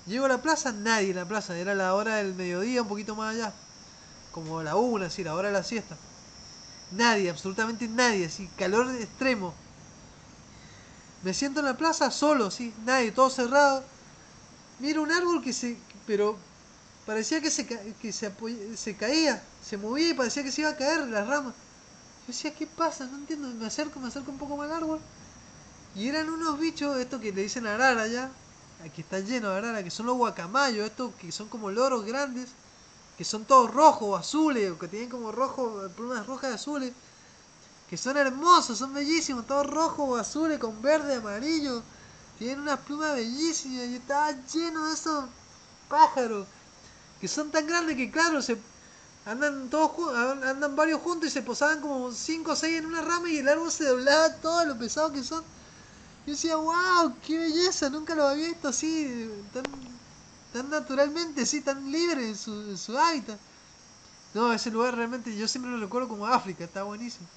Llego 0.06 0.24
a 0.24 0.28
la 0.28 0.42
plaza, 0.42 0.72
nadie 0.72 1.10
en 1.10 1.16
la 1.16 1.26
plaza, 1.26 1.56
era 1.56 1.74
la 1.76 1.94
hora 1.94 2.16
del 2.16 2.34
mediodía, 2.34 2.82
un 2.82 2.88
poquito 2.88 3.14
más 3.14 3.34
allá, 3.36 3.52
como 4.32 4.62
la 4.62 4.74
una, 4.74 5.06
así, 5.06 5.22
la 5.22 5.34
hora 5.34 5.48
de 5.48 5.54
la 5.54 5.62
siesta. 5.62 5.96
Nadie, 6.90 7.30
absolutamente 7.30 7.86
nadie, 7.86 8.26
así, 8.26 8.48
calor 8.58 8.90
extremo. 8.96 9.54
Me 11.22 11.32
siento 11.32 11.60
en 11.60 11.66
la 11.66 11.76
plaza 11.76 12.10
solo, 12.10 12.50
sí, 12.50 12.74
nadie, 12.84 13.12
todo 13.12 13.30
cerrado. 13.30 13.84
Miro 14.80 15.02
un 15.02 15.12
árbol 15.12 15.40
que 15.40 15.52
se, 15.52 15.76
pero 16.04 16.36
parecía 17.06 17.40
que 17.40 17.50
se, 17.50 17.64
que 17.66 18.12
se, 18.12 18.32
se 18.76 18.96
caía, 18.96 19.40
se 19.64 19.76
movía 19.76 20.08
y 20.08 20.14
parecía 20.14 20.42
que 20.42 20.50
se 20.50 20.62
iba 20.62 20.70
a 20.70 20.76
caer 20.76 21.06
las 21.06 21.28
ramas. 21.28 21.54
Decía, 22.32 22.54
¿qué 22.54 22.66
pasa? 22.66 23.04
No 23.04 23.18
entiendo, 23.18 23.46
me 23.48 23.66
acerco, 23.66 24.00
me 24.00 24.08
acerco 24.08 24.30
un 24.30 24.38
poco 24.38 24.56
más 24.56 24.70
al 24.70 24.78
árbol. 24.78 25.00
Y 25.94 26.08
eran 26.08 26.30
unos 26.30 26.58
bichos, 26.58 26.96
esto 26.96 27.20
que 27.20 27.30
le 27.30 27.42
dicen 27.42 27.66
arara 27.66 28.06
ya, 28.06 28.30
aquí 28.82 29.02
está 29.02 29.20
lleno 29.20 29.50
de 29.50 29.58
arara, 29.58 29.84
que 29.84 29.90
son 29.90 30.06
los 30.06 30.16
guacamayos, 30.16 30.86
estos 30.86 31.14
que 31.16 31.30
son 31.30 31.50
como 31.50 31.70
loros 31.70 32.06
grandes, 32.06 32.48
que 33.18 33.24
son 33.26 33.44
todos 33.44 33.70
rojos 33.70 34.08
o 34.08 34.16
azules, 34.16 34.72
que 34.80 34.88
tienen 34.88 35.10
como 35.10 35.30
rojo, 35.30 35.86
plumas 35.94 36.26
rojas 36.26 36.52
y 36.52 36.54
azules, 36.54 36.92
que 37.90 37.98
son 37.98 38.16
hermosos, 38.16 38.78
son 38.78 38.94
bellísimos, 38.94 39.46
todos 39.46 39.66
rojos 39.66 40.08
o 40.08 40.16
azules 40.16 40.58
con 40.58 40.80
verde, 40.80 41.16
amarillo, 41.16 41.82
tienen 42.38 42.60
unas 42.60 42.80
plumas 42.80 43.14
bellísimas 43.14 43.88
y 43.88 43.96
está 43.96 44.30
lleno 44.46 44.86
de 44.86 44.94
esos 44.94 45.26
pájaros, 45.86 46.46
que 47.20 47.28
son 47.28 47.50
tan 47.50 47.66
grandes 47.66 47.94
que 47.94 48.10
claro, 48.10 48.40
se 48.40 48.56
andan 49.24 49.70
todos 49.70 50.14
andan 50.44 50.76
varios 50.76 51.00
juntos 51.02 51.28
y 51.28 51.32
se 51.32 51.42
posaban 51.42 51.80
como 51.80 52.12
5 52.12 52.52
o 52.52 52.56
6 52.56 52.78
en 52.78 52.86
una 52.86 53.02
rama 53.02 53.30
y 53.30 53.38
el 53.38 53.48
árbol 53.48 53.70
se 53.72 53.84
doblaba 53.84 54.40
todo 54.40 54.64
lo 54.66 54.78
pesado 54.78 55.12
que 55.12 55.22
son. 55.24 55.44
Yo 56.26 56.32
decía, 56.34 56.56
wow, 56.56 57.20
qué 57.20 57.38
belleza, 57.38 57.90
nunca 57.90 58.14
lo 58.14 58.24
había 58.28 58.48
visto 58.48 58.68
así, 58.68 59.46
tan, 59.52 59.64
tan 60.52 60.70
naturalmente, 60.70 61.42
así, 61.42 61.62
tan 61.62 61.90
libre 61.92 62.28
en 62.30 62.36
su, 62.38 62.76
su 62.78 62.98
hábitat. 62.98 63.40
No, 64.34 64.52
ese 64.52 64.70
lugar 64.70 64.96
realmente 64.96 65.36
yo 65.36 65.48
siempre 65.48 65.70
lo 65.72 65.80
recuerdo 65.80 66.08
como 66.08 66.26
África, 66.26 66.64
está 66.64 66.84
buenísimo. 66.84 67.30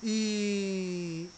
Y, 0.00 1.36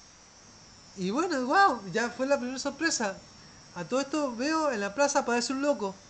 y 0.94 1.10
bueno, 1.10 1.46
wow, 1.46 1.86
ya 1.90 2.10
fue 2.10 2.26
la 2.26 2.38
primera 2.38 2.58
sorpresa. 2.58 3.26
A 3.74 3.88
todo 3.88 4.00
esto 4.00 4.36
veo 4.36 4.70
en 4.72 4.80
la 4.80 4.94
plaza 4.94 5.20
aparece 5.20 5.52
un 5.52 5.62
loco. 5.62 6.04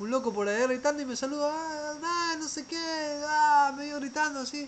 Un 0.00 0.10
loco 0.10 0.32
por 0.32 0.48
ahí 0.48 0.62
gritando 0.62 1.02
y 1.02 1.04
me 1.04 1.14
saluda, 1.14 1.52
ah, 1.52 2.34
no 2.38 2.48
sé 2.48 2.64
qué, 2.64 3.22
ah, 3.28 3.70
medio 3.76 3.96
gritando 3.96 4.40
así. 4.40 4.66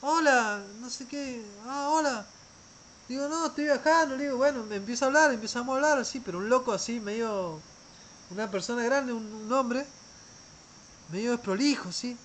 Hola, 0.00 0.62
no 0.80 0.88
sé 0.88 1.06
qué, 1.06 1.44
ah, 1.66 1.90
hola. 1.90 2.24
Digo, 3.10 3.28
no, 3.28 3.46
estoy 3.46 3.64
viajando. 3.64 4.16
Le 4.16 4.24
digo, 4.24 4.38
bueno, 4.38 4.62
me 4.64 4.76
empieza 4.76 5.04
a 5.04 5.08
hablar, 5.08 5.32
empezamos 5.34 5.74
a 5.74 5.76
hablar 5.76 5.98
así, 5.98 6.20
pero 6.20 6.38
un 6.38 6.48
loco 6.48 6.72
así, 6.72 6.98
medio. 6.98 7.60
Una 8.30 8.50
persona 8.50 8.82
grande, 8.84 9.12
un, 9.12 9.52
hombre, 9.52 9.86
medio 11.12 11.32
desprolijo, 11.32 11.92
sí. 11.92 12.16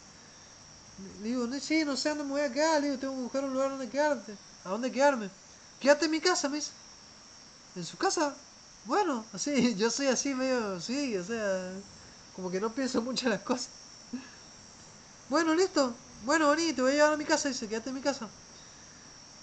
Le 1.21 1.27
digo, 1.27 1.45
no, 1.45 1.59
sí, 1.59 1.83
no 1.83 1.97
sé 1.97 2.09
dónde 2.09 2.23
me 2.23 2.31
voy 2.31 2.41
a 2.41 2.53
quedar. 2.53 2.79
Le 2.79 2.87
digo, 2.87 2.99
tengo 3.01 3.15
que 3.15 3.21
buscar 3.23 3.43
un 3.43 3.53
lugar 3.53 3.69
donde 3.69 3.89
quedarte. 3.89 4.37
¿A 4.63 4.69
dónde 4.69 4.93
quedarme? 4.93 5.29
Quédate 5.81 6.05
en 6.05 6.11
mi 6.11 6.21
casa, 6.21 6.47
me 6.47 6.55
dice. 6.55 6.71
¿En 7.75 7.83
su 7.83 7.97
casa? 7.97 8.33
Bueno, 8.83 9.29
así, 9.33 9.75
yo 9.77 9.89
soy 9.91 10.07
así 10.07 10.33
medio, 10.35 10.79
sí, 10.79 11.15
o 11.17 11.23
sea, 11.23 11.83
como 12.31 12.49
que 12.51 12.59
no 12.61 12.73
pienso 12.75 13.01
mucho 13.01 13.25
en 13.27 13.31
las 13.31 13.43
cosas. 13.43 13.71
Bueno, 15.27 15.55
listo. 15.55 16.05
Bueno, 16.19 16.45
bonito, 16.47 16.75
te 16.75 16.81
voy 16.83 16.91
a 16.91 16.95
llevar 16.95 17.13
a 17.13 17.17
mi 17.17 17.25
casa, 17.25 17.47
dice, 17.49 17.67
quédate 17.67 17.89
en 17.89 17.95
mi 17.95 18.01
casa. 18.01 18.35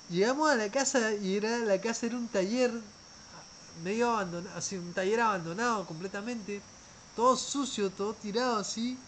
Llegamos 0.09 0.51
a 0.51 0.57
la 0.57 0.71
casa 0.73 1.15
y 1.15 1.37
era 1.37 1.59
la 1.61 1.81
casa 1.81 2.07
era 2.07 2.17
un 2.19 2.31
taller 2.31 2.73
medio 3.75 4.11
abandonado, 4.11 4.57
así 4.59 4.77
un 4.77 4.95
taller 4.95 5.21
abandonado 5.21 5.87
completamente, 5.87 6.67
todo 7.15 7.37
sucio, 7.37 7.95
todo 7.95 8.17
tirado 8.19 8.57
así. 8.59 9.07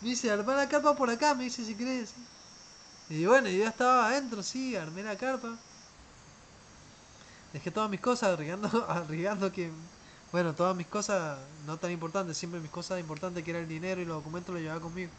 Me 0.00 0.10
dice, 0.10 0.30
armar 0.30 0.56
la 0.58 0.68
carpa 0.68 0.94
por 0.96 1.08
acá, 1.10 1.34
me 1.34 1.44
dice 1.44 1.64
si 1.64 1.76
querés. 1.76 2.14
Y 3.08 3.26
bueno, 3.26 3.48
yo 3.50 3.58
ya 3.64 3.70
estaba 3.70 4.08
adentro, 4.08 4.42
sí, 4.42 4.76
armé 4.76 5.02
la 5.04 5.18
carpa. 5.18 5.64
Dejé 7.52 7.70
todas 7.70 7.90
mis 7.90 8.00
cosas, 8.00 8.30
arriesgando, 8.30 8.68
arriesgando 8.88 9.52
que, 9.52 9.70
bueno, 10.32 10.54
todas 10.54 10.76
mis 10.76 10.86
cosas 10.86 11.38
no 11.66 11.76
tan 11.76 11.90
importantes, 11.90 12.36
siempre 12.36 12.60
mis 12.60 12.70
cosas 12.70 13.00
importantes 13.00 13.44
que 13.44 13.50
era 13.50 13.60
el 13.60 13.68
dinero 13.68 14.00
y 14.00 14.04
los 14.04 14.16
documentos 14.16 14.54
los 14.54 14.62
llevaba 14.62 14.80
conmigo. 14.80 15.10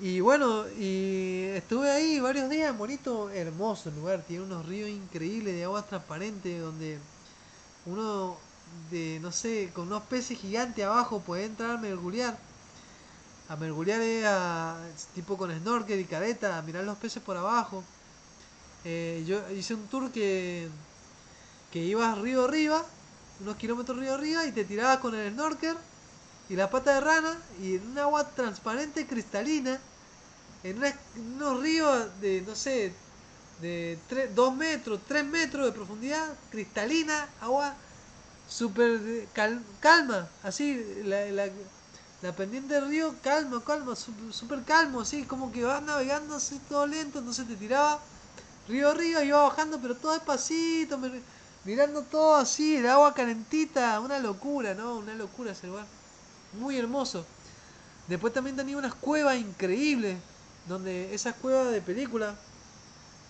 Y 0.00 0.20
bueno, 0.20 0.64
y 0.78 1.44
estuve 1.54 1.90
ahí 1.90 2.20
varios 2.20 2.48
días, 2.48 2.76
bonito, 2.76 3.28
hermoso 3.30 3.90
el 3.90 3.96
lugar, 3.96 4.22
tiene 4.26 4.44
unos 4.44 4.64
ríos 4.66 4.88
increíbles 4.88 5.54
de 5.54 5.64
agua 5.64 5.82
transparente 5.82 6.58
donde 6.58 6.98
uno 7.84 8.36
de, 8.90 9.18
no 9.20 9.30
sé, 9.32 9.70
con 9.74 9.88
unos 9.88 10.02
peces 10.04 10.38
gigantes 10.38 10.84
abajo 10.84 11.20
puede 11.20 11.44
entrar 11.44 11.72
a 11.72 11.78
mergulhar. 11.78 12.38
A 13.48 13.56
mergulhar 13.56 14.00
es 14.00 14.24
a, 14.24 14.78
tipo 15.14 15.36
con 15.36 15.50
snorkel 15.52 16.00
y 16.00 16.04
careta, 16.04 16.56
a 16.56 16.62
mirar 16.62 16.84
los 16.84 16.96
peces 16.96 17.22
por 17.22 17.36
abajo. 17.36 17.84
Eh, 18.84 19.24
yo 19.26 19.48
hice 19.50 19.74
un 19.74 19.86
tour 19.88 20.10
que, 20.10 20.68
que 21.72 21.80
ibas 21.80 22.18
río 22.18 22.44
arriba, 22.44 22.84
unos 23.40 23.56
kilómetros 23.56 23.98
río 23.98 24.14
arriba, 24.14 24.46
y 24.46 24.52
te 24.52 24.64
tirabas 24.64 24.98
con 24.98 25.14
el 25.14 25.32
snorkel 25.32 25.76
y 26.48 26.56
la 26.56 26.68
pata 26.68 26.94
de 26.94 27.00
rana 27.00 27.38
y 27.62 27.76
en 27.76 27.86
un 27.86 27.98
agua 27.98 28.28
transparente 28.28 29.06
cristalina 29.06 29.78
en, 30.62 30.82
unos 31.16 31.60
ríos 31.60 32.08
de, 32.20 32.42
no 32.42 32.54
sé, 32.54 32.92
de 33.60 33.98
2 34.34 34.56
metros, 34.56 35.00
3 35.06 35.24
metros 35.24 35.66
de 35.66 35.72
profundidad, 35.72 36.26
cristalina, 36.50 37.28
agua 37.40 37.74
super 38.48 38.98
calma, 39.80 40.28
así, 40.42 41.02
la, 41.04 41.26
la, 42.22 42.32
pendiente 42.32 42.74
del 42.74 42.88
río, 42.88 43.14
calma, 43.22 43.62
calma, 43.64 43.94
super, 43.96 44.62
calmo, 44.64 45.00
así, 45.00 45.24
como 45.24 45.52
que 45.52 45.64
vas 45.64 45.82
navegando 45.82 46.34
así 46.34 46.60
todo 46.68 46.86
lento, 46.86 47.20
entonces 47.20 47.46
te 47.46 47.56
tiraba 47.56 48.00
río 48.70 48.90
arriba, 48.90 49.24
iba 49.24 49.42
bajando, 49.42 49.80
pero 49.80 49.96
todo 49.96 50.12
despacito, 50.12 50.98
mirando 51.64 52.02
todo 52.04 52.36
así, 52.36 52.76
el 52.76 52.88
agua 52.88 53.14
calentita, 53.14 54.00
una 54.00 54.18
locura, 54.18 54.74
¿no? 54.74 54.96
Una 54.98 55.14
locura 55.14 55.52
ese 55.52 55.66
lugar, 55.68 55.86
muy 56.52 56.78
hermoso. 56.78 57.26
Después 58.06 58.32
también 58.32 58.56
tenía 58.56 58.76
unas 58.78 58.94
cuevas 58.94 59.38
increíbles, 59.38 60.18
donde 60.64 61.14
esas 61.14 61.34
cuevas 61.36 61.72
de 61.72 61.82
película, 61.82 62.36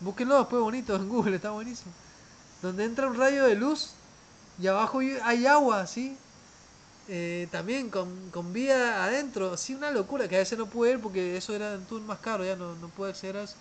búsquenlo 0.01 0.38
después 0.38 0.62
bonito 0.62 0.97
en 0.97 1.09
Google, 1.09 1.36
está 1.36 1.51
buenísimo, 1.51 1.95
donde 2.62 2.84
entra 2.84 3.09
un 3.09 3.16
rayo 3.16 3.45
de 3.47 3.57
luz 3.57 3.93
y 4.59 4.66
abajo 4.68 5.01
hay 5.01 5.47
agua, 5.47 5.86
¿sí? 5.86 6.18
Eh, 7.09 7.49
también 7.51 7.91
con, 7.91 8.30
con 8.30 8.53
vida 8.53 9.05
adentro, 9.05 9.57
sí, 9.57 9.74
una 9.74 9.91
locura, 9.91 10.28
que 10.28 10.36
a 10.36 10.41
veces 10.41 10.59
no 10.59 10.70
pude 10.70 10.93
ir 10.93 11.01
porque 11.01 11.36
eso 11.36 11.55
era 11.55 11.74
un 11.76 11.86
tour 11.86 12.03
más 12.03 12.20
caro, 12.20 12.45
ya 12.45 12.57
no, 12.57 12.76
no 12.76 12.88
pude 12.91 13.11
acceder 13.11 13.38
a 13.38 13.45
eso. 13.45 13.57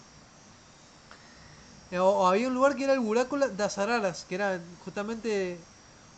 Eh, 1.91 1.99
o, 1.99 2.27
había 2.27 2.47
un 2.47 2.53
lugar 2.53 2.75
que 2.75 2.83
era 2.83 2.93
el 2.93 2.99
Buraco 2.99 3.37
de 3.37 3.63
Azararas, 3.63 4.25
que 4.27 4.35
era 4.35 4.59
justamente 4.85 5.59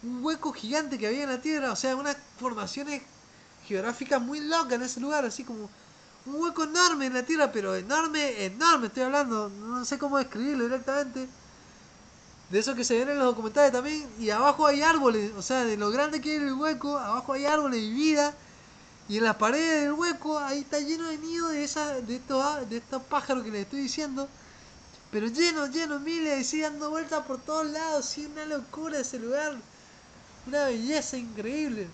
un 0.04 0.24
hueco 0.24 0.52
gigante 0.52 0.98
que 0.98 1.08
había 1.08 1.24
en 1.24 1.30
la 1.30 1.42
tierra, 1.42 1.72
o 1.72 1.76
sea, 1.76 1.96
unas 1.96 2.18
formaciones 2.40 3.02
geográficas 3.66 4.22
muy 4.22 4.40
locas 4.42 4.74
en 4.74 4.82
ese 4.82 5.00
lugar, 5.00 5.26
así 5.26 5.44
como 5.44 5.70
un 6.26 6.36
hueco 6.36 6.64
enorme 6.64 7.08
en 7.08 7.14
la 7.14 7.24
tierra, 7.24 7.52
pero 7.52 7.76
enorme, 7.76 8.46
enorme, 8.46 8.88
estoy 8.88 9.04
hablando, 9.04 9.50
no 9.50 9.86
sé 9.86 9.98
cómo 9.98 10.18
describirlo 10.18 10.66
directamente. 10.66 11.28
De 12.50 12.60
eso 12.60 12.76
que 12.76 12.84
se 12.84 12.98
ven 12.98 13.10
en 13.10 13.18
los 13.18 13.28
documentales 13.28 13.72
también, 13.72 14.10
y 14.20 14.30
abajo 14.30 14.68
hay 14.68 14.82
árboles, 14.82 15.32
o 15.38 15.42
sea, 15.42 15.64
de 15.64 15.78
lo 15.78 15.90
grande 15.90 16.20
que 16.20 16.36
es 16.36 16.42
el 16.42 16.54
hueco, 16.54 16.98
abajo 16.98 17.34
hay 17.34 17.46
árboles 17.46 17.80
y 17.80 17.94
vida, 17.94 18.34
y 19.08 19.18
en 19.18 19.24
las 19.24 19.38
paredes 19.38 19.84
del 19.84 19.94
hueco 19.94 20.38
ahí 20.40 20.60
está 20.60 20.80
lleno 20.80 21.06
de 21.06 21.18
nidos 21.18 21.52
de, 21.52 21.64
esa, 21.64 22.02
de, 22.02 22.16
estos, 22.18 22.70
de 22.70 22.78
estos 22.78 23.02
pájaros 23.04 23.44
que 23.44 23.52
les 23.52 23.62
estoy 23.62 23.80
diciendo, 23.80 24.28
pero 25.12 25.28
lleno, 25.28 25.68
lleno, 25.68 26.00
miles, 26.00 26.42
y 26.42 26.44
sigue 26.44 26.64
dando 26.64 26.90
vueltas 26.90 27.26
por 27.26 27.42
todos 27.42 27.68
lados, 27.68 28.06
sí, 28.06 28.26
una 28.26 28.46
locura 28.46 29.00
ese 29.00 29.20
lugar, 29.20 29.58
una 30.48 30.66
belleza 30.66 31.18
increíble. 31.18 31.88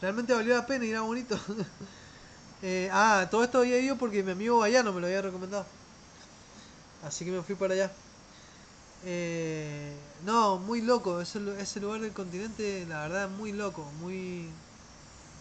Realmente 0.00 0.34
valió 0.34 0.54
la 0.54 0.66
pena 0.66 0.84
y 0.84 0.90
era 0.90 1.00
bonito. 1.02 1.38
Eh, 2.66 2.88
ah, 2.90 3.28
todo 3.30 3.44
esto 3.44 3.58
había 3.58 3.78
ido 3.78 3.98
porque 3.98 4.22
mi 4.22 4.30
amigo 4.30 4.56
Bayano 4.60 4.90
me 4.94 4.98
lo 4.98 5.06
había 5.06 5.20
recomendado. 5.20 5.66
Así 7.02 7.24
que 7.24 7.30
me 7.30 7.42
fui 7.42 7.54
para 7.54 7.74
allá. 7.74 7.90
Eh, 9.04 9.92
no, 10.24 10.58
muy 10.58 10.80
loco. 10.80 11.20
Ese, 11.20 11.38
ese 11.60 11.80
lugar 11.80 12.00
del 12.00 12.12
continente, 12.12 12.86
la 12.86 13.02
verdad, 13.02 13.28
muy 13.28 13.52
loco. 13.52 13.84
Muy. 14.00 14.48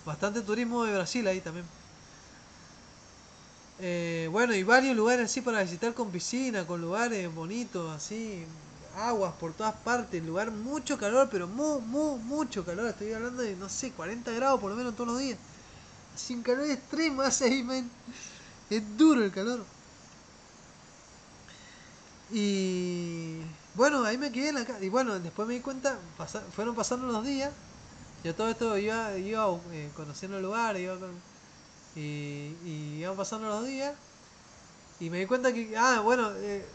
Bastante 0.06 0.42
turismo 0.42 0.84
de 0.84 0.94
Brasil 0.96 1.26
ahí 1.28 1.42
también. 1.42 1.66
Eh, 3.80 4.30
bueno, 4.32 4.56
y 4.56 4.64
varios 4.64 4.96
lugares 4.96 5.26
así 5.26 5.42
para 5.42 5.64
visitar 5.64 5.94
con 5.94 6.12
piscina, 6.12 6.66
con 6.66 6.82
lugares 6.82 7.34
bonitos, 7.34 7.92
así. 7.96 8.46
Aguas 8.96 9.34
por 9.40 9.54
todas 9.54 9.76
partes. 9.76 10.24
Lugar 10.24 10.52
mucho 10.52 10.98
calor, 10.98 11.30
pero 11.32 11.48
muy, 11.48 11.82
muy, 11.82 12.20
mucho 12.20 12.64
calor. 12.66 12.88
Estoy 12.88 13.14
hablando 13.14 13.42
de, 13.44 13.56
no 13.56 13.70
sé, 13.70 13.92
40 13.92 14.32
grados 14.32 14.60
por 14.60 14.70
lo 14.72 14.78
menos 14.78 14.96
todos 14.96 15.10
los 15.10 15.20
días 15.20 15.38
sin 16.16 16.44
calor 16.44 16.70
extremo 16.70 17.22
hace 17.24 17.46
ahí, 17.46 17.64
man. 17.64 17.90
Es 18.70 18.98
duro 18.98 19.24
el 19.24 19.32
calor. 19.32 19.64
Y 22.32 23.40
bueno, 23.76 24.04
ahí 24.04 24.18
me 24.18 24.32
quedé 24.32 24.50
en 24.50 24.56
la 24.56 24.66
casa. 24.66 24.84
Y 24.84 24.90
bueno, 24.90 25.20
después 25.20 25.48
me 25.48 25.56
di 25.56 25.60
cuenta, 25.60 25.98
fueron 26.56 26.76
pasando 26.76 27.08
los 27.08 27.24
días. 27.26 27.52
Yo 28.24 28.34
todo 28.36 28.50
esto 28.50 28.78
iba, 28.78 29.18
iba 29.18 29.48
eh, 29.72 29.90
conociendo 29.96 30.38
el 30.38 30.44
lugar, 30.44 30.78
iba 30.78 30.98
y, 31.96 32.56
y 32.66 32.98
iban 33.00 33.16
pasando 33.16 33.48
los 33.50 33.66
días. 33.66 33.94
Y 35.00 35.10
me 35.10 35.20
di 35.20 35.26
cuenta 35.26 35.54
que, 35.54 35.76
ah, 35.78 36.00
bueno, 36.02 36.32
eh, 36.38 36.66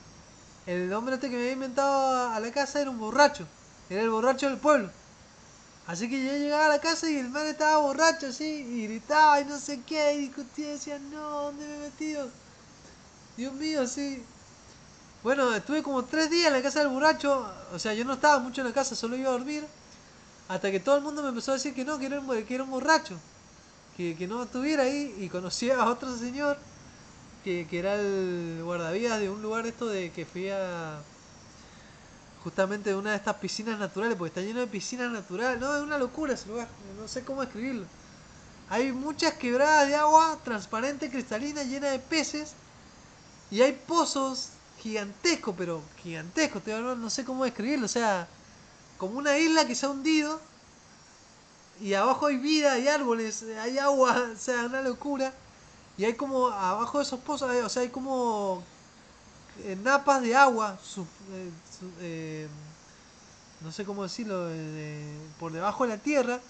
el 0.67 0.93
hombre 0.93 1.15
este 1.15 1.31
que 1.31 1.37
me 1.37 1.43
había 1.43 1.53
inventado 1.53 2.31
a 2.31 2.41
la 2.41 2.53
casa 2.53 2.81
era 2.81 2.91
un 2.91 2.99
borracho. 2.99 3.47
Era 3.89 4.03
el 4.03 4.11
borracho 4.11 4.49
del 4.49 4.59
pueblo. 4.59 4.91
Así 5.87 6.11
que 6.11 6.23
yo 6.23 6.33
llegaba 6.33 6.67
a 6.67 6.69
la 6.69 6.81
casa 6.81 7.09
y 7.09 7.17
el 7.17 7.31
man 7.31 7.47
estaba 7.47 7.79
borracho 7.79 8.27
así, 8.27 8.45
y 8.45 8.87
gritaba 8.87 9.41
y 9.41 9.47
no 9.47 9.59
sé 9.59 9.81
qué, 9.87 10.13
y 10.13 10.19
discutía 10.19 10.69
y 10.69 10.73
decía, 10.73 10.99
no, 10.99 11.45
¿dónde 11.45 11.67
me 11.67 11.77
he 11.77 11.79
metido? 11.79 12.29
Dios 13.39 13.55
mío, 13.55 13.87
sí. 13.87 14.23
Bueno, 15.23 15.55
estuve 15.55 15.83
como 15.83 16.05
tres 16.05 16.29
días 16.29 16.49
en 16.49 16.53
la 16.53 16.63
casa 16.63 16.81
del 16.81 16.89
borracho, 16.89 17.51
o 17.73 17.79
sea, 17.79 17.95
yo 17.95 18.05
no 18.05 18.13
estaba 18.13 18.39
mucho 18.39 18.61
en 18.61 18.67
la 18.67 18.75
casa, 18.75 18.95
solo 18.95 19.17
iba 19.17 19.31
a 19.31 19.33
dormir, 19.33 19.65
hasta 20.49 20.71
que 20.71 20.79
todo 20.79 20.97
el 20.99 21.03
mundo 21.03 21.23
me 21.23 21.31
empezó 21.31 21.53
a 21.53 21.55
decir 21.55 21.75
que 21.75 21.87
no, 21.87 21.99
que 21.99 22.05
era 22.05 22.21
que 22.47 22.55
era 22.55 22.65
un 22.65 22.71
borracho, 22.71 23.19
que, 23.99 24.29
no 24.29 24.45
estuviera 24.45 24.85
ahí, 24.85 25.15
y 25.19 25.29
conocí 25.29 25.71
a 25.71 25.85
otro 25.87 26.17
señor, 26.17 26.57
que, 27.43 27.67
que 27.69 27.79
era 27.81 27.97
el 27.97 28.61
guardavidas 28.65 29.19
de 29.19 29.29
un 29.29 29.43
lugar 29.43 29.67
esto 29.67 29.87
de 29.87 30.13
que 30.13 30.25
fui 30.25 30.49
a 30.51 31.01
justamente 32.45 32.91
de 32.91 32.97
una 32.97 33.11
de 33.11 33.17
estas 33.17 33.35
piscinas 33.37 33.79
naturales, 33.79 34.17
porque 34.17 34.29
está 34.29 34.41
lleno 34.41 34.61
de 34.61 34.69
piscinas 34.69 35.11
naturales. 35.11 35.61
No, 35.61 35.77
es 35.77 35.83
una 35.83 35.99
locura 35.99 36.35
ese 36.35 36.49
lugar, 36.49 36.69
no 36.99 37.09
sé 37.09 37.25
cómo 37.25 37.43
escribirlo. 37.43 37.87
Hay 38.71 38.93
muchas 38.93 39.35
quebradas 39.35 39.89
de 39.89 39.97
agua 39.97 40.39
transparente, 40.45 41.11
cristalina, 41.11 41.63
llena 41.65 41.89
de 41.89 41.99
peces. 41.99 42.53
Y 43.51 43.63
hay 43.63 43.73
pozos 43.73 44.51
gigantescos, 44.79 45.55
pero 45.59 45.83
gigantescos, 46.03 46.63
no 46.67 47.11
sé 47.11 47.25
cómo 47.25 47.45
describirlo. 47.45 47.87
O 47.87 47.89
sea, 47.89 48.29
como 48.99 49.19
una 49.19 49.37
isla 49.39 49.67
que 49.67 49.75
se 49.75 49.87
ha 49.87 49.89
hundido. 49.89 50.41
Y 51.81 51.95
abajo 51.95 52.27
hay 52.27 52.37
vida, 52.37 52.73
hay 52.73 52.89
árboles, 52.89 53.45
hay 53.61 53.79
agua, 53.79 54.31
o 54.35 54.37
sea, 54.37 54.67
una 54.67 54.83
locura. 54.83 55.33
Y 55.97 56.05
hay 56.05 56.15
como, 56.15 56.49
abajo 56.49 56.99
de 56.99 57.05
esos 57.05 57.21
pozos, 57.21 57.51
o 57.51 57.69
sea, 57.69 57.83
hay 57.83 57.89
como 57.89 58.63
eh, 59.65 59.77
napas 59.83 60.23
de 60.23 60.37
agua, 60.37 60.79
eh, 61.33 61.51
eh, 62.01 62.49
no 63.61 63.73
sé 63.73 63.85
cómo 63.85 64.05
decirlo, 64.05 64.49
por 65.41 65.51
debajo 65.51 65.85
de 65.85 65.91
la 65.91 65.99
tierra, 65.99 66.41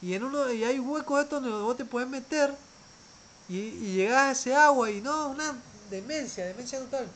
y 0.00 0.14
en 0.14 0.22
uno 0.22 0.52
y 0.52 0.62
hay 0.62 0.78
huecos 0.78 1.24
estos 1.24 1.42
donde 1.42 1.58
vos 1.58 1.76
te 1.76 1.84
puedes 1.84 2.08
meter 2.08 2.54
y, 3.48 3.56
y 3.56 3.94
llegás 3.94 4.22
a 4.22 4.30
ese 4.30 4.54
agua 4.54 4.90
y 4.90 5.00
no, 5.00 5.28
una 5.28 5.54
demencia, 5.90 6.44
demencia 6.44 6.78
total. 6.78 7.08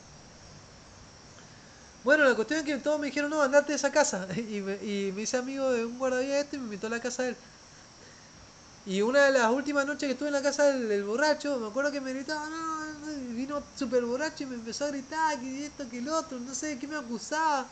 Bueno, 2.03 2.25
la 2.25 2.35
cuestión 2.35 2.59
es 2.59 2.65
que 2.65 2.77
todos 2.77 2.99
me 2.99 3.07
dijeron, 3.07 3.29
no, 3.29 3.41
andate 3.41 3.71
de 3.73 3.75
esa 3.75 3.91
casa. 3.91 4.27
Y 4.35 4.61
me, 4.61 4.75
y 4.83 5.11
me 5.13 5.23
hice 5.23 5.37
amigo 5.37 5.71
de 5.71 5.85
un 5.85 5.97
guardavidas 5.97 6.43
este 6.43 6.55
y 6.57 6.59
me 6.59 6.65
invitó 6.65 6.87
a 6.87 6.89
la 6.91 6.99
casa 7.01 7.23
de 7.23 7.29
él. 7.29 7.37
Y 8.85 9.01
una 9.01 9.25
de 9.25 9.31
las 9.31 9.51
últimas 9.51 9.85
noches 9.85 10.07
que 10.07 10.13
estuve 10.13 10.29
en 10.29 10.33
la 10.33 10.41
casa 10.41 10.63
del, 10.65 11.03
borracho, 11.03 11.59
me 11.59 11.67
acuerdo 11.67 11.91
que 11.91 12.01
me 12.01 12.13
gritaba, 12.13 12.49
no, 12.49 13.35
vino 13.35 13.63
súper 13.75 14.03
borracho 14.05 14.43
y 14.43 14.47
me 14.47 14.55
empezó 14.55 14.85
a 14.85 14.87
gritar 14.89 15.39
que 15.39 15.65
esto, 15.67 15.87
que 15.89 15.99
el 15.99 16.09
otro, 16.09 16.39
no 16.39 16.55
sé 16.55 16.79
qué 16.79 16.87
me 16.87 16.97
acusaba. 16.97 17.67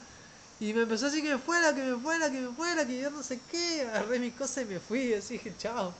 Y 0.59 0.73
me 0.73 0.83
empezó 0.83 1.07
a 1.07 1.09
decir 1.09 1.23
que 1.23 1.33
me 1.35 1.39
fuera, 1.41 1.73
que 1.73 1.83
me 1.83 1.99
fuera, 1.99 2.29
que 2.29 2.41
me 2.41 2.53
fuera, 2.53 2.85
que 2.85 2.99
yo 3.01 3.09
no 3.09 3.23
sé 3.23 3.39
qué. 3.49 3.81
Agarré 3.87 4.19
mis 4.19 4.35
cosas 4.35 4.65
y 4.65 4.67
me 4.67 4.79
fui, 4.79 5.13
así 5.13 5.35
dije, 5.35 5.55
chao, 5.57 5.93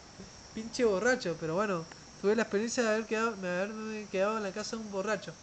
pinche 0.53 0.85
borracho. 0.85 1.35
Pero 1.39 1.55
bueno, 1.55 1.85
tuve 2.21 2.35
la 2.35 2.43
experiencia 2.43 2.83
de 2.83 2.89
haber 2.89 3.05
quedado, 3.07 3.31
de 3.35 3.49
haberme 3.49 4.07
quedado 4.11 4.37
en 4.37 4.43
la 4.43 4.51
casa 4.51 4.75
de 4.75 4.83
un 4.83 4.91
borracho. 4.91 5.33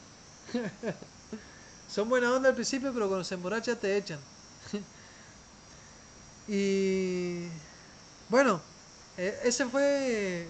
Son 1.89 2.09
buena 2.09 2.33
onda 2.33 2.49
al 2.49 2.55
principio, 2.55 2.93
pero 2.93 3.09
cuando 3.09 3.25
se 3.25 3.35
emborracha 3.35 3.77
te 3.77 3.97
echan. 3.97 4.19
y 6.49 7.49
bueno, 8.29 8.61
e, 9.17 9.41
ese 9.45 9.67
fue 9.67 10.47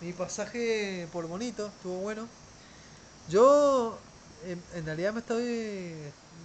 mi 0.00 0.12
pasaje 0.12 1.08
por 1.12 1.26
bonito, 1.26 1.66
estuvo 1.66 1.98
bueno. 1.98 2.28
Yo 3.28 3.98
en, 4.44 4.84
realidad 4.84 5.12
me 5.12 5.20
estoy 5.20 5.94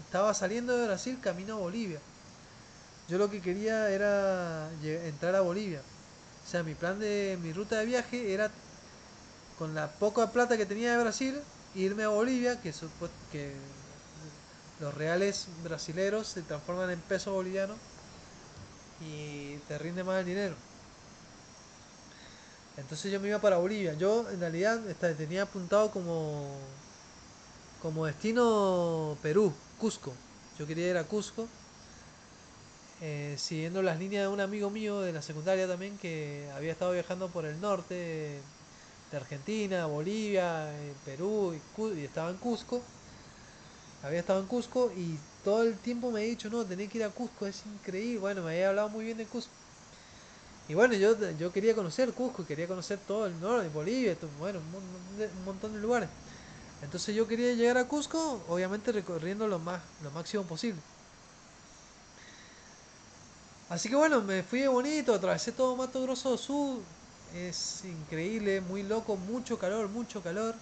estaba 0.05 0.33
saliendo 0.33 0.77
de 0.77 0.87
Brasil 0.87 1.19
camino 1.21 1.55
a 1.55 1.59
Bolivia. 1.59 1.99
Yo 3.09 3.17
lo 3.17 3.29
que 3.29 3.41
quería 3.41 3.89
era 3.89 4.69
entrar 4.83 5.35
a 5.35 5.41
Bolivia. 5.41 5.81
O 6.45 6.49
sea, 6.49 6.63
mi 6.63 6.75
plan 6.75 6.99
de 6.99 7.37
mi 7.41 7.51
ruta 7.51 7.77
de 7.77 7.85
viaje 7.85 8.33
era 8.33 8.49
con 9.57 9.75
la 9.75 9.91
poca 9.91 10.31
plata 10.31 10.57
que 10.57 10.65
tenía 10.65 10.91
de 10.91 11.03
Brasil 11.03 11.41
irme 11.77 12.03
a 12.03 12.09
Bolivia, 12.09 12.59
que, 12.59 12.73
que 13.31 13.53
los 14.79 14.93
reales 14.93 15.47
brasileros 15.63 16.27
se 16.27 16.41
transforman 16.41 16.89
en 16.89 16.99
peso 16.99 17.33
boliviano 17.33 17.75
y 19.01 19.57
te 19.67 19.77
rinde 19.77 20.03
más 20.03 20.19
el 20.19 20.25
dinero. 20.25 20.55
Entonces 22.77 23.11
yo 23.11 23.19
me 23.19 23.29
iba 23.29 23.39
para 23.39 23.57
Bolivia. 23.57 23.93
Yo 23.93 24.29
en 24.29 24.39
realidad 24.39 24.79
tenía 25.17 25.43
apuntado 25.43 25.91
como, 25.91 26.47
como 27.81 28.05
destino 28.05 29.17
Perú, 29.21 29.53
Cusco. 29.79 30.13
Yo 30.59 30.67
quería 30.67 30.89
ir 30.89 30.97
a 30.97 31.03
Cusco, 31.03 31.47
eh, 33.01 33.35
siguiendo 33.37 33.81
las 33.83 33.99
líneas 33.99 34.23
de 34.23 34.27
un 34.27 34.41
amigo 34.41 34.69
mío 34.69 35.01
de 35.01 35.13
la 35.13 35.21
secundaria 35.21 35.67
también 35.67 35.97
que 35.99 36.49
había 36.55 36.71
estado 36.71 36.93
viajando 36.93 37.29
por 37.29 37.45
el 37.45 37.59
norte 37.61 38.41
de 39.11 39.17
Argentina, 39.17 39.85
Bolivia, 39.85 40.71
Perú 41.05 41.55
y, 41.95 42.03
estaba 42.03 42.29
en 42.29 42.37
Cusco. 42.37 42.81
Había 44.03 44.19
estado 44.19 44.39
en 44.39 44.47
Cusco 44.47 44.91
y 44.95 45.17
todo 45.43 45.63
el 45.63 45.77
tiempo 45.77 46.11
me 46.11 46.21
ha 46.21 46.23
dicho, 46.23 46.49
no, 46.49 46.65
tenés 46.65 46.89
que 46.89 46.99
ir 46.99 47.03
a 47.03 47.09
Cusco, 47.09 47.47
es 47.47 47.63
increíble. 47.65 48.19
Bueno, 48.19 48.43
me 48.43 48.51
había 48.51 48.69
hablado 48.69 48.89
muy 48.89 49.05
bien 49.05 49.17
de 49.17 49.25
Cusco. 49.25 49.51
Y 50.69 50.73
bueno, 50.73 50.95
yo, 50.95 51.15
yo 51.31 51.51
quería 51.51 51.73
conocer 51.73 52.11
Cusco, 52.13 52.45
quería 52.45 52.67
conocer 52.67 52.99
todo 53.07 53.25
el 53.25 53.39
norte, 53.39 53.69
Bolivia, 53.69 54.17
bueno, 54.39 54.59
un, 54.59 55.45
montón 55.45 55.73
de 55.73 55.79
lugares. 55.79 56.09
Entonces 56.83 57.15
yo 57.15 57.27
quería 57.27 57.53
llegar 57.53 57.77
a 57.77 57.87
Cusco, 57.87 58.43
obviamente 58.49 58.91
recorriendo 58.91 59.47
lo, 59.47 59.59
más, 59.59 59.81
lo 60.03 60.11
máximo 60.11 60.43
posible. 60.43 60.81
Así 63.69 63.89
que 63.89 63.95
bueno, 63.95 64.21
me 64.21 64.43
fui 64.43 64.59
de 64.59 64.67
bonito, 64.67 65.13
atravesé 65.13 65.51
todo 65.51 65.75
Mato 65.75 66.01
Grosso 66.01 66.37
Sur, 66.37 66.79
es 67.37 67.83
increíble, 67.85 68.61
muy 68.61 68.83
loco, 68.83 69.15
mucho 69.15 69.57
calor, 69.59 69.89
mucho 69.89 70.21
calor. 70.21 70.55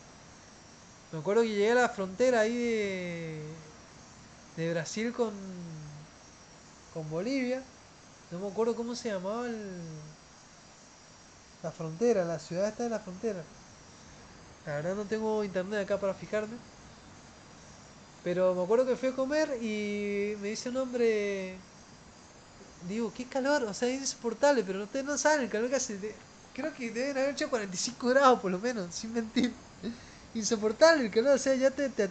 Me 1.11 1.19
acuerdo 1.19 1.43
que 1.43 1.49
llegué 1.49 1.71
a 1.71 1.75
la 1.75 1.89
frontera 1.89 2.41
ahí 2.41 2.55
de, 2.55 3.41
de 4.57 4.71
Brasil 4.73 5.13
con, 5.13 5.33
con 6.93 7.09
Bolivia. 7.09 7.61
No 8.31 8.39
me 8.39 8.47
acuerdo 8.47 8.75
cómo 8.75 8.95
se 8.95 9.09
llamaba 9.09 9.47
la 11.63 11.71
frontera, 11.71 12.23
la 12.23 12.39
ciudad 12.39 12.69
está 12.69 12.85
en 12.85 12.91
la 12.91 12.99
frontera. 12.99 13.43
La 14.65 14.75
verdad 14.75 14.95
no 14.95 15.05
tengo 15.05 15.43
internet 15.45 15.83
acá 15.83 15.97
para 15.99 16.13
fijarme. 16.13 16.57
Pero 18.23 18.53
me 18.55 18.63
acuerdo 18.63 18.85
que 18.85 18.95
fui 18.97 19.09
a 19.09 19.15
comer 19.15 19.57
y 19.61 20.35
me 20.41 20.49
dice 20.49 20.69
un 20.69 20.77
hombre, 20.77 21.57
digo, 22.87 23.11
qué 23.13 23.27
calor, 23.27 23.63
o 23.63 23.73
sea, 23.73 23.87
es 23.89 24.01
insoportable, 24.01 24.63
pero 24.63 24.83
ustedes 24.83 25.05
no 25.05 25.17
saben 25.17 25.41
el 25.41 25.49
calor 25.49 25.69
que 25.69 25.75
hace. 25.75 26.15
Creo 26.55 26.73
que 26.73 26.89
deben 26.89 27.17
haber 27.17 27.31
hecho 27.31 27.49
45 27.49 28.07
grados 28.07 28.39
por 28.39 28.49
lo 28.49 28.59
menos, 28.59 28.95
sin 28.95 29.13
mentir. 29.13 29.53
Insoportable 30.33 31.05
el 31.05 31.11
calor, 31.11 31.35
o 31.35 31.37
sea, 31.37 31.53
ya 31.55 31.69
te, 31.69 31.89
te, 31.89 32.09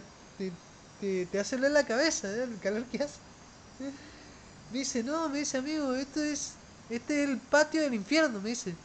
te, 0.99 1.25
te 1.25 1.39
hace 1.39 1.57
leer 1.57 1.71
la 1.73 1.85
cabeza, 1.85 2.31
¿eh? 2.31 2.43
el 2.43 2.59
calor 2.59 2.85
que 2.85 3.03
hace. 3.03 3.19
Me 4.71 4.79
dice, 4.79 5.03
no, 5.03 5.29
me 5.29 5.39
dice, 5.39 5.57
amigo, 5.57 5.95
esto 5.95 6.23
es, 6.23 6.53
este 6.89 7.23
es 7.23 7.29
el 7.29 7.37
patio 7.37 7.81
del 7.81 7.95
infierno, 7.95 8.39
me 8.39 8.49
dice. 8.49 8.75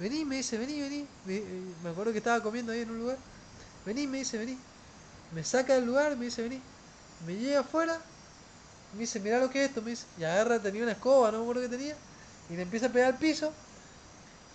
Vení, 0.00 0.24
me 0.24 0.36
dice, 0.36 0.56
vení, 0.58 0.80
vení. 0.80 1.06
Me, 1.26 1.36
eh, 1.36 1.44
me 1.82 1.90
acuerdo 1.90 2.12
que 2.12 2.18
estaba 2.18 2.42
comiendo 2.42 2.72
ahí 2.72 2.80
en 2.80 2.90
un 2.90 2.98
lugar. 2.98 3.18
Vení, 3.84 4.06
me 4.06 4.18
dice, 4.18 4.38
vení. 4.38 4.58
Me 5.34 5.44
saca 5.44 5.74
del 5.74 5.84
lugar, 5.84 6.16
me 6.16 6.26
dice, 6.26 6.42
vení. 6.42 6.60
Me 7.26 7.36
llega 7.36 7.60
afuera, 7.60 7.98
me 8.94 9.00
dice, 9.00 9.20
mira 9.20 9.38
lo 9.38 9.50
que 9.50 9.62
es 9.64 9.68
esto, 9.68 9.82
me 9.82 9.90
dice. 9.90 10.06
Y 10.18 10.24
agarra, 10.24 10.60
tenía 10.60 10.82
una 10.82 10.92
escoba, 10.92 11.30
no 11.30 11.38
me 11.38 11.44
acuerdo 11.44 11.62
que 11.62 11.68
tenía. 11.68 11.96
Y 12.50 12.56
le 12.56 12.62
empieza 12.62 12.86
a 12.86 12.88
pegar 12.90 13.12
al 13.12 13.18
piso. 13.18 13.52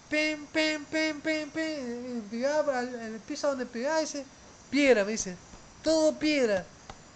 Pem, 0.10 0.45
pem, 0.47 0.84
pem, 0.86 1.20
pem, 1.22 1.49
pem. 1.49 2.22
Pegaba 2.30 2.80
al, 2.80 2.93
el 2.95 3.20
piso 3.20 3.47
donde 3.47 3.66
pegaba, 3.66 3.99
dice, 3.99 4.26
piedra, 4.70 5.05
me 5.05 5.12
dice. 5.12 5.36
Todo 5.84 6.18
piedra 6.18 6.66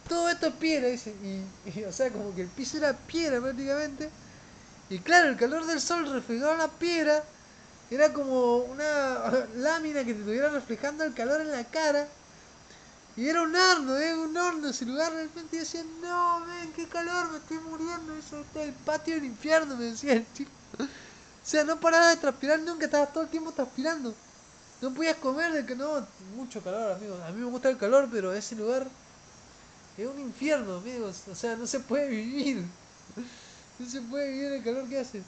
todo 0.08 0.30
esto 0.30 0.48
es 0.48 0.54
piedra, 0.54 0.88
dice. 0.88 1.14
Y, 1.24 1.84
o 1.84 1.92
sea, 1.92 2.12
como 2.12 2.34
que 2.36 2.42
el 2.42 2.48
piso 2.50 2.78
era 2.78 2.94
piedra 2.94 3.40
prácticamente. 3.42 4.10
Y 4.90 5.00
claro, 5.00 5.30
el 5.30 5.38
calor 5.38 5.66
del 5.66 5.82
sol 5.82 6.12
reflejaba 6.12 6.56
la 6.56 6.68
piedra. 6.68 7.24
Era 7.90 8.12
como 8.12 8.58
una 8.58 9.46
lámina 9.56 10.04
que 10.04 10.14
te 10.14 10.20
estuviera 10.20 10.50
reflejando 10.50 11.04
el 11.04 11.14
calor 11.14 11.42
en 11.42 11.52
la 11.52 11.64
cara. 11.64 12.08
Y 13.16 13.28
era 13.28 13.44
un 13.44 13.56
horno, 13.56 13.98
¿eh? 13.98 14.16
un 14.18 14.36
horno 14.36 14.70
ese 14.70 14.86
lugar. 14.86 15.14
Realmente 15.14 15.58
decía, 15.58 15.84
no, 16.02 16.46
ven, 16.46 16.74
qué 16.74 16.88
calor, 16.88 17.32
me 17.32 17.38
estoy 17.38 17.58
muriendo. 17.60 18.16
Eso 18.18 18.40
es 18.40 18.62
el 18.62 18.74
patio 18.74 19.16
del 19.16 19.26
infierno, 19.26 19.76
me 19.78 19.86
decía 19.86 20.14
el 20.14 20.26
tipo. 20.26 20.52
O 21.44 21.46
sea, 21.46 21.64
no 21.64 21.80
paraba 21.80 22.10
de 22.10 22.18
transpirar 22.18 22.60
nunca, 22.62 22.86
estabas 22.86 23.14
todo 23.14 23.24
el 23.24 23.30
tiempo 23.30 23.52
transpirando. 23.52 24.16
No 24.82 24.94
podías 24.94 25.18
comer 25.18 25.52
de 25.54 25.66
que 25.66 25.76
no, 25.76 26.08
mucho 26.36 26.64
calor, 26.64 26.94
amigo. 26.94 27.22
A 27.24 27.32
mí 27.32 27.42
me 27.42 27.50
gusta 27.52 27.70
el 27.70 27.78
calor, 27.78 28.10
pero 28.12 28.34
ese 28.34 28.56
lugar 28.56 28.88
es 29.98 30.08
un 30.08 30.20
infierno, 30.20 30.76
amigos. 30.78 31.28
O 31.28 31.36
sea, 31.36 31.56
no 31.56 31.68
se 31.68 31.80
puede 31.80 32.08
vivir. 32.10 32.66
No 33.80 33.88
se 33.90 34.02
puede 34.02 34.32
vivir 34.32 34.52
el 34.54 34.64
calor 34.64 34.88
que 34.90 35.00
hace. 35.00 35.24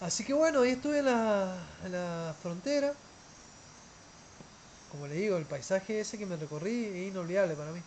Así 0.00 0.24
que 0.24 0.32
bueno, 0.32 0.60
ahí 0.62 0.70
estuve 0.72 0.98
en 1.00 1.06
la, 1.06 1.68
en 1.84 1.92
la 1.92 2.34
frontera. 2.40 2.94
Como 4.88 5.06
le 5.06 5.14
digo, 5.14 5.36
el 5.36 5.46
paisaje 5.46 6.00
ese 6.00 6.18
que 6.18 6.26
me 6.26 6.36
recorrí 6.36 6.84
es 6.86 7.08
inolvidable 7.08 7.56
para 7.56 7.72
mí. 7.72 7.82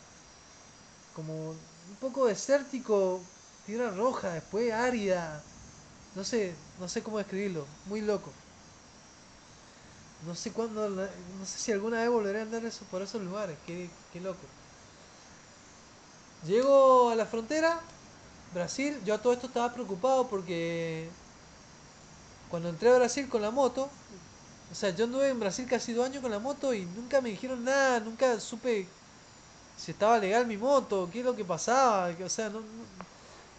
Como 1.14 1.52
un 1.52 1.96
poco 2.00 2.26
desértico, 2.28 3.30
tierra 3.66 3.92
roja, 3.92 4.34
después 4.34 4.72
árida. 4.74 5.46
No 6.14 6.24
sé, 6.24 6.72
no 6.78 6.88
sé 6.88 7.04
cómo 7.04 7.18
describirlo. 7.18 7.78
Muy 7.84 8.02
loco. 8.02 8.38
No 10.20 10.36
sé 10.36 10.54
cuándo, 10.54 10.88
no 10.90 11.46
sé 11.46 11.60
si 11.60 11.72
alguna 11.72 12.00
vez 12.02 12.10
volveré 12.10 12.40
a 12.40 12.42
andar 12.44 12.64
eso, 12.66 12.88
por 12.88 13.02
esos 13.02 13.22
lugares, 13.22 13.60
qué, 13.62 14.06
qué 14.10 14.22
loco. 14.22 14.54
Llego 16.42 17.10
a 17.10 17.16
la 17.16 17.26
frontera, 17.26 17.88
Brasil, 18.50 19.02
yo 19.04 19.14
a 19.16 19.22
todo 19.22 19.34
esto 19.34 19.48
estaba 19.48 19.74
preocupado 19.74 20.28
porque 20.30 21.18
cuando 22.48 22.70
entré 22.70 22.90
a 22.90 22.96
Brasil 22.98 23.30
con 23.30 23.42
la 23.42 23.52
moto, 23.52 23.98
o 24.70 24.76
sea, 24.76 24.92
yo 24.92 25.06
anduve 25.06 25.30
en 25.30 25.40
Brasil 25.40 25.68
casi 25.70 25.94
dos 25.94 26.06
años 26.08 26.22
con 26.22 26.32
la 26.32 26.40
moto 26.40 26.74
y 26.74 26.86
nunca 26.88 27.22
me 27.22 27.30
dijeron 27.30 27.64
nada, 27.64 28.00
nunca 28.02 28.40
supe 28.40 28.98
si 29.76 29.92
estaba 29.92 30.20
legal 30.20 30.48
mi 30.48 30.58
moto, 30.58 31.10
qué 31.12 31.20
es 31.20 31.26
lo 31.26 31.36
que 31.36 31.46
pasaba, 31.46 32.10
o 32.26 32.30
sea, 32.30 32.50
no, 32.50 32.62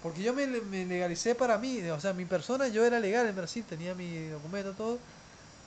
porque 0.02 0.22
yo 0.22 0.34
me, 0.34 0.46
me, 0.46 0.84
legalicé 0.84 1.34
para 1.34 1.58
mí, 1.58 1.80
o 1.90 2.00
sea, 2.00 2.12
mi 2.12 2.24
persona, 2.24 2.68
yo 2.68 2.84
era 2.84 2.98
legal 2.98 3.26
en 3.26 3.36
Brasil, 3.36 3.64
tenía 3.68 3.94
mi 3.94 4.28
documento, 4.28 4.72
todo, 4.72 4.98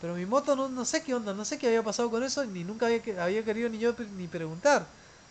pero 0.02 0.14
mi 0.16 0.26
moto 0.26 0.56
no, 0.56 0.68
no 0.68 0.84
sé 0.86 1.04
qué 1.04 1.16
onda, 1.16 1.34
no 1.34 1.46
sé 1.46 1.58
qué 1.58 1.68
había 1.68 1.84
pasado 1.84 2.12
con 2.12 2.22
eso, 2.24 2.46
ni 2.46 2.64
nunca 2.64 2.88
había, 2.88 3.02
había 3.24 3.44
querido 3.44 3.70
ni 3.70 3.80
yo 3.80 3.96
ni 4.18 4.28
preguntar. 4.28 4.86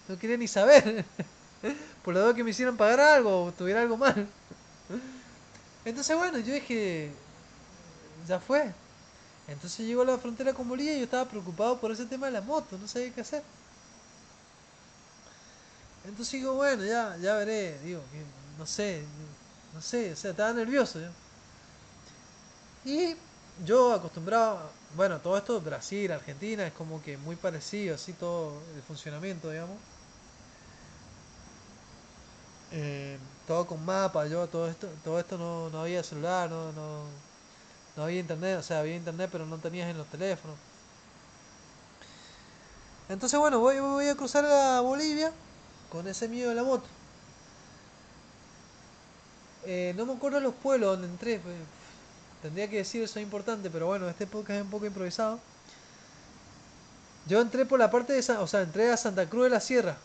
No 0.08 0.18
quería 0.18 0.36
ni 0.36 0.48
saber. 0.48 1.04
Por 2.04 2.14
lo 2.14 2.20
duda 2.20 2.34
que 2.34 2.44
me 2.44 2.50
hicieran 2.50 2.76
pagar 2.76 3.00
algo 3.00 3.44
o 3.44 3.52
tuviera 3.52 3.80
algo 3.80 3.96
mal. 3.96 4.26
Entonces 5.84 6.16
bueno, 6.16 6.38
yo 6.38 6.54
dije, 6.54 7.10
ya 8.26 8.40
fue. 8.40 8.72
Entonces 9.48 9.86
llegó 9.86 10.02
a 10.02 10.06
la 10.06 10.18
frontera 10.18 10.54
con 10.54 10.68
Bolivia 10.68 10.94
y 10.94 10.98
yo 10.98 11.04
estaba 11.04 11.28
preocupado 11.28 11.78
por 11.78 11.90
ese 11.92 12.06
tema 12.06 12.26
de 12.26 12.32
la 12.32 12.40
moto, 12.40 12.78
no 12.78 12.88
sabía 12.88 13.12
qué 13.12 13.20
hacer. 13.20 13.42
Entonces 16.06 16.32
digo, 16.32 16.54
bueno, 16.54 16.84
ya, 16.84 17.16
ya 17.18 17.36
veré, 17.36 17.78
digo, 17.80 18.00
no 18.58 18.66
sé, 18.66 19.06
no 19.72 19.80
sé, 19.82 20.12
o 20.12 20.16
sea, 20.16 20.30
estaba 20.32 20.52
nervioso. 20.52 21.00
Y 22.84 23.16
yo 23.64 23.92
acostumbrado, 23.92 24.70
bueno, 24.94 25.20
todo 25.20 25.36
esto, 25.36 25.60
Brasil, 25.60 26.12
Argentina, 26.12 26.66
es 26.66 26.72
como 26.72 27.02
que 27.02 27.16
muy 27.18 27.36
parecido, 27.36 27.94
así 27.94 28.12
todo 28.14 28.62
el 28.76 28.82
funcionamiento, 28.82 29.50
digamos. 29.50 29.78
Eh, 32.70 33.18
todo 33.46 33.66
con 33.66 33.84
mapa, 33.84 34.26
yo 34.26 34.48
todo 34.48 34.68
esto, 34.68 34.88
todo 35.04 35.18
esto 35.20 35.38
no, 35.38 35.70
no 35.70 35.80
había 35.82 36.02
celular, 36.02 36.50
no, 36.50 36.72
no, 36.72 37.22
no 37.96 38.04
había 38.04 38.20
internet, 38.20 38.58
o 38.60 38.62
sea, 38.62 38.80
había 38.80 38.96
internet 38.96 39.30
pero 39.32 39.46
no 39.46 39.60
tenías 39.60 39.90
en 39.90 39.98
los 39.98 40.08
teléfonos. 40.10 40.58
Entonces 43.08 43.38
bueno, 43.38 43.60
voy, 43.60 43.78
voy 43.80 44.08
a 44.08 44.16
cruzar 44.16 44.44
a 44.44 44.80
Bolivia 44.80 45.32
con 45.88 46.06
ese 46.08 46.28
miedo 46.28 46.50
de 46.50 46.56
la 46.56 46.64
moto. 46.64 46.88
Eh, 49.66 49.94
no 49.96 50.06
me 50.06 50.12
acuerdo 50.12 50.40
los 50.40 50.54
pueblos 50.54 50.92
donde 50.92 51.08
entré, 51.08 51.40
Tendría 52.42 52.68
que 52.68 52.76
decir 52.76 53.02
eso 53.02 53.18
es 53.18 53.22
importante, 53.22 53.70
pero 53.70 53.86
bueno, 53.86 54.06
este 54.06 54.26
podcast 54.26 54.58
es 54.58 54.64
un 54.64 54.70
poco 54.70 54.84
improvisado. 54.84 55.40
Yo 57.26 57.40
entré 57.40 57.64
por 57.64 57.78
la 57.78 57.90
parte 57.90 58.12
de, 58.12 58.32
o 58.32 58.46
sea, 58.46 58.60
entré 58.60 58.92
a 58.92 58.98
Santa 58.98 59.26
Cruz 59.30 59.44
de 59.44 59.50
la 59.50 59.60
Sierra, 59.60 59.96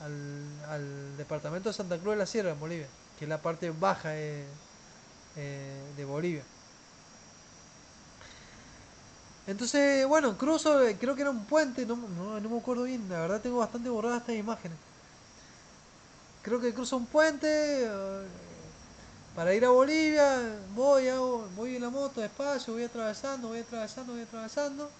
al, 0.00 1.16
departamento 1.16 1.70
de 1.70 1.74
Santa 1.74 1.98
Cruz 1.98 2.12
de 2.12 2.18
la 2.18 2.26
Sierra 2.26 2.50
en 2.50 2.60
Bolivia, 2.60 2.86
que 3.18 3.24
es 3.24 3.28
la 3.28 3.38
parte 3.38 3.70
baja 3.70 4.10
de, 4.10 4.44
eh, 5.34 5.82
de 5.96 6.04
Bolivia. 6.04 6.44
Entonces, 9.46 10.06
bueno, 10.06 10.38
cruzo, 10.38 10.80
eh, 10.86 10.96
creo 10.98 11.14
que 11.14 11.22
era 11.22 11.30
un 11.30 11.44
puente, 11.44 11.84
no, 11.84 11.96
no, 11.96 12.40
no, 12.40 12.48
me 12.48 12.58
acuerdo 12.58 12.84
bien, 12.84 13.06
la 13.10 13.20
verdad 13.20 13.40
tengo 13.40 13.58
bastante 13.58 13.90
borradas 13.90 14.20
estas 14.20 14.36
imágenes. 14.36 14.78
Creo 16.42 16.60
que 16.60 16.72
cruzo 16.72 16.96
un 16.96 17.06
puente, 17.06 17.90
para 19.34 19.52
ir 19.54 19.64
a 19.64 19.70
Bolivia, 19.70 20.56
voy, 20.74 21.08
hago, 21.08 21.48
la 21.56 21.90
moto 21.90 22.20
despacio, 22.20 22.74
voy 22.74 22.84
atravesando, 22.84 23.48
voy 23.48 23.58
atravesando, 23.60 24.12
voy 24.12 24.22
atravesando. 24.22 24.90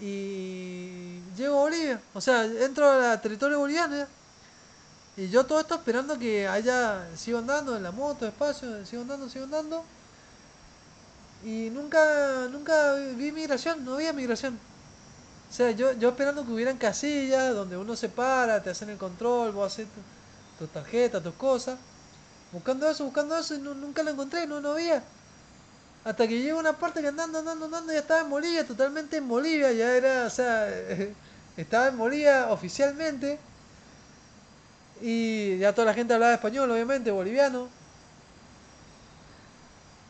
Y 0.00 1.20
llego 1.36 1.58
a 1.58 1.62
Bolivia, 1.62 2.00
o 2.14 2.20
sea, 2.20 2.44
entro 2.44 2.90
al 2.90 3.20
territorio 3.20 3.58
boliviano. 3.60 4.06
Y 5.16 5.28
yo 5.28 5.44
todo 5.46 5.60
esto 5.60 5.74
esperando 5.76 6.18
que 6.18 6.46
haya, 6.48 7.06
sigo 7.16 7.38
andando 7.38 7.76
en 7.76 7.82
la 7.82 7.92
moto 7.92 8.24
despacio, 8.24 8.84
sigo 8.86 9.02
andando, 9.02 9.28
sigo 9.28 9.44
andando. 9.44 9.84
Y 11.44 11.70
nunca, 11.70 12.48
nunca 12.50 12.94
vi 12.94 13.30
migración, 13.32 13.84
no 13.84 13.94
había 13.94 14.12
migración. 14.12 14.58
O 15.50 15.52
sea, 15.52 15.70
yo, 15.70 15.92
yo 15.92 16.10
esperando 16.10 16.44
que 16.44 16.52
hubieran 16.52 16.78
casillas 16.78 17.54
donde 17.54 17.76
uno 17.76 17.96
se 17.96 18.08
para, 18.08 18.62
te 18.62 18.70
hacen 18.70 18.90
el 18.90 18.98
control, 18.98 19.52
vos 19.52 19.72
haces 19.72 19.86
tu, 20.58 20.64
tu 20.64 20.70
tarjeta, 20.72 21.22
tus 21.22 21.34
cosas. 21.34 21.78
Buscando 22.52 22.88
eso, 22.90 23.04
buscando 23.04 23.36
eso 23.38 23.54
y 23.54 23.58
nunca 23.58 24.02
lo 24.02 24.10
encontré, 24.10 24.46
no, 24.46 24.60
no 24.60 24.72
había. 24.72 25.02
Hasta 26.04 26.26
que 26.26 26.40
llegó 26.40 26.58
una 26.58 26.78
parte 26.78 27.02
que 27.02 27.08
andando, 27.08 27.38
andando, 27.38 27.66
andando, 27.66 27.92
ya 27.92 28.00
estaba 28.00 28.20
en 28.20 28.30
Bolivia, 28.30 28.66
totalmente 28.66 29.16
en 29.18 29.28
Bolivia, 29.28 29.72
ya 29.72 29.94
era, 29.96 30.26
o 30.26 30.30
sea, 30.30 30.68
estaba 31.56 31.88
en 31.88 31.98
Bolivia 31.98 32.48
oficialmente. 32.50 33.38
Y 35.00 35.58
ya 35.58 35.74
toda 35.74 35.86
la 35.86 35.94
gente 35.94 36.14
hablaba 36.14 36.34
español, 36.34 36.70
obviamente, 36.70 37.10
boliviano. 37.10 37.68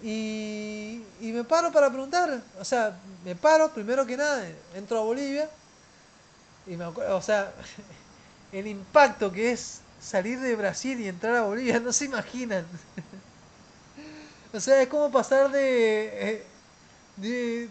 Y, 0.01 1.03
y 1.21 1.33
me 1.33 1.45
paro 1.45 1.73
para 1.73 1.91
preguntar, 1.91 2.41
o 2.61 2.65
sea, 2.65 3.01
me 3.25 3.35
paro, 3.35 3.73
primero 3.73 4.07
que 4.07 4.17
nada, 4.17 4.49
entro 4.75 4.99
a 5.01 5.03
Bolivia. 5.05 5.51
Y 6.67 6.77
me 6.77 6.85
acuerdo, 6.85 7.17
o 7.17 7.23
sea, 7.23 7.53
el 8.53 8.67
impacto 8.67 9.33
que 9.33 9.53
es 9.53 9.83
salir 10.09 10.41
de 10.41 10.57
Brasil 10.57 10.99
y 11.01 11.09
entrar 11.09 11.37
a 11.37 11.43
Bolivia, 11.43 11.79
no 11.81 11.93
se 11.93 12.07
imaginan. 12.07 12.65
o 14.55 14.61
sea, 14.61 14.81
es 14.81 14.89
como 14.89 15.11
pasar 15.11 15.51
de, 15.53 16.31
eh, 16.31 16.47
de, 17.17 17.69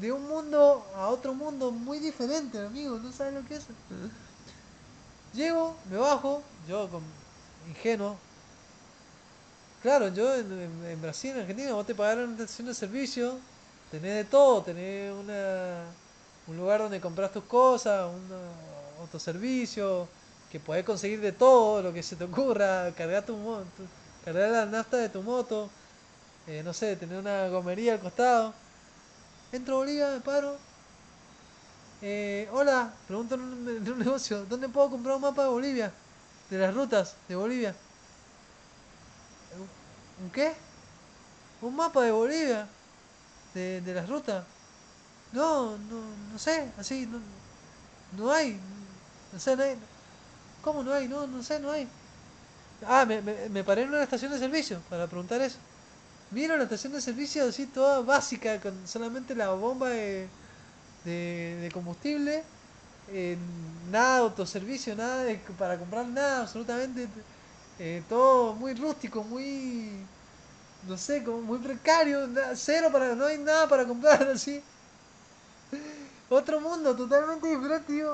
de 0.00 0.12
un 0.12 0.26
mundo 0.26 0.84
a 0.96 1.08
otro 1.08 1.34
mundo 1.34 1.70
muy 1.70 2.00
diferente, 2.00 2.58
amigo, 2.58 2.98
no 2.98 3.12
sabes 3.12 3.34
lo 3.34 3.46
que 3.46 3.54
es. 3.54 3.66
Llego, 5.32 5.76
me 5.88 5.96
bajo, 5.96 6.42
yo 6.68 6.88
con 6.88 7.02
ingenuo. 7.68 8.16
Claro, 9.80 10.08
yo 10.08 10.34
en, 10.34 11.00
Brasil, 11.00 11.30
en 11.30 11.40
Argentina, 11.42 11.72
vos 11.72 11.86
te 11.86 11.94
pagaron 11.94 12.30
una 12.30 12.42
estación 12.42 12.66
de 12.66 12.74
servicio, 12.74 13.38
tenés 13.92 14.14
de 14.16 14.24
todo, 14.24 14.62
tenés 14.62 15.12
una, 15.12 15.84
un 16.48 16.56
lugar 16.56 16.80
donde 16.80 17.00
compras 17.00 17.30
tus 17.32 17.44
cosas, 17.44 18.10
un 18.12 18.28
autoservicio, 19.00 20.08
que 20.50 20.60
podés 20.60 20.84
conseguir 20.84 21.20
de 21.20 21.32
todo 21.32 21.82
lo 21.82 21.92
que 21.92 22.02
se 22.02 22.16
te 22.16 22.24
ocurra, 22.24 22.92
cargar 22.96 23.24
tu 23.24 23.36
moto, 23.36 23.82
cargar 24.24 24.50
la 24.50 24.66
nafta 24.66 24.96
de 24.96 25.08
tu 25.08 25.22
moto, 25.22 25.68
eh, 26.46 26.62
no 26.62 26.72
sé, 26.72 26.96
tener 26.96 27.18
una 27.18 27.48
gomería 27.48 27.94
al 27.94 28.00
costado. 28.00 28.54
Entro 29.52 29.76
a 29.76 29.78
Bolivia, 29.78 30.10
me 30.10 30.20
paro. 30.20 30.56
Eh, 32.00 32.48
hola, 32.52 32.92
pregunto 33.06 33.34
en 33.34 33.40
un, 33.42 33.98
negocio, 33.98 34.44
¿dónde 34.46 34.68
puedo 34.68 34.90
comprar 34.90 35.16
un 35.16 35.22
mapa 35.22 35.42
de 35.42 35.48
Bolivia? 35.48 35.92
De 36.48 36.58
las 36.58 36.74
rutas 36.74 37.16
de 37.28 37.36
Bolivia. 37.36 37.74
¿Un 40.22 40.30
qué? 40.30 40.54
Un 41.60 41.76
mapa 41.76 42.02
de 42.02 42.10
Bolivia. 42.10 42.66
De, 43.54 43.80
de 43.80 43.94
las 43.94 44.08
rutas. 44.08 44.44
No, 45.32 45.76
no, 45.76 46.00
no 46.32 46.38
sé, 46.38 46.72
así, 46.78 47.06
no, 47.06 47.20
no 48.16 48.32
hay. 48.32 48.58
No 49.32 49.38
sé, 49.38 49.56
no 49.56 49.62
hay. 49.62 49.76
¿Cómo 50.68 50.82
no 50.82 50.92
hay? 50.92 51.08
No, 51.08 51.26
no 51.26 51.42
sé, 51.42 51.58
no 51.60 51.70
hay. 51.70 51.88
Ah, 52.86 53.06
me, 53.06 53.64
paré 53.64 53.84
en 53.84 53.88
una 53.88 54.02
estación 54.02 54.30
de 54.32 54.38
servicio 54.38 54.82
para 54.90 55.06
preguntar 55.06 55.40
eso. 55.40 55.56
Miro 56.30 56.58
la 56.58 56.64
estación 56.64 56.92
de 56.92 57.00
servicio 57.00 57.48
así 57.48 57.64
toda 57.68 58.02
básica, 58.02 58.60
con 58.60 58.86
solamente 58.86 59.34
la 59.34 59.48
bomba 59.52 59.88
de, 59.88 60.28
de, 61.06 61.70
combustible, 61.72 62.42
nada 63.90 64.16
de 64.16 64.20
autoservicio, 64.20 64.94
nada 64.94 65.24
de, 65.24 65.36
para 65.58 65.78
comprar 65.78 66.06
nada, 66.06 66.42
absolutamente 66.42 67.08
eh, 67.78 68.02
todo 68.06 68.54
muy 68.54 68.74
rústico, 68.74 69.24
muy, 69.24 69.88
no 70.86 70.98
sé, 70.98 71.24
como 71.24 71.40
muy 71.40 71.60
precario, 71.60 72.28
cero 72.56 72.90
para, 72.92 73.14
no 73.14 73.24
hay 73.24 73.38
nada 73.38 73.66
para 73.66 73.86
comprar 73.86 74.22
así. 74.34 74.62
Otro 76.28 76.60
mundo 76.60 76.94
totalmente 76.94 77.48
diferente. 77.48 78.04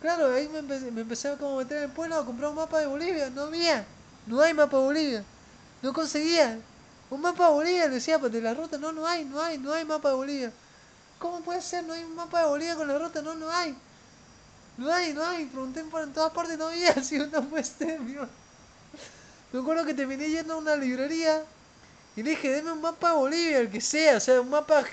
Claro, 0.00 0.32
ahí 0.34 0.48
me 0.48 0.58
empecé, 0.60 0.90
me 0.92 1.00
empecé 1.02 1.28
a 1.28 1.38
como 1.38 1.56
meter 1.58 1.78
en 1.78 1.84
el 1.84 1.92
pueblo 1.92 2.16
a 2.16 2.24
comprar 2.24 2.50
un 2.50 2.56
mapa 2.56 2.78
de 2.80 2.86
Bolivia. 2.86 3.30
No 3.30 3.42
había, 3.44 3.86
no 4.26 4.40
hay 4.40 4.54
mapa 4.54 4.76
de 4.78 4.84
Bolivia. 4.84 5.26
No 5.82 5.92
conseguía. 5.92 6.64
Un 7.10 7.20
mapa 7.20 7.46
de 7.48 7.52
Bolivia, 7.54 7.88
decía, 7.88 8.18
pues 8.18 8.32
de 8.32 8.40
la 8.42 8.54
ruta, 8.54 8.78
no, 8.78 8.92
no 8.92 9.06
hay, 9.06 9.24
no 9.24 9.40
hay, 9.42 9.58
no 9.58 9.72
hay 9.72 9.84
mapa 9.84 10.10
de 10.10 10.14
Bolivia. 10.16 10.52
¿Cómo 11.18 11.42
puede 11.42 11.62
ser? 11.62 11.84
No 11.84 11.94
hay 11.94 12.04
un 12.04 12.14
mapa 12.16 12.40
de 12.42 12.48
Bolivia 12.48 12.76
con 12.76 12.88
la 12.88 12.98
ruta, 12.98 13.22
no, 13.22 13.34
no 13.34 13.50
hay. 13.52 13.76
No 14.78 14.92
hay, 14.92 15.12
no 15.14 15.24
hay. 15.24 15.46
Pregunté 15.46 15.84
por 15.84 16.02
en 16.02 16.12
todas 16.12 16.32
partes, 16.32 16.58
no 16.58 16.68
había, 16.68 16.94
si 17.04 17.18
no 17.18 17.42
puede 17.48 17.64
ser, 17.64 18.00
Me 19.52 19.60
acuerdo 19.60 19.84
que 19.84 19.94
terminé 19.94 20.28
yendo 20.30 20.54
a 20.54 20.58
una 20.58 20.76
librería 20.76 21.42
y 22.16 22.22
le 22.22 22.30
dije, 22.30 22.50
deme 22.50 22.72
un 22.72 22.80
mapa 22.82 23.10
de 23.12 23.16
Bolivia, 23.16 23.58
el 23.60 23.70
que 23.70 23.80
sea, 23.80 24.18
o 24.18 24.20
sea, 24.20 24.40
un 24.40 24.50
mapa 24.50 24.84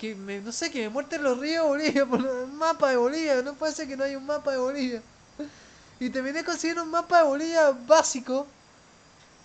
que 0.00 0.14
me, 0.14 0.40
no 0.40 0.50
sé, 0.50 0.70
que 0.70 0.80
me 0.80 0.88
muerten 0.88 1.22
los 1.22 1.38
ríos 1.38 1.62
de 1.62 1.68
Bolivia 1.68 2.06
por 2.10 2.24
un 2.24 2.56
mapa 2.56 2.88
de 2.88 2.96
Bolivia, 2.96 3.42
no 3.42 3.52
puede 3.52 3.74
ser 3.74 3.86
que 3.86 3.96
no 3.98 4.04
haya 4.04 4.16
un 4.16 4.24
mapa 4.24 4.52
de 4.52 4.56
Bolivia. 4.56 5.02
Y 6.00 6.08
terminé 6.08 6.42
consiguiendo 6.42 6.84
un 6.84 6.90
mapa 6.90 7.18
de 7.18 7.24
Bolivia 7.24 7.70
básico, 7.86 8.46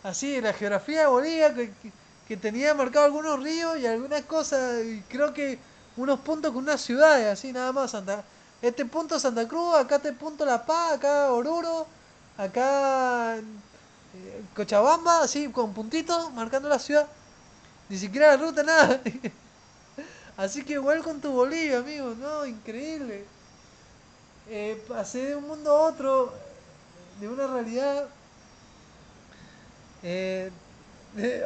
así, 0.04 0.40
la 0.40 0.54
geografía 0.54 1.02
de 1.02 1.08
Bolivia, 1.08 1.54
que, 1.54 1.74
que, 2.26 2.38
tenía 2.38 2.74
marcado 2.74 3.06
algunos 3.06 3.44
ríos 3.44 3.78
y 3.78 3.86
algunas 3.86 4.22
cosas, 4.24 4.86
y 4.86 5.02
creo 5.10 5.34
que 5.34 5.60
unos 5.98 6.22
puntos 6.22 6.54
con 6.54 6.64
unas 6.64 6.80
ciudades, 6.80 7.28
así 7.28 7.52
nada 7.52 7.74
más, 7.74 7.92
Santa, 7.92 8.24
este 8.62 8.86
punto 8.86 9.20
Santa 9.20 9.46
Cruz, 9.50 9.76
acá 9.76 9.98
este 9.98 10.14
punto 10.14 10.46
La 10.46 10.66
Paz, 10.66 10.94
acá 10.94 11.34
Oruro, 11.34 11.86
acá 12.38 13.36
eh, 13.36 14.44
Cochabamba, 14.56 15.24
así 15.24 15.50
con 15.50 15.74
puntitos 15.74 16.32
marcando 16.34 16.70
la 16.70 16.80
ciudad, 16.80 17.08
ni 17.90 17.98
siquiera 17.98 18.38
la 18.38 18.38
ruta, 18.38 18.64
nada. 18.64 19.02
Así 20.38 20.64
que 20.66 20.74
igual 20.74 21.02
con 21.04 21.20
tu 21.22 21.32
Bolivia, 21.32 21.80
amigo, 21.80 22.14
no, 22.16 22.46
increíble. 22.46 23.32
Eh, 24.46 24.84
pasé 24.88 25.20
de 25.28 25.36
un 25.36 25.48
mundo 25.48 25.72
a 25.72 25.82
otro, 25.90 26.34
de 27.20 27.28
una 27.30 27.48
realidad, 27.48 28.08
eh, 30.02 30.52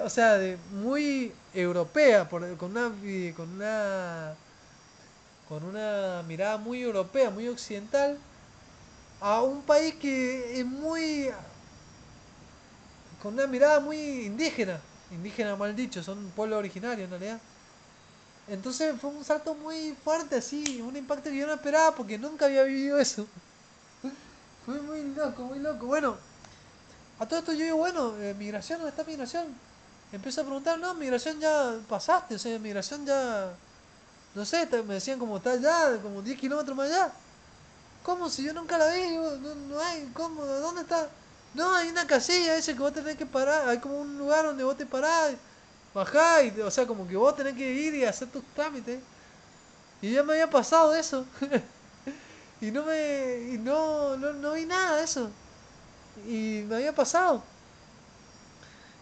o 0.04 0.10
sea, 0.10 0.38
de 0.38 0.58
muy 0.72 1.32
europea, 1.54 2.28
con 2.30 2.44
una, 2.44 2.92
con 3.36 3.50
una, 3.52 4.36
con 5.44 5.64
una 5.64 6.24
mirada 6.28 6.58
muy 6.58 6.82
europea, 6.82 7.30
muy 7.30 7.48
occidental, 7.48 8.18
a 9.20 9.42
un 9.44 9.66
país 9.66 9.96
que 9.96 10.60
es 10.60 10.66
muy, 10.66 11.30
con 13.22 13.34
una 13.34 13.48
mirada 13.48 13.80
muy 13.80 14.26
indígena, 14.26 14.82
indígena 15.10 15.56
mal 15.56 15.76
dicho, 15.76 16.02
son 16.04 16.32
pueblos 16.32 16.60
originarios 16.60 17.06
en 17.06 17.10
realidad 17.12 17.42
entonces 18.50 19.00
fue 19.00 19.12
un 19.12 19.24
salto 19.24 19.56
muy 19.56 19.96
fuerte, 19.96 20.38
así, 20.38 20.82
un 20.82 20.96
impacto 20.96 21.30
que 21.30 21.38
yo 21.38 21.48
no 21.48 21.54
esperaba 21.54 21.96
porque 21.96 22.18
nunca 22.18 22.46
había 22.46 22.64
vivido 22.64 23.00
eso. 23.00 23.28
fue 24.66 24.82
muy 24.82 25.04
loco, 25.16 25.44
muy 25.44 25.60
loco. 25.60 25.86
Bueno, 25.88 26.18
a 27.20 27.28
todo 27.28 27.40
esto 27.40 27.54
yo 27.54 27.66
digo, 27.66 27.78
bueno, 27.78 28.16
eh, 28.22 28.34
migración, 28.34 28.80
¿dónde 28.80 28.92
está 28.92 29.04
migración? 29.04 29.48
Empiezo 30.12 30.42
a 30.42 30.44
preguntar, 30.46 30.80
no, 30.80 30.94
migración 30.96 31.40
ya 31.40 31.80
pasaste, 31.88 32.36
o 32.36 32.40
sea, 32.40 32.58
migración 32.60 33.06
ya, 33.06 33.60
no 34.34 34.46
sé, 34.46 34.68
me 34.84 34.96
decían 34.96 35.20
como 35.20 35.38
está 35.38 35.52
allá, 35.52 36.02
como 36.02 36.22
10 36.22 36.40
kilómetros 36.40 36.76
más 36.78 36.88
allá. 36.88 37.14
¿Cómo? 38.04 38.30
Si 38.30 38.44
yo 38.44 38.54
nunca 38.54 38.78
la 38.78 38.92
vi, 38.94 39.16
no, 39.18 39.56
no 39.56 39.80
hay, 39.80 40.10
¿cómo? 40.14 40.46
¿Dónde 40.46 40.82
está? 40.82 41.10
No, 41.54 41.76
hay 41.76 41.90
una 41.90 42.08
casilla 42.08 42.56
ese 42.56 42.74
que 42.74 42.80
vos 42.80 42.94
tenés 42.94 43.18
que 43.18 43.26
parar, 43.26 43.68
hay 43.68 43.80
como 43.80 44.00
un 44.00 44.18
lugar 44.18 44.46
donde 44.46 44.64
vos 44.64 44.78
te 44.78 44.86
parás 44.86 45.36
Bajá, 45.94 46.44
y, 46.44 46.60
o 46.62 46.72
sea, 46.72 46.88
como 46.88 47.08
que 47.08 47.16
vos 47.18 47.36
tenés 47.36 47.56
que 47.56 47.72
ir 47.72 47.96
y 47.96 48.06
hacer 48.06 48.30
tus 48.32 48.44
trámites. 48.54 49.04
Y 50.02 50.12
ya 50.14 50.24
me 50.24 50.34
había 50.34 50.50
pasado 50.50 50.96
eso. 50.96 51.32
y 52.62 52.72
no 52.72 52.86
me. 52.86 53.50
Y 53.54 53.58
no, 53.58 54.18
no, 54.18 54.54
vi 54.54 54.66
nada 54.66 54.98
de 54.98 55.04
eso. 55.04 55.38
Y 56.16 56.64
me 56.68 56.78
había 56.78 56.96
pasado. 56.96 57.52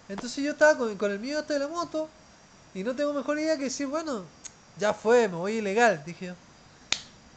Entonces 0.08 0.44
yo 0.44 0.52
estaba 0.52 0.78
con, 0.78 0.98
con 0.98 1.12
el 1.12 1.20
mío 1.20 1.40
este 1.40 1.54
de 1.54 1.60
la 1.60 1.68
moto. 1.68 2.10
Y 2.74 2.84
no 2.84 2.96
tengo 2.96 3.14
mejor 3.14 3.40
idea 3.40 3.58
que 3.58 3.66
decir, 3.66 3.88
bueno, 3.88 4.32
ya 4.76 4.94
fue, 4.94 5.28
me 5.30 5.36
voy 5.38 5.54
ilegal, 5.56 6.04
dije 6.06 6.28
yo. 6.28 6.38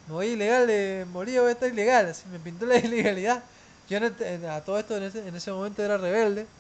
Me 0.07 0.15
voy 0.15 0.27
ilegal, 0.29 0.67
de 0.67 1.07
morir 1.09 1.41
voy 1.41 1.49
a 1.51 1.53
estar 1.53 1.69
ilegal. 1.71 2.07
Así 2.07 2.29
me 2.29 2.41
pintó 2.41 2.67
la 2.67 2.77
ilegalidad. 2.79 3.51
Yo 3.87 3.99
a 3.99 4.65
todo 4.65 4.79
esto 4.79 4.97
en 4.97 5.05
ese, 5.05 5.27
en 5.27 5.35
ese 5.37 5.53
momento 5.53 5.83
era 5.83 5.97
rebelde. 5.99 6.53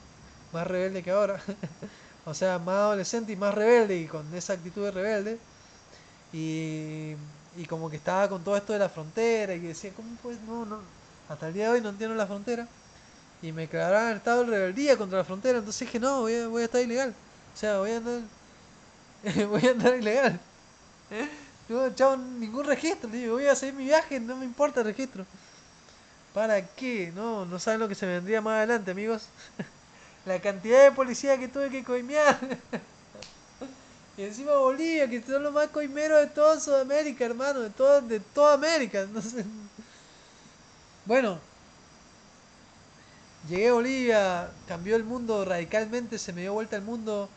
Más 0.52 0.66
rebelde 0.66 1.02
que 1.02 1.10
ahora. 1.10 1.42
O 2.30 2.34
sea, 2.34 2.58
más 2.58 2.76
adolescente 2.76 3.32
y 3.32 3.36
más 3.36 3.54
rebelde 3.54 3.98
y 3.98 4.08
con 4.08 4.32
esa 4.34 4.54
actitud 4.54 4.84
de 4.84 4.90
rebelde. 4.92 5.42
Y, 6.32 7.16
y 7.54 7.66
como 7.68 7.90
que 7.90 7.96
estaba 7.96 8.28
con 8.28 8.44
todo 8.44 8.56
esto 8.56 8.72
de 8.72 8.78
la 8.80 8.88
frontera 8.90 9.54
y 9.54 9.60
decía, 9.60 9.94
¿cómo 9.94 10.16
pues? 10.22 10.40
No, 10.40 10.66
no. 10.66 10.90
Hasta 11.28 11.48
el 11.48 11.54
día 11.54 11.66
de 11.66 11.72
hoy 11.72 11.80
no 11.82 11.90
entiendo 11.90 12.16
la 12.16 12.26
frontera. 12.26 12.68
y 13.42 13.52
me 13.52 13.62
declararon 13.64 14.16
estado 14.18 14.44
de 14.44 14.50
rebeldía 14.52 14.98
contra 14.98 15.18
la 15.20 15.24
frontera. 15.24 15.58
Entonces 15.58 15.80
dije, 15.88 16.00
no, 16.00 16.22
voy 16.22 16.34
a, 16.36 16.48
voy 16.48 16.62
a 16.62 16.66
estar 16.66 16.82
ilegal. 16.82 17.18
O 17.54 17.56
sea, 17.58 17.78
voy 17.80 17.92
a 17.92 17.98
andar, 17.98 18.22
voy 19.48 19.66
a 19.66 19.70
andar 19.72 19.96
ilegal. 19.96 20.40
No 21.68 21.84
he 21.86 21.88
echado 21.88 22.16
ningún 22.18 22.66
registro. 22.66 23.08
Digo, 23.10 23.34
voy 23.34 23.46
a 23.46 23.52
hacer 23.52 23.72
mi 23.72 23.84
viaje, 23.84 24.20
no 24.20 24.36
me 24.36 24.44
importa 24.44 24.80
el 24.80 24.86
registro. 24.86 25.26
¿Para 26.32 26.74
qué? 26.74 27.12
No, 27.12 27.44
no 27.46 27.58
saben 27.58 27.80
lo 27.80 27.88
que 27.88 27.94
se 27.94 28.06
vendría 28.06 28.40
más 28.40 28.56
adelante, 28.58 28.90
amigos. 28.90 29.32
La 30.30 30.38
cantidad 30.40 30.84
de 30.84 30.92
policía 30.92 31.36
que 31.36 31.48
tuve 31.48 31.70
que 31.70 31.82
coimear. 31.82 32.38
Y 34.16 34.24
encima 34.24 34.52
Bolivia, 34.52 35.08
que 35.08 35.22
son 35.22 35.42
los 35.42 35.52
más 35.52 35.68
coimeros 35.68 36.20
de 36.20 36.26
toda 36.26 36.60
Sudamérica, 36.60 37.24
hermano, 37.24 37.60
de, 37.60 37.70
todo, 37.70 38.02
de 38.02 38.20
toda 38.20 38.52
América. 38.52 39.06
Sé. 39.22 39.44
Bueno, 41.06 41.40
llegué 43.48 43.68
a 43.68 43.72
Bolivia, 43.72 44.50
cambió 44.68 44.94
el 44.94 45.04
mundo 45.04 45.44
radicalmente, 45.44 46.18
se 46.18 46.32
me 46.32 46.42
dio 46.42 46.52
vuelta 46.52 46.76
el 46.76 46.82
mundo. 46.82 47.28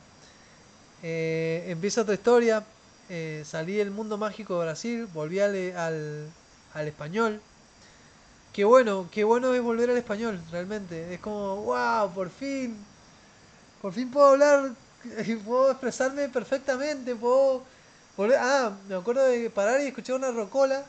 Eh, 1.01 1.65
empieza 1.67 2.01
otra 2.01 2.15
historia. 2.15 2.63
Eh, 3.09 3.43
salí 3.45 3.75
del 3.75 3.91
mundo 3.91 4.17
mágico 4.17 4.59
de 4.59 4.65
Brasil, 4.65 5.07
volví 5.13 5.39
al, 5.39 6.33
al 6.73 6.87
español. 6.87 7.41
Qué 8.53 8.63
bueno, 8.63 9.09
qué 9.11 9.23
bueno 9.23 9.53
es 9.53 9.61
volver 9.61 9.89
al 9.89 9.97
español, 9.97 10.39
realmente. 10.51 11.13
Es 11.13 11.19
como, 11.19 11.57
wow, 11.63 12.13
por 12.13 12.29
fin. 12.29 12.77
Por 13.81 13.93
fin 13.93 14.09
puedo 14.11 14.27
hablar 14.27 14.71
puedo 15.45 15.71
expresarme 15.71 16.29
perfectamente, 16.29 17.15
puedo 17.15 17.63
volver... 18.15 18.37
Ah, 18.39 18.71
me 18.87 18.95
acuerdo 18.95 19.23
de 19.25 19.49
parar 19.49 19.81
y 19.81 19.87
escuchar 19.87 20.15
una 20.15 20.31
rocola 20.31 20.83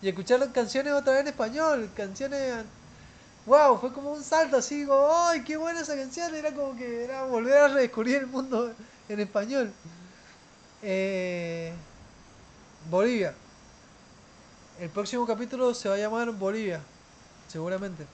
y 0.00 0.08
escuchar 0.08 0.50
canciones 0.52 0.92
otra 0.92 1.14
vez 1.14 1.22
en 1.22 1.28
español, 1.28 1.90
canciones... 1.96 2.64
Wow, 3.44 3.78
fue 3.80 3.92
como 3.92 4.12
un 4.12 4.22
salto 4.22 4.56
así, 4.56 4.86
como, 4.86 5.08
¡ay, 5.12 5.42
qué 5.42 5.56
buena 5.56 5.80
esa 5.80 5.96
canción! 5.96 6.32
Era 6.34 6.52
como 6.54 6.76
que 6.76 7.04
era 7.04 7.24
volver 7.24 7.56
a 7.56 7.68
redescubrir 7.68 8.18
el 8.18 8.26
mundo 8.28 8.72
en 9.08 9.20
español. 9.20 9.72
Eh, 10.80 11.72
Bolivia. 12.88 13.34
El 14.78 14.90
próximo 14.90 15.26
capítulo 15.26 15.74
se 15.74 15.88
va 15.88 15.96
a 15.96 15.98
llamar 15.98 16.30
Bolivia, 16.30 16.80
seguramente. 17.52 18.06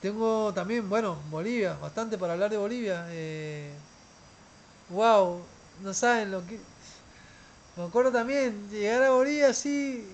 Tengo 0.00 0.52
también, 0.54 0.88
bueno, 0.88 1.16
Bolivia, 1.30 1.74
bastante 1.78 2.18
para 2.18 2.34
hablar 2.34 2.50
de 2.50 2.58
Bolivia. 2.58 3.06
Eh, 3.10 3.72
wow, 4.88 5.48
no 5.82 5.94
saben 5.94 6.30
lo 6.30 6.46
que... 6.46 6.60
Me 7.76 7.84
acuerdo 7.84 8.12
también, 8.12 8.68
llegar 8.70 9.02
a 9.02 9.10
Bolivia 9.10 9.48
así, 9.50 10.04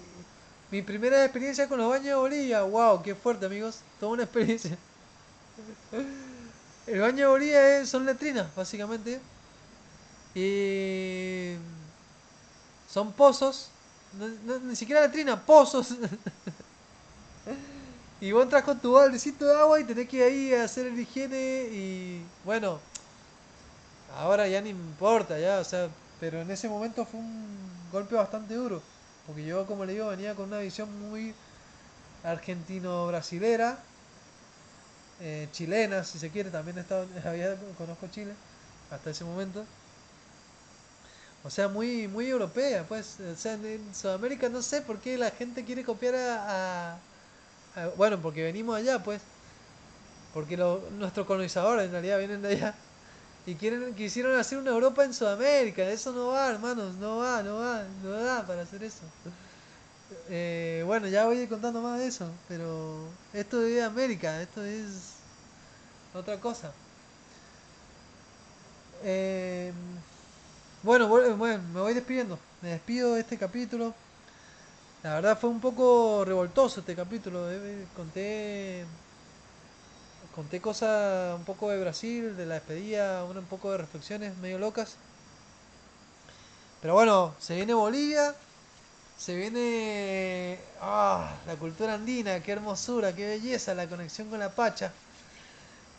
mi 0.71 0.83
primera 0.83 1.25
experiencia 1.25 1.69
con 1.69 1.79
los 1.79 1.89
baños 1.91 2.07
de 2.07 2.15
Bolivia, 2.15 2.63
wow, 2.63 3.03
qué 3.03 3.15
fuerte 3.15 3.47
amigos, 3.47 3.81
toda 4.01 4.13
una 4.13 4.25
experiencia. 4.25 4.79
El 6.87 7.01
baño 7.01 7.17
de 7.19 7.27
Bolivia 7.27 7.87
son 7.87 8.05
letrinas, 8.07 8.55
básicamente. 8.55 9.21
Y 10.35 11.57
son 12.89 13.13
pozos, 13.13 13.71
ni 14.67 14.77
siquiera 14.77 15.03
letrinas, 15.03 15.41
pozos. 15.41 15.95
Y 18.21 18.33
vos 18.33 18.45
entras 18.45 18.65
con 18.65 18.81
tu 18.81 18.93
baldecito 18.93 19.47
de 19.47 19.55
agua 19.59 19.81
y 19.81 19.85
tenés 19.85 20.09
que 20.09 20.19
ir 20.19 20.23
ahí 20.23 20.55
a 20.55 20.65
hacer 20.65 20.87
el 20.87 20.99
higiene 21.01 21.69
y 21.73 22.33
bueno, 22.45 22.81
ahora 24.09 24.49
ya 24.49 24.61
no 24.61 24.69
importa, 24.69 25.39
ya, 25.39 25.61
o 25.61 25.65
sea, 25.65 25.97
pero 26.19 26.41
en 26.43 26.51
ese 26.51 26.69
momento 26.69 27.07
fue 27.07 27.21
un 27.21 27.89
golpe 27.91 28.15
bastante 28.15 28.55
duro, 28.55 28.89
porque 29.27 29.45
yo, 29.45 29.67
como 29.67 29.85
le 29.85 29.95
digo, 29.95 30.09
venía 30.09 30.35
con 30.35 30.47
una 30.49 30.59
visión 30.61 30.91
muy 31.11 31.35
argentino-brasilera, 32.23 33.89
eh, 35.19 35.49
chilena, 35.53 36.05
si 36.05 36.19
se 36.19 36.31
quiere, 36.31 36.51
también 36.51 36.79
he 36.79 36.81
estado, 36.81 37.07
había, 37.25 37.57
conozco 37.77 38.09
Chile 38.09 38.35
hasta 38.91 39.11
ese 39.11 39.25
momento. 39.25 39.69
O 41.43 41.51
sea, 41.51 41.69
muy, 41.69 42.09
muy 42.09 42.29
europea, 42.29 42.87
pues. 42.89 43.19
O 43.21 43.37
sea, 43.37 43.55
en 43.55 43.95
Sudamérica 43.95 44.49
no 44.49 44.63
sé 44.63 44.83
por 44.83 45.01
qué 45.01 45.17
la 45.19 45.31
gente 45.31 45.65
quiere 45.65 45.85
copiar 45.85 46.15
a 46.17 47.07
bueno, 47.97 48.21
porque 48.21 48.43
venimos 48.43 48.77
allá, 48.77 49.03
pues. 49.03 49.21
Porque 50.35 50.57
nuestros 50.57 51.27
colonizadores 51.27 51.87
en 51.87 51.93
realidad 51.93 52.19
vienen 52.19 52.43
de 52.43 52.49
allá. 52.49 52.75
Y 53.47 53.55
quieren, 53.55 53.95
quisieron 53.95 54.39
hacer 54.39 54.59
una 54.59 54.71
Europa 54.71 55.05
en 55.05 55.15
Sudamérica. 55.15 55.83
Eso 55.91 56.13
no 56.13 56.29
va, 56.29 56.51
hermanos. 56.51 56.95
No 56.97 57.19
va, 57.19 57.43
no 57.43 57.57
va. 57.59 57.85
No 58.03 58.11
da 58.11 58.47
para 58.47 58.63
hacer 58.63 58.83
eso. 58.85 59.03
Eh, 60.29 60.83
bueno, 60.87 61.09
ya 61.09 61.27
voy 61.27 61.47
contando 61.47 61.81
más 61.81 61.99
de 61.99 62.07
eso. 62.07 62.31
Pero 62.49 63.09
esto 63.33 63.65
es 63.65 63.83
América. 63.83 64.41
Esto 64.43 64.65
es 64.65 65.15
otra 66.15 66.39
cosa. 66.39 66.73
Eh, 69.03 69.73
bueno, 70.83 71.09
bueno, 71.09 71.37
me 71.37 71.81
voy 71.81 71.95
despidiendo. 71.95 72.39
Me 72.63 72.71
despido 72.71 73.15
de 73.15 73.21
este 73.21 73.37
capítulo. 73.39 73.95
La 75.03 75.15
verdad 75.15 75.39
fue 75.39 75.49
un 75.49 75.61
poco 75.61 76.25
revoltoso 76.27 76.81
este 76.81 76.95
capítulo. 76.95 77.51
Eh, 77.51 77.87
conté 77.97 78.85
conté 80.35 80.61
cosas 80.61 81.37
un 81.37 81.45
poco 81.45 81.71
de 81.71 81.81
Brasil, 81.81 82.37
de 82.37 82.47
la 82.47 82.55
despedida, 82.55 83.25
un 83.25 83.45
poco 83.45 83.73
de 83.73 83.79
reflexiones 83.79 84.37
medio 84.39 84.59
locas. 84.59 84.97
Pero 86.83 86.95
bueno, 86.95 87.35
se 87.39 87.57
viene 87.57 87.73
Bolivia, 87.75 88.35
se 89.19 89.35
viene 89.37 90.59
ah, 90.83 91.33
la 91.47 91.57
cultura 91.57 91.95
andina, 91.95 92.41
qué 92.41 92.53
hermosura, 92.53 93.15
qué 93.15 93.27
belleza, 93.27 93.75
la 93.75 93.89
conexión 93.89 94.29
con 94.29 94.39
la 94.39 94.51
Pacha. 94.51 94.93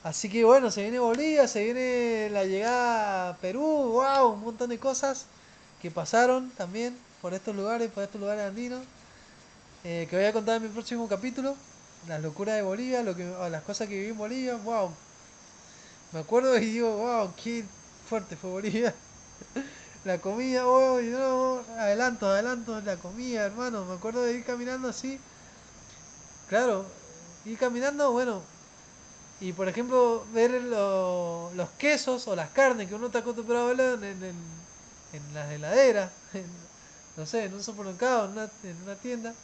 Así 0.03 0.29
que 0.29 0.43
bueno, 0.43 0.71
se 0.71 0.83
viene 0.83 0.99
Bolivia, 0.99 1.47
se 1.47 1.63
viene 1.63 2.29
la 2.31 2.45
llegada 2.45 3.29
a 3.29 3.37
Perú, 3.37 3.61
wow, 3.93 4.31
un 4.31 4.41
montón 4.41 4.69
de 4.69 4.79
cosas 4.79 5.25
que 5.81 5.91
pasaron 5.91 6.51
también 6.51 6.95
por 7.21 7.33
estos 7.33 7.55
lugares, 7.55 7.91
por 7.91 8.03
estos 8.03 8.19
lugares 8.19 8.45
andinos, 8.45 8.81
eh, 9.83 10.07
que 10.09 10.15
voy 10.15 10.25
a 10.25 10.33
contar 10.33 10.57
en 10.57 10.63
mi 10.63 10.69
próximo 10.69 11.07
capítulo, 11.07 11.55
las 12.07 12.21
locuras 12.21 12.55
de 12.55 12.63
Bolivia, 12.63 13.03
lo 13.03 13.15
que, 13.15 13.23
las 13.23 13.63
cosas 13.63 13.87
que 13.87 13.95
viví 13.95 14.09
en 14.09 14.17
Bolivia, 14.17 14.55
wow. 14.55 14.91
Me 16.13 16.19
acuerdo 16.19 16.57
y 16.57 16.65
digo, 16.65 16.97
wow, 16.97 17.31
qué 17.41 17.63
fuerte 18.09 18.35
fue 18.35 18.49
Bolivia. 18.49 18.93
la 20.05 20.17
comida, 20.17 20.65
wow, 20.65 20.99
y 20.99 21.05
no, 21.05 21.61
adelanto, 21.77 22.27
adelanto, 22.27 22.81
la 22.81 22.97
comida, 22.97 23.45
hermano. 23.45 23.85
Me 23.85 23.93
acuerdo 23.93 24.23
de 24.23 24.33
ir 24.33 24.43
caminando 24.43 24.89
así. 24.89 25.19
Claro, 26.49 26.85
ir 27.45 27.57
caminando, 27.57 28.11
bueno, 28.11 28.41
y 29.39 29.53
por 29.53 29.69
ejemplo, 29.69 30.25
ver 30.33 30.51
los 30.51 31.69
quesos 31.77 32.27
o 32.27 32.35
las 32.35 32.49
carnes 32.49 32.87
que 32.89 32.95
uno 32.95 33.07
está 33.07 33.19
acostumbrado 33.19 33.69
a 33.69 33.73
ver 33.73 33.99
en 35.13 35.33
las 35.33 35.51
heladeras, 35.51 36.11
no 37.21 37.27
sé, 37.27 37.45
en 37.45 37.53
un 37.53 37.61
supermercado, 37.61 38.25
en 38.25 38.31
una, 38.31 38.49
en 38.63 38.81
una 38.81 38.95
tienda. 38.95 39.35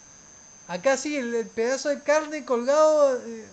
Acá 0.67 0.97
sí, 0.97 1.15
el, 1.15 1.45
pedazo 1.45 1.89
de 1.89 2.01
carne 2.01 2.43
colgado, 2.43 3.21
eh, 3.23 3.45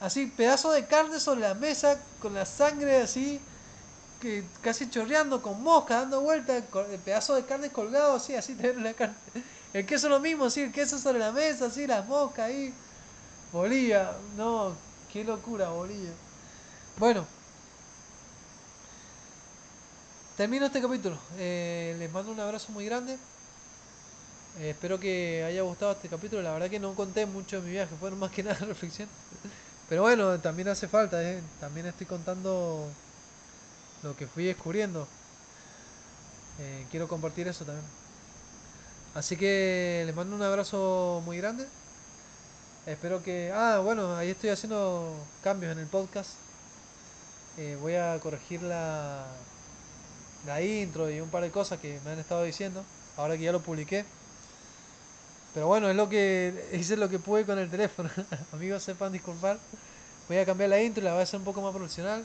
así, 0.00 0.24
pedazo 0.24 0.72
de 0.72 0.86
carne 0.86 1.20
sobre 1.20 1.42
la 1.42 1.52
mesa, 1.52 2.00
con 2.22 2.32
la 2.32 2.46
sangre 2.46 3.02
así, 3.02 3.38
que 4.22 4.42
casi 4.62 4.88
chorreando, 4.88 5.42
con 5.42 5.62
mosca, 5.62 5.96
dando 5.96 6.22
vueltas, 6.22 6.64
el 6.90 6.98
pedazo 7.00 7.34
de 7.34 7.44
carne 7.44 7.68
colgado 7.68 8.16
así, 8.16 8.34
así 8.34 8.54
tener 8.56 8.78
la 8.78 8.94
carne. 8.94 9.16
El 9.74 9.84
queso 9.84 10.08
lo 10.08 10.18
mismo, 10.18 10.48
sí, 10.48 10.62
el 10.62 10.72
queso 10.72 10.98
sobre 10.98 11.18
la 11.18 11.30
mesa, 11.30 11.66
así, 11.66 11.86
las 11.86 12.06
moscas 12.06 12.46
ahí. 12.46 12.72
Bolivia, 13.52 14.12
no, 14.34 14.74
qué 15.12 15.24
locura, 15.24 15.68
Bolivia. 15.68 16.12
Bueno, 16.96 17.26
termino 20.38 20.64
este 20.64 20.80
capítulo. 20.80 21.18
Eh, 21.36 21.96
les 21.98 22.10
mando 22.10 22.32
un 22.32 22.40
abrazo 22.40 22.72
muy 22.72 22.86
grande. 22.86 23.18
Eh, 24.60 24.70
espero 24.70 24.98
que 24.98 25.44
haya 25.44 25.62
gustado 25.62 25.92
este 25.92 26.08
capítulo. 26.08 26.42
La 26.42 26.52
verdad 26.52 26.70
que 26.70 26.80
no 26.80 26.94
conté 26.94 27.26
mucho 27.26 27.56
de 27.56 27.62
mi 27.62 27.70
viaje, 27.72 27.94
fueron 28.00 28.18
más 28.18 28.30
que 28.30 28.42
nada 28.44 28.58
reflexión. 28.66 29.08
Pero 29.88 30.02
bueno, 30.02 30.38
también 30.40 30.68
hace 30.68 30.88
falta, 30.88 31.22
¿eh? 31.22 31.40
también 31.60 31.86
estoy 31.86 32.06
contando 32.06 32.86
lo 34.02 34.16
que 34.16 34.26
fui 34.26 34.44
descubriendo. 34.44 35.06
Eh, 36.60 36.86
quiero 36.90 37.08
compartir 37.08 37.48
eso 37.48 37.64
también. 37.64 37.86
Así 39.14 39.36
que 39.36 40.02
les 40.06 40.14
mando 40.14 40.36
un 40.36 40.42
abrazo 40.42 41.22
muy 41.24 41.38
grande. 41.38 41.66
Espero 42.86 43.22
que... 43.22 43.52
Ah, 43.54 43.80
bueno, 43.82 44.16
ahí 44.16 44.30
estoy 44.30 44.50
haciendo 44.50 45.14
cambios 45.42 45.72
en 45.72 45.78
el 45.78 45.86
podcast. 45.86 46.30
voy 47.80 47.94
a 47.94 48.18
corregir 48.20 48.62
la, 48.62 49.26
la 50.46 50.62
intro 50.62 51.10
y 51.10 51.20
un 51.20 51.30
par 51.30 51.42
de 51.42 51.50
cosas 51.50 51.78
que 51.80 52.00
me 52.04 52.12
han 52.12 52.18
estado 52.18 52.42
diciendo. 52.44 52.84
Ahora 53.16 53.36
que 53.36 53.44
ya 53.44 53.52
lo 53.52 53.60
publiqué. 53.60 54.04
Pero 55.54 55.66
bueno, 55.66 55.88
es 55.90 55.96
lo 55.96 56.08
que 56.08 56.70
hice 56.72 56.96
lo 56.96 57.08
que 57.08 57.18
pude 57.18 57.44
con 57.44 57.58
el 57.58 57.70
teléfono. 57.70 58.10
Amigos, 58.52 58.82
sepan 58.82 59.12
disculpar. 59.12 59.58
Voy 60.28 60.38
a 60.38 60.46
cambiar 60.46 60.70
la 60.70 60.82
intro, 60.82 61.02
la 61.02 61.12
voy 61.12 61.20
a 61.20 61.22
hacer 61.22 61.38
un 61.38 61.44
poco 61.44 61.62
más 61.62 61.74
profesional. 61.74 62.24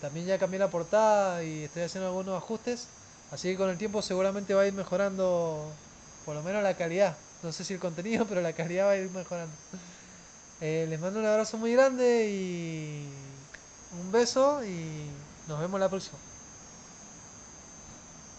También 0.00 0.26
ya 0.26 0.38
cambié 0.38 0.58
la 0.58 0.70
portada 0.70 1.42
y 1.44 1.64
estoy 1.64 1.82
haciendo 1.82 2.08
algunos 2.08 2.36
ajustes. 2.36 2.88
Así 3.30 3.48
que 3.48 3.56
con 3.56 3.70
el 3.70 3.78
tiempo 3.78 4.02
seguramente 4.02 4.54
va 4.54 4.62
a 4.62 4.66
ir 4.66 4.72
mejorando 4.72 5.70
por 6.24 6.34
lo 6.34 6.42
menos 6.42 6.62
la 6.62 6.76
calidad. 6.76 7.16
No 7.42 7.52
sé 7.52 7.64
si 7.64 7.74
el 7.74 7.80
contenido, 7.80 8.24
pero 8.28 8.40
la 8.40 8.52
calidad 8.52 8.86
va 8.86 8.92
a 8.92 8.96
ir 8.96 9.10
mejorando. 9.10 9.54
Eh, 10.60 10.86
les 10.88 11.00
mando 11.00 11.20
un 11.20 11.26
abrazo 11.26 11.58
muy 11.58 11.72
grande 11.72 12.30
y 12.30 13.08
un 14.00 14.12
beso 14.12 14.64
y 14.64 15.10
nos 15.46 15.60
vemos 15.60 15.78
la 15.78 15.88
próxima. 15.88 16.18